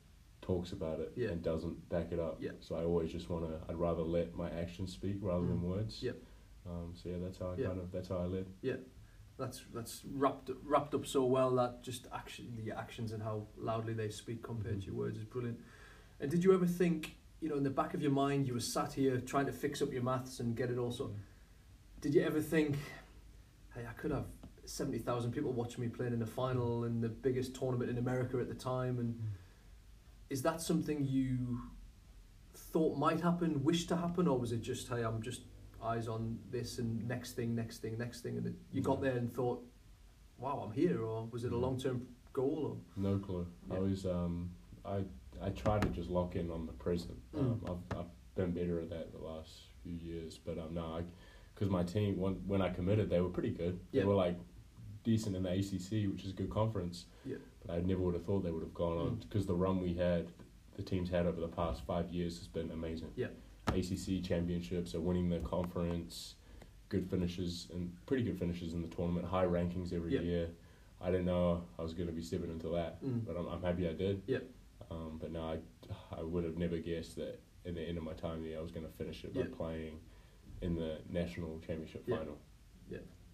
talks 0.43 0.73
about 0.73 1.01
it 1.01 1.13
Yeah. 1.17 1.29
and 1.31 1.43
doesn't 1.43 1.89
back 1.89 2.11
it 2.13 2.19
up. 2.19 2.39
Yeah. 2.41 2.53
So 2.61 2.75
I 2.77 2.85
always 2.85 3.11
just 3.13 3.31
want 3.31 3.47
to. 3.47 3.61
I'd 3.69 3.77
rather 3.77 4.03
let 4.03 4.35
my 4.35 4.51
actions 4.51 4.93
speak 4.93 5.17
rather 5.21 5.47
than 5.47 5.59
Mm. 5.59 5.63
words. 5.63 6.03
Yep. 6.03 6.17
Um, 6.69 6.93
so 6.95 7.09
yeah, 7.11 7.17
that's 7.23 7.39
how 7.39 7.51
I 7.51 7.57
Yeah. 7.57 7.67
kind 7.69 7.81
of 7.81 7.93
that's 7.93 8.09
how 8.09 8.19
I 8.19 8.27
led. 8.27 8.47
Yeah, 8.63 8.77
that's 9.39 9.63
that's 9.75 10.03
wrapped 10.13 10.51
wrapped 10.65 10.95
up 10.95 11.07
so 11.07 11.25
well 11.25 11.51
that 11.57 11.83
just 11.83 12.07
action 12.13 12.53
the 12.57 12.73
actions 12.77 13.13
and 13.13 13.23
how 13.23 13.47
loudly 13.57 13.93
they 13.93 14.11
speak 14.11 14.43
compared 14.43 14.81
to 14.81 14.87
your 14.87 14.95
mm-hmm. 14.95 15.01
words 15.01 15.19
is 15.19 15.25
brilliant. 15.25 15.59
And 16.21 16.31
did 16.31 16.45
you 16.45 16.55
ever 16.55 16.67
think, 16.67 17.17
you 17.41 17.49
know, 17.49 17.57
in 17.57 17.65
the 17.65 17.71
back 17.71 17.93
of 17.95 18.01
your 18.01 18.13
mind, 18.13 18.47
you 18.47 18.55
were 18.55 18.61
sat 18.61 18.93
here 18.93 19.19
trying 19.19 19.47
to 19.47 19.53
fix 19.53 19.83
up 19.83 19.93
your 19.93 20.03
maths 20.03 20.41
and 20.41 20.57
get 20.57 20.71
it 20.71 20.79
all 20.79 20.93
so? 20.93 21.05
Mm-hmm. 21.05 21.19
Did 22.01 22.15
you 22.15 22.23
ever 22.23 22.41
think, 22.41 22.77
hey, 23.75 23.83
I 23.89 23.93
could 23.93 24.11
have 24.11 24.27
seventy 24.65 24.99
thousand 24.99 25.33
people 25.33 25.53
watching 25.53 25.83
me 25.83 25.89
playing 25.89 26.13
in 26.13 26.19
the 26.19 26.27
final 26.27 26.83
mm-hmm. 26.83 26.87
in 26.87 27.01
the 27.01 27.09
biggest 27.09 27.55
tournament 27.55 27.91
in 27.91 27.99
America 27.99 28.39
at 28.39 28.49
the 28.49 28.55
time, 28.55 28.99
and 28.99 29.19
is 30.31 30.43
that 30.43 30.63
something 30.63 31.05
you 31.05 31.61
thought 32.55 32.97
might 32.97 33.21
happen, 33.21 33.63
wished 33.65 33.89
to 33.89 33.97
happen, 33.97 34.29
or 34.29 34.39
was 34.39 34.53
it 34.53 34.63
just 34.63 34.89
hey, 34.89 35.03
I'm 35.03 35.21
just 35.21 35.43
eyes 35.85 36.09
on 36.09 36.39
this 36.51 36.79
and 36.79 37.07
next 37.07 37.33
thing, 37.33 37.55
next 37.55 37.79
thing, 37.79 37.99
next 37.99 38.23
thing, 38.23 38.37
and 38.39 38.55
you 38.73 38.81
got 38.81 39.01
there 39.01 39.17
and 39.17 39.33
thought, 39.33 39.63
wow, 40.39 40.63
I'm 40.67 40.73
here, 40.73 41.03
or 41.03 41.27
was 41.31 41.45
it 41.45 41.53
a 41.53 41.57
Mm. 41.57 41.61
long 41.61 41.79
term 41.79 42.07
goal? 42.33 42.67
Or 42.97 43.01
No 43.01 43.19
clue. 43.19 43.47
I 43.71 43.75
Yeah. 43.75 43.81
was 43.81 44.07
um, 44.07 44.51
I 44.85 45.05
I 45.43 45.51
try 45.51 45.79
to 45.79 45.89
just 45.89 46.11
lock 46.11 46.37
in 46.37 46.51
on 46.51 46.67
the 46.67 46.73
present. 46.73 47.19
Mm. 47.35 47.41
Um, 47.41 47.61
I've 47.93 47.99
I've 47.99 48.11
been 48.35 48.53
better 48.53 48.81
at 48.81 48.89
that 48.91 49.13
the 49.13 49.19
last 49.19 49.53
few 49.83 49.95
years, 49.95 50.39
but 50.39 50.59
um, 50.59 50.75
no, 50.75 51.03
because 51.55 51.71
my 51.71 51.83
team 51.85 52.19
when 52.19 52.35
when 52.47 52.63
I 52.63 52.71
committed, 52.71 53.11
they 53.11 53.21
were 53.21 53.29
pretty 53.31 53.51
good. 53.51 53.79
Yeah. 53.93 54.03
They 54.03 54.07
were 54.09 54.15
like 54.15 54.37
decent 55.05 55.37
in 55.37 55.43
the 55.43 55.51
ACC, 55.51 56.07
which 56.11 56.25
is 56.25 56.31
a 56.31 56.35
good 56.35 56.51
conference. 56.51 57.07
Yeah. 57.27 57.37
But 57.67 57.75
I 57.77 57.81
never 57.81 58.01
would 58.01 58.15
have 58.15 58.25
thought 58.25 58.43
they 58.43 58.51
would 58.51 58.63
have 58.63 58.75
gone 58.75 58.97
on 58.99 59.11
Mm. 59.17 59.21
because 59.21 59.47
the 59.47 59.55
run 59.55 59.81
we 59.83 59.95
had, 59.95 60.29
the 60.77 60.83
teams 60.83 61.11
had 61.11 61.27
over 61.27 61.41
the 61.41 61.49
past 61.49 61.83
five 61.85 62.11
years 62.11 62.39
has 62.39 62.49
been 62.49 62.71
amazing. 62.71 63.11
Yeah. 63.17 63.29
ACC 63.69 64.23
championships, 64.23 64.95
are 64.95 65.01
winning 65.01 65.29
the 65.29 65.39
conference, 65.41 66.35
good 66.89 67.09
finishes 67.09 67.69
and 67.73 67.93
pretty 68.07 68.23
good 68.23 68.39
finishes 68.39 68.73
in 68.73 68.83
the 68.83 68.89
tournament, 68.89 69.27
high 69.27 69.45
rankings 69.47 69.93
every 69.93 70.15
Yeah. 70.15 70.21
year. 70.21 70.51
I 71.01 71.11
didn't 71.11 71.27
know 71.27 71.65
I 71.79 71.83
was 71.83 71.93
going 71.93 72.07
to 72.07 72.13
be 72.13 72.23
stepping 72.23 72.51
into 72.51 72.69
that, 72.71 73.03
Mm. 73.03 73.25
but 73.27 73.37
I'm, 73.37 73.47
I'm 73.47 73.63
happy 73.63 73.89
I 73.89 73.93
did. 73.93 74.23
Yeah. 74.27 74.39
Um, 74.91 75.19
but 75.21 75.33
no, 75.33 75.43
I, 75.43 75.59
I 76.19 76.23
would 76.23 76.45
have 76.45 76.57
never 76.57 76.79
guessed 76.79 77.17
that 77.17 77.41
in 77.65 77.75
the 77.75 77.83
end 77.83 77.99
of 77.99 78.05
my 78.05 78.13
time 78.13 78.43
there, 78.45 78.59
I 78.59 78.63
was 78.63 78.71
going 78.71 78.87
to 78.87 78.93
finish 78.93 79.25
it 79.25 79.35
by 79.35 79.41
Yeah. 79.41 79.47
playing 79.57 80.01
in 80.63 80.77
the 80.77 80.99
national 81.11 81.59
championship 81.61 82.05
Yeah. 82.07 82.19
final. 82.19 82.39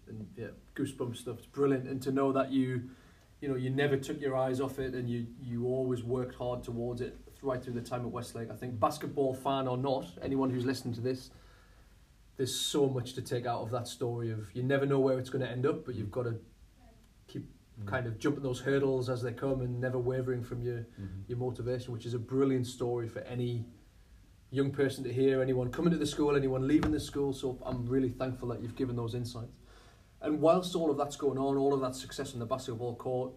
and 0.07 0.27
yeah, 0.35 0.47
goosebump 0.75 1.15
stuff. 1.15 1.37
It's 1.37 1.45
brilliant, 1.45 1.87
and 1.87 2.01
to 2.01 2.11
know 2.11 2.31
that 2.33 2.51
you, 2.51 2.89
you 3.39 3.47
know, 3.47 3.55
you 3.55 3.69
never 3.69 3.95
took 3.95 4.19
your 4.19 4.35
eyes 4.35 4.59
off 4.59 4.77
it, 4.79 4.93
and 4.93 5.07
you 5.09 5.27
you 5.39 5.67
always 5.67 6.03
worked 6.03 6.35
hard 6.35 6.63
towards 6.63 6.99
it 7.01 7.17
right 7.41 7.63
through 7.63 7.73
the 7.73 7.81
time 7.81 8.01
at 8.01 8.11
Westlake. 8.11 8.51
I 8.51 8.55
think 8.55 8.79
basketball 8.79 9.33
fan 9.33 9.67
or 9.67 9.77
not, 9.77 10.05
anyone 10.21 10.49
who's 10.49 10.65
listening 10.65 10.93
to 10.95 11.01
this, 11.01 11.31
there's 12.37 12.53
so 12.53 12.87
much 12.87 13.13
to 13.13 13.21
take 13.21 13.45
out 13.45 13.61
of 13.61 13.71
that 13.71 13.87
story 13.87 14.31
of 14.31 14.49
you 14.55 14.63
never 14.63 14.85
know 14.85 14.99
where 14.99 15.19
it's 15.19 15.29
going 15.29 15.43
to 15.43 15.49
end 15.49 15.65
up, 15.65 15.85
but 15.85 15.95
you've 15.95 16.11
got 16.11 16.23
to 16.23 16.35
keep 17.27 17.45
kind 17.85 18.05
of 18.05 18.19
jumping 18.19 18.43
those 18.43 18.59
hurdles 18.59 19.09
as 19.09 19.21
they 19.23 19.31
come 19.31 19.61
and 19.61 19.79
never 19.79 19.97
wavering 19.97 20.43
from 20.43 20.61
your 20.61 20.85
Mhm. 20.99 21.27
your 21.27 21.37
motivation, 21.37 21.91
which 21.93 22.05
is 22.05 22.13
a 22.13 22.19
brilliant 22.19 22.67
story 22.67 23.07
for 23.07 23.19
any 23.21 23.65
young 24.51 24.69
person 24.71 25.03
to 25.03 25.11
hear, 25.11 25.41
anyone 25.41 25.71
coming 25.71 25.91
to 25.91 25.97
the 25.97 26.05
school, 26.05 26.35
anyone 26.35 26.67
leaving 26.67 26.91
the 26.91 26.99
school. 26.99 27.33
So 27.33 27.57
I'm 27.65 27.87
really 27.87 28.09
thankful 28.09 28.49
that 28.49 28.61
you've 28.61 28.75
given 28.75 28.95
those 28.95 29.15
insights. 29.15 29.57
And 30.21 30.41
whilst 30.41 30.75
all 30.75 30.91
of 30.91 30.97
that's 30.97 31.15
going 31.15 31.39
on, 31.39 31.57
all 31.57 31.73
of 31.73 31.81
that 31.81 31.95
success 31.95 32.33
on 32.33 32.39
the 32.39 32.45
basketball 32.45 32.95
court, 32.95 33.33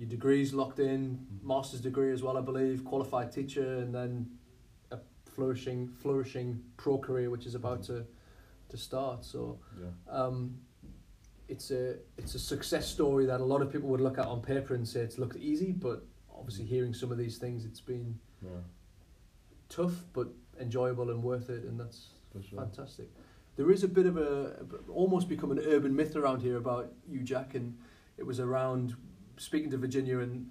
your 0.00 0.08
degree's 0.08 0.54
locked 0.54 0.78
in, 0.78 1.26
master's 1.42 1.82
degree 1.82 2.10
as 2.10 2.22
well, 2.22 2.38
I 2.38 2.40
believe, 2.40 2.86
qualified 2.86 3.30
teacher, 3.30 3.76
and 3.80 3.94
then 3.94 4.30
a 4.90 4.96
flourishing, 5.26 5.88
flourishing 5.88 6.62
pro 6.78 6.96
career, 6.96 7.28
which 7.28 7.44
is 7.44 7.54
about 7.54 7.82
to, 7.84 8.06
to 8.70 8.76
start. 8.78 9.26
So 9.26 9.58
Yeah. 9.78 9.88
um, 10.08 10.56
it's 11.48 11.70
a 11.70 11.96
it's 12.16 12.34
a 12.34 12.38
success 12.38 12.86
story 12.88 13.26
that 13.26 13.40
a 13.40 13.44
lot 13.44 13.60
of 13.60 13.70
people 13.70 13.90
would 13.90 14.00
look 14.00 14.16
at 14.18 14.24
on 14.26 14.40
paper 14.40 14.74
and 14.74 14.88
say 14.88 15.00
it's 15.00 15.18
looked 15.18 15.36
easy, 15.36 15.70
but 15.72 16.02
obviously 16.34 16.64
hearing 16.64 16.94
some 16.94 17.12
of 17.12 17.18
these 17.18 17.36
things, 17.36 17.66
it's 17.66 17.82
been 17.82 18.18
Yeah. 18.42 18.62
tough 19.68 20.06
but 20.14 20.28
enjoyable 20.58 21.10
and 21.10 21.22
worth 21.22 21.50
it, 21.50 21.64
and 21.64 21.78
that's 21.78 22.08
sure. 22.48 22.58
fantastic. 22.58 23.10
There 23.56 23.70
is 23.70 23.84
a 23.84 23.88
bit 23.88 24.06
of 24.06 24.16
a 24.16 24.64
almost 24.88 25.28
become 25.28 25.50
an 25.50 25.58
urban 25.58 25.94
myth 25.94 26.16
around 26.16 26.40
here 26.40 26.56
about 26.56 26.90
you, 27.06 27.22
Jack, 27.22 27.54
and 27.54 27.76
it 28.16 28.24
was 28.24 28.40
around 28.40 28.94
speaking 29.40 29.70
to 29.70 29.78
Virginia 29.78 30.18
and 30.18 30.50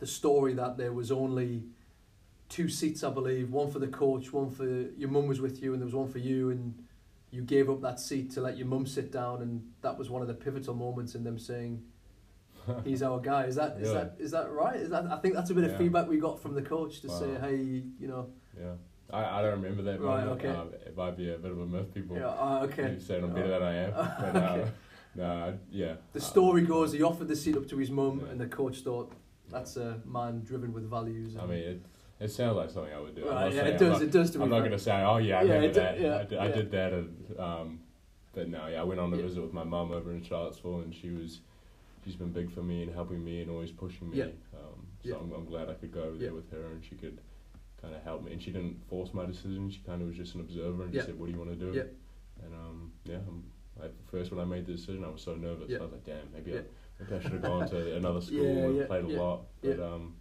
the 0.00 0.06
story 0.06 0.52
that 0.54 0.76
there 0.76 0.92
was 0.92 1.10
only 1.10 1.64
two 2.48 2.68
seats, 2.68 3.04
I 3.04 3.10
believe, 3.10 3.50
one 3.50 3.70
for 3.70 3.78
the 3.78 3.86
coach, 3.88 4.32
one 4.32 4.50
for 4.50 4.66
your 4.66 5.08
mum 5.08 5.26
was 5.28 5.40
with 5.40 5.62
you, 5.62 5.72
and 5.72 5.80
there 5.80 5.86
was 5.86 5.94
one 5.94 6.08
for 6.08 6.18
you, 6.18 6.50
and 6.50 6.74
you 7.30 7.42
gave 7.42 7.68
up 7.70 7.80
that 7.82 8.00
seat 8.00 8.30
to 8.32 8.40
let 8.40 8.56
your 8.56 8.66
mum 8.66 8.86
sit 8.86 9.12
down, 9.12 9.42
and 9.42 9.62
that 9.82 9.98
was 9.98 10.10
one 10.10 10.22
of 10.22 10.28
the 10.28 10.34
pivotal 10.34 10.74
moments 10.74 11.14
in 11.14 11.24
them 11.24 11.38
saying, 11.38 11.82
"He's 12.84 13.02
our 13.02 13.20
guy." 13.20 13.44
Is 13.44 13.56
that 13.56 13.76
is 13.80 13.92
that 13.92 14.16
is 14.18 14.30
that 14.32 14.50
right? 14.50 14.76
Is 14.76 14.90
that 14.90 15.06
I 15.06 15.18
think 15.18 15.34
that's 15.34 15.50
a 15.50 15.54
bit 15.54 15.64
of 15.64 15.76
feedback 15.76 16.08
we 16.08 16.18
got 16.18 16.40
from 16.40 16.54
the 16.54 16.62
coach 16.62 17.00
to 17.02 17.08
say, 17.10 17.28
"Hey, 17.40 17.82
you 18.00 18.08
know, 18.08 18.30
Yeah. 18.58 18.74
I, 19.10 19.38
I 19.38 19.42
don't 19.42 19.62
remember 19.62 19.82
that 19.82 20.00
Right, 20.00 20.24
moment. 20.26 20.44
okay. 20.44 20.48
Uh, 20.48 20.64
it 20.86 20.96
might 20.96 21.16
be 21.16 21.32
a 21.32 21.38
bit 21.38 21.50
of 21.50 21.58
a 21.58 21.66
myth. 21.66 21.94
People 21.94 22.16
yeah, 22.16 22.28
uh, 22.28 22.66
okay." 22.68 22.90
keep 22.90 23.02
saying 23.02 23.24
I'm 23.24 23.32
better 23.32 23.48
than 23.48 23.62
I 23.62 23.74
am. 23.74 23.92
But 24.20 24.36
Okay. 24.36 24.70
No, 25.14 25.58
yeah. 25.70 25.94
The 26.12 26.20
story 26.20 26.62
goes 26.62 26.92
he 26.92 27.02
offered 27.02 27.28
the 27.28 27.36
seat 27.36 27.56
up 27.56 27.66
to 27.68 27.76
his 27.78 27.90
mum, 27.90 28.22
Yeah. 28.24 28.30
and 28.32 28.40
the 28.40 28.46
coach 28.46 28.80
thought 28.80 29.12
that's 29.50 29.76
a 29.76 30.00
man 30.04 30.42
driven 30.44 30.72
with 30.72 30.88
values. 30.88 31.36
I 31.36 31.46
mean, 31.46 31.58
it, 31.58 31.80
it 32.20 32.30
sounds 32.30 32.56
like 32.56 32.70
something 32.70 32.92
I 32.92 33.00
would 33.00 33.14
do. 33.14 33.28
Right, 33.28 33.52
yeah, 33.52 33.62
saying- 33.62 33.74
it 33.74 33.78
does. 33.78 33.92
not- 33.92 34.02
It 34.02 34.10
does 34.12 34.30
to 34.32 34.42
I'm 34.42 34.50
not 34.50 34.58
going 34.60 34.72
to 34.72 34.78
say, 34.78 35.02
oh 35.02 35.16
yeah, 35.18 35.38
I 35.40 35.42
Yeah, 35.42 35.54
remember 35.54 35.64
it 35.66 35.72
did- 35.72 35.74
that. 35.82 36.00
yeah, 36.00 36.18
I, 36.18 36.24
did, 36.24 36.38
I 36.38 36.48
did 36.50 36.70
that. 36.72 36.92
And, 36.92 37.40
um, 37.40 37.80
but 38.34 38.48
no, 38.48 38.66
yeah, 38.68 38.80
I 38.80 38.84
went 38.84 39.00
on 39.00 39.12
a 39.12 39.16
visit 39.16 39.42
with 39.42 39.52
my 39.52 39.64
mum 39.64 39.90
over 39.92 40.10
in 40.12 40.22
Charlottesville, 40.22 40.80
and 40.80 40.94
she 40.94 41.10
was, 41.10 41.40
she's 42.04 42.14
been 42.16 42.30
big 42.32 42.50
for 42.52 42.62
me 42.62 42.82
and 42.82 42.92
helping 42.94 43.24
me 43.24 43.40
and 43.40 43.50
always 43.50 43.70
pushing 43.72 44.10
me. 44.10 44.18
Yeah. 44.18 44.24
Um, 44.54 44.86
so. 45.04 45.16
I'm, 45.16 45.32
I'm 45.32 45.44
glad 45.46 45.68
I 45.70 45.74
could 45.74 45.92
go 45.92 46.02
over 46.02 46.16
there 46.18 46.34
with 46.34 46.50
her, 46.52 46.66
and 46.72 46.84
she 46.84 46.94
could 46.96 47.20
kind 47.80 47.94
of 47.94 48.02
help 48.02 48.24
me. 48.24 48.32
And 48.32 48.42
she 48.42 48.50
didn't 48.50 48.76
force 48.88 49.14
my 49.14 49.24
decision. 49.24 49.70
She 49.70 49.78
kind 49.86 50.02
of 50.02 50.08
was 50.08 50.16
just 50.16 50.34
an 50.34 50.40
observer 50.42 50.82
and 50.82 50.92
just 50.92 51.06
said, 51.06 51.18
"What 51.18 51.26
do 51.26 51.32
you 51.32 51.38
want 51.38 51.50
to 51.50 51.56
do?" 51.56 51.72
Yeah. 51.76 51.84
And 52.44 52.54
um, 52.54 52.92
yeah, 53.04 53.16
I'm, 53.16 53.44
at 53.82 53.92
first 54.10 54.30
when 54.30 54.40
I 54.40 54.44
made 54.44 54.66
the 54.66 54.72
decision, 54.72 55.04
I 55.04 55.08
was 55.08 55.22
so 55.22 55.34
nervous. 55.34 55.68
Yeah. 55.68 55.78
I 55.78 55.82
was 55.82 55.92
like, 55.92 56.04
"Damn, 56.04 56.32
maybe 56.32 56.52
Yeah. 56.52 56.58
I, 56.58 57.02
maybe 57.02 57.14
I 57.16 57.20
should 57.22 57.32
have 57.32 57.42
gone 57.42 57.68
to 57.68 57.96
another 57.96 58.20
school 58.20 58.44
Yeah, 58.44 58.80
and 58.80 58.86
played 58.86 59.04
a 59.04 59.22
lot." 59.22 59.46
But 59.62 59.80
um, 59.80 60.14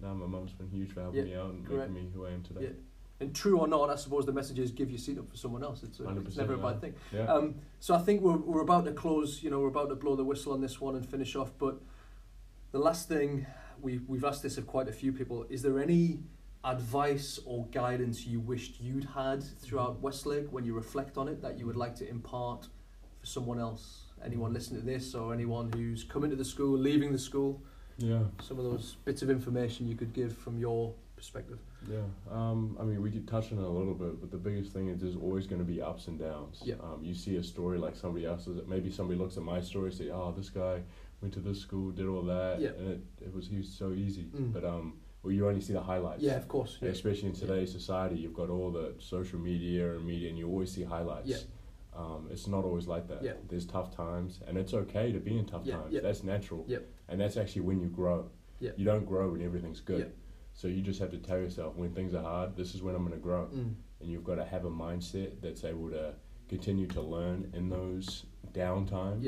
no, 0.00 0.14
my 0.14 0.26
mum's 0.26 0.52
been 0.52 0.68
huge 0.68 0.92
for 0.92 1.02
helping 1.02 1.24
me 1.24 1.34
out 1.34 1.50
and 1.50 1.66
correct. 1.66 1.90
making 1.90 2.06
me 2.06 2.12
who 2.14 2.26
I 2.26 2.30
am 2.30 2.42
today. 2.42 2.72
And 3.20 3.34
true 3.34 3.58
or 3.60 3.68
not, 3.68 3.90
I 3.90 3.94
suppose 3.96 4.26
the 4.26 4.32
message 4.32 4.58
is 4.58 4.72
give 4.72 4.90
your 4.90 4.98
seat 4.98 5.18
up 5.18 5.30
for 5.30 5.36
someone 5.36 5.62
else. 5.62 5.84
It's, 5.84 6.00
a, 6.00 6.08
it's 6.18 6.36
never 6.36 6.54
a 6.54 6.58
bad 6.58 6.80
thing. 6.80 6.94
Um, 7.28 7.54
so 7.78 7.94
I 7.94 7.98
think 7.98 8.22
we're, 8.22 8.36
we're 8.36 8.62
about 8.62 8.84
to 8.86 8.92
close, 8.92 9.40
you 9.40 9.50
know, 9.50 9.60
we're 9.60 9.68
about 9.68 9.88
to 9.90 9.94
blow 9.94 10.16
the 10.16 10.24
whistle 10.24 10.52
on 10.52 10.60
this 10.60 10.80
one 10.80 10.96
and 10.96 11.08
finish 11.08 11.36
off. 11.36 11.52
But 11.56 11.80
the 12.72 12.80
last 12.80 13.08
thing, 13.08 13.46
we, 13.80 13.98
we've 13.98 14.24
asked 14.24 14.42
this 14.42 14.58
of 14.58 14.66
quite 14.66 14.88
a 14.88 14.92
few 14.92 15.12
people, 15.12 15.46
is 15.48 15.62
there 15.62 15.78
any 15.80 16.24
advice 16.64 17.38
or 17.46 17.66
guidance 17.66 18.26
you 18.26 18.40
wished 18.40 18.80
you'd 18.80 19.04
had 19.04 19.44
throughout 19.60 20.00
Westlake 20.00 20.48
when 20.50 20.64
you 20.64 20.74
reflect 20.74 21.16
on 21.16 21.28
it 21.28 21.40
that 21.40 21.56
you 21.58 21.66
would 21.66 21.76
like 21.76 21.94
to 21.96 22.08
impart 22.08 22.66
someone 23.24 23.58
else? 23.58 24.02
Anyone 24.24 24.52
listening 24.54 24.80
to 24.80 24.86
this 24.86 25.14
or 25.14 25.34
anyone 25.34 25.70
who's 25.72 26.04
coming 26.04 26.30
to 26.30 26.36
the 26.36 26.44
school, 26.44 26.78
leaving 26.78 27.12
the 27.12 27.18
school? 27.18 27.62
yeah. 27.98 28.20
Some 28.42 28.58
of 28.58 28.64
those 28.64 28.96
bits 29.04 29.22
of 29.22 29.30
information 29.30 29.86
you 29.86 29.94
could 29.94 30.12
give 30.12 30.36
from 30.36 30.58
your 30.58 30.92
perspective. 31.16 31.58
Yeah, 31.88 31.98
um, 32.30 32.76
I 32.80 32.84
mean, 32.84 33.00
we 33.02 33.10
did 33.10 33.28
touch 33.28 33.52
on 33.52 33.58
it 33.58 33.64
a 33.64 33.68
little 33.68 33.94
bit, 33.94 34.20
but 34.20 34.30
the 34.30 34.36
biggest 34.38 34.72
thing 34.72 34.88
is 34.88 35.00
there's 35.00 35.14
always 35.16 35.46
going 35.46 35.60
to 35.60 35.64
be 35.64 35.80
ups 35.82 36.08
and 36.08 36.18
downs. 36.18 36.60
Yeah. 36.64 36.74
Um, 36.82 37.00
you 37.02 37.14
see 37.14 37.36
a 37.36 37.42
story 37.42 37.78
like 37.78 37.94
somebody 37.94 38.24
else's, 38.26 38.60
maybe 38.66 38.90
somebody 38.90 39.18
looks 39.18 39.36
at 39.36 39.42
my 39.42 39.60
story 39.60 39.90
and 39.90 39.94
say, 39.94 40.10
oh, 40.10 40.32
this 40.36 40.48
guy 40.50 40.80
went 41.20 41.34
to 41.34 41.40
this 41.40 41.60
school, 41.60 41.90
did 41.90 42.06
all 42.06 42.22
that, 42.22 42.60
Yeah. 42.60 42.70
and 42.78 42.90
it, 42.92 43.00
it 43.26 43.34
was 43.34 43.46
he 43.46 43.58
was 43.58 43.68
so 43.68 43.92
easy. 43.92 44.24
Mm. 44.34 44.52
But 44.52 44.64
um, 44.64 44.94
well, 45.22 45.32
you 45.32 45.46
only 45.46 45.60
see 45.60 45.72
the 45.74 45.80
highlights. 45.82 46.22
Yeah, 46.22 46.36
of 46.36 46.48
course. 46.48 46.78
Yeah. 46.80 46.88
especially 46.88 47.28
in 47.28 47.34
today's 47.34 47.70
society, 47.70 48.16
you've 48.16 48.34
got 48.34 48.50
all 48.50 48.70
the 48.70 48.94
social 48.98 49.38
media 49.38 49.94
and 49.94 50.04
media, 50.06 50.30
and 50.30 50.38
you 50.38 50.48
always 50.48 50.72
see 50.72 50.82
highlights. 50.82 51.28
Yeah. 51.28 51.36
Um, 51.96 52.28
it's 52.30 52.46
not 52.46 52.64
always 52.64 52.86
like 52.88 53.06
that. 53.08 53.22
Yeah. 53.22 53.32
There's 53.48 53.66
tough 53.66 53.94
times, 53.94 54.40
and 54.46 54.58
it's 54.58 54.74
okay 54.74 55.12
to 55.12 55.20
be 55.20 55.38
in 55.38 55.46
tough 55.46 55.62
Yeah, 55.64 55.76
times. 55.76 55.92
yeah. 55.92 56.00
That's 56.00 56.24
natural. 56.24 56.64
Yeah. 56.66 56.78
And 57.08 57.20
that's 57.20 57.36
actually 57.36 57.62
when 57.62 57.80
you 57.80 57.86
grow. 57.88 58.30
Yeah. 58.58 58.72
You 58.76 58.84
don't 58.84 59.04
grow 59.06 59.30
when 59.32 59.42
everything's 59.42 59.80
good. 59.80 60.12
So 60.54 60.68
you 60.68 60.82
just 60.82 61.00
have 61.00 61.10
to 61.10 61.18
tell 61.18 61.38
yourself 61.38 61.74
when 61.76 61.92
things 61.92 62.14
are 62.14 62.22
hard, 62.22 62.56
this 62.56 62.74
is 62.74 62.82
when 62.82 62.94
I'm 62.94 63.02
going 63.02 63.12
to 63.14 63.20
grow. 63.22 63.46
Mm. 63.46 63.74
And 64.00 64.10
you've 64.10 64.24
got 64.24 64.36
to 64.36 64.44
have 64.44 64.64
a 64.64 64.70
mindset 64.70 65.40
that's 65.40 65.64
able 65.64 65.90
to 65.90 66.14
continue 66.48 66.86
to 66.88 67.00
learn 67.00 67.50
in 67.54 67.68
those 67.68 68.24
down 68.52 68.86
times. 68.86 69.24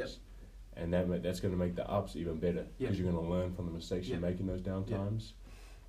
And 0.77 0.93
that 0.93 1.23
that's 1.23 1.41
going 1.41 1.53
to 1.53 1.59
make 1.59 1.75
the 1.75 1.89
ups 1.91 2.17
even 2.17 2.39
better 2.39 2.67
because 2.79 2.99
you're 2.99 3.11
going 3.11 3.25
to 3.25 3.31
learn 3.31 3.53
from 3.55 3.65
the 3.67 3.73
mistakes 3.73 4.09
you 4.09 4.17
make 4.19 4.41
in 4.41 4.47
those 4.47 4.61
down 4.61 4.85
times. 4.85 5.33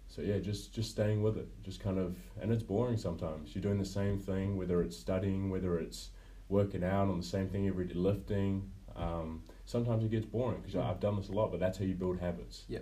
So 0.07 0.21
yeah, 0.21 0.39
just 0.39 0.73
just 0.73 0.89
staying 0.89 1.21
with 1.21 1.37
it, 1.37 1.49
just 1.63 1.81
kind 1.81 1.99
of, 1.99 2.15
and 2.41 2.51
it's 2.51 2.63
boring 2.63 2.97
sometimes. 2.97 3.53
You're 3.53 3.61
doing 3.61 3.77
the 3.77 3.85
same 3.85 4.17
thing, 4.17 4.55
whether 4.55 4.81
it's 4.81 4.95
studying, 4.95 5.49
whether 5.49 5.77
it's 5.77 6.11
working 6.49 6.83
out 6.83 7.07
on 7.09 7.17
the 7.17 7.25
same 7.25 7.47
thing 7.49 7.67
every 7.67 7.85
day, 7.85 7.93
lifting. 7.93 8.71
Um, 8.95 9.43
sometimes 9.65 10.03
it 10.03 10.11
gets 10.11 10.25
boring 10.25 10.59
because 10.61 10.75
Mm. 10.75 10.85
I've 10.89 10.99
done 10.99 11.15
this 11.17 11.29
a 11.29 11.33
lot, 11.33 11.51
but 11.51 11.59
that's 11.59 11.77
how 11.77 11.85
you 11.85 11.93
build 11.93 12.19
habits. 12.19 12.65
Yeah. 12.67 12.79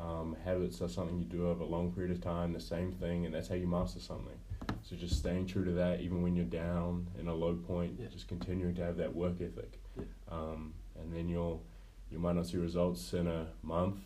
Um, 0.00 0.36
habits 0.44 0.80
are 0.80 0.88
something 0.88 1.18
you 1.18 1.24
do 1.24 1.48
over 1.48 1.62
a 1.64 1.66
long 1.66 1.92
period 1.92 2.12
of 2.12 2.20
time, 2.20 2.52
the 2.52 2.60
same 2.60 2.92
thing, 2.92 3.26
and 3.26 3.34
that's 3.34 3.48
how 3.48 3.56
you 3.56 3.66
master 3.66 3.98
something. 4.00 4.38
So 4.82 4.94
just 4.96 5.16
staying 5.18 5.46
true 5.46 5.64
to 5.64 5.72
that, 5.72 6.00
even 6.00 6.22
when 6.22 6.36
you're 6.36 6.44
down 6.44 7.08
in 7.18 7.26
a 7.28 7.34
low 7.34 7.54
point, 7.56 7.98
Yeah. 7.98 8.06
just 8.06 8.28
continuing 8.28 8.74
to 8.76 8.84
have 8.84 8.96
that 8.98 9.14
work 9.14 9.40
ethic. 9.40 9.80
Yeah. 9.96 10.04
Um, 10.28 10.74
and 11.00 11.12
then 11.12 11.28
you'll, 11.28 11.64
you 12.10 12.18
might 12.20 12.36
not 12.36 12.46
see 12.46 12.56
results 12.58 13.12
in 13.12 13.26
a 13.26 13.48
month. 13.62 13.96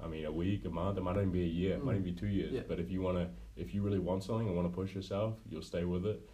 I 0.00 0.08
mean, 0.08 0.24
a 0.24 0.32
week, 0.32 0.64
a 0.64 0.68
month. 0.70 0.98
It 0.98 1.02
might 1.02 1.16
even 1.16 1.30
be 1.30 1.44
a 1.44 1.46
year. 1.46 1.74
It 1.76 1.84
might 1.84 1.92
Mm. 1.92 2.00
even 2.00 2.14
be 2.14 2.20
two 2.20 2.26
years. 2.26 2.52
Yeah. 2.52 2.62
But 2.66 2.80
if 2.80 2.90
you 2.90 3.00
wanna, 3.00 3.30
if 3.56 3.72
you 3.72 3.82
really 3.82 4.00
want 4.00 4.24
something 4.24 4.48
and 4.48 4.56
want 4.56 4.68
to 4.68 4.74
push 4.74 4.94
yourself, 4.94 5.34
you'll 5.48 5.62
stay 5.62 5.84
with 5.84 6.04
it, 6.04 6.28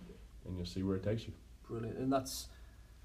and 0.47 0.57
you'll 0.57 0.65
see 0.67 0.83
where 0.83 0.97
it 0.97 1.03
takes 1.03 1.27
you. 1.27 1.35
Brilliant. 1.69 1.99
And 1.99 2.13
that's 2.13 2.49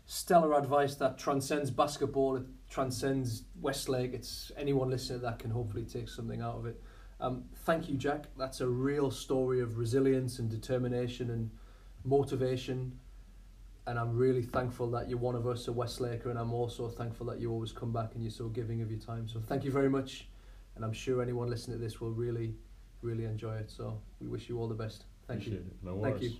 stellar 0.06 0.54
advice 0.58 0.96
that 0.96 1.18
transcends 1.18 1.72
basketball, 1.72 2.38
it 2.38 2.46
transcends 2.70 3.44
Westlake. 3.62 4.14
It's 4.14 4.52
anyone 4.58 4.90
listening 4.90 5.22
that 5.22 5.40
can 5.40 5.52
hopefully 5.52 5.86
take 5.86 6.10
something 6.10 6.42
out 6.42 6.56
of 6.56 6.66
it. 6.66 6.82
Um, 7.20 7.46
thank 7.66 7.90
you, 7.90 7.96
Jack. 7.96 8.26
That's 8.38 8.62
a 8.62 8.68
real 8.68 9.12
story 9.12 9.62
of 9.62 9.78
resilience 9.78 10.40
and 10.40 10.50
determination 10.50 11.30
and 11.30 11.52
motivation. 12.04 13.00
And 13.86 14.00
I'm 14.00 14.16
really 14.16 14.44
thankful 14.44 14.90
that 14.92 15.10
you're 15.10 15.20
one 15.20 15.36
of 15.36 15.46
us, 15.46 15.68
a 15.68 15.72
Westlaker, 15.72 16.30
and 16.30 16.40
I'm 16.40 16.54
also 16.54 16.88
thankful 16.88 17.26
that 17.28 17.40
you 17.40 17.52
always 17.52 17.72
come 17.72 17.92
back 17.92 18.12
and 18.16 18.24
you're 18.24 18.32
so 18.32 18.48
giving 18.48 18.82
of 18.82 18.90
your 18.90 19.00
time. 19.00 19.28
So 19.28 19.42
thank 19.46 19.66
you 19.66 19.72
very 19.72 19.90
much, 19.90 20.28
and 20.76 20.86
I'm 20.86 20.94
sure 20.94 21.22
anyone 21.22 21.50
listening 21.50 21.78
to 21.78 21.84
this 21.84 22.00
will 22.00 22.12
really, 22.12 22.56
really 23.02 23.26
enjoy 23.26 23.56
it. 23.56 23.70
So 23.70 24.00
we 24.22 24.28
wish 24.28 24.48
you 24.48 24.58
all 24.58 24.70
the 24.70 24.74
best. 24.74 25.04
Thank 25.28 25.42
Appreciate 25.42 25.66
you. 25.66 25.68
it. 25.68 25.86
No 25.86 26.02
Thank 26.02 26.16
worries. 26.16 26.32
you. 26.32 26.38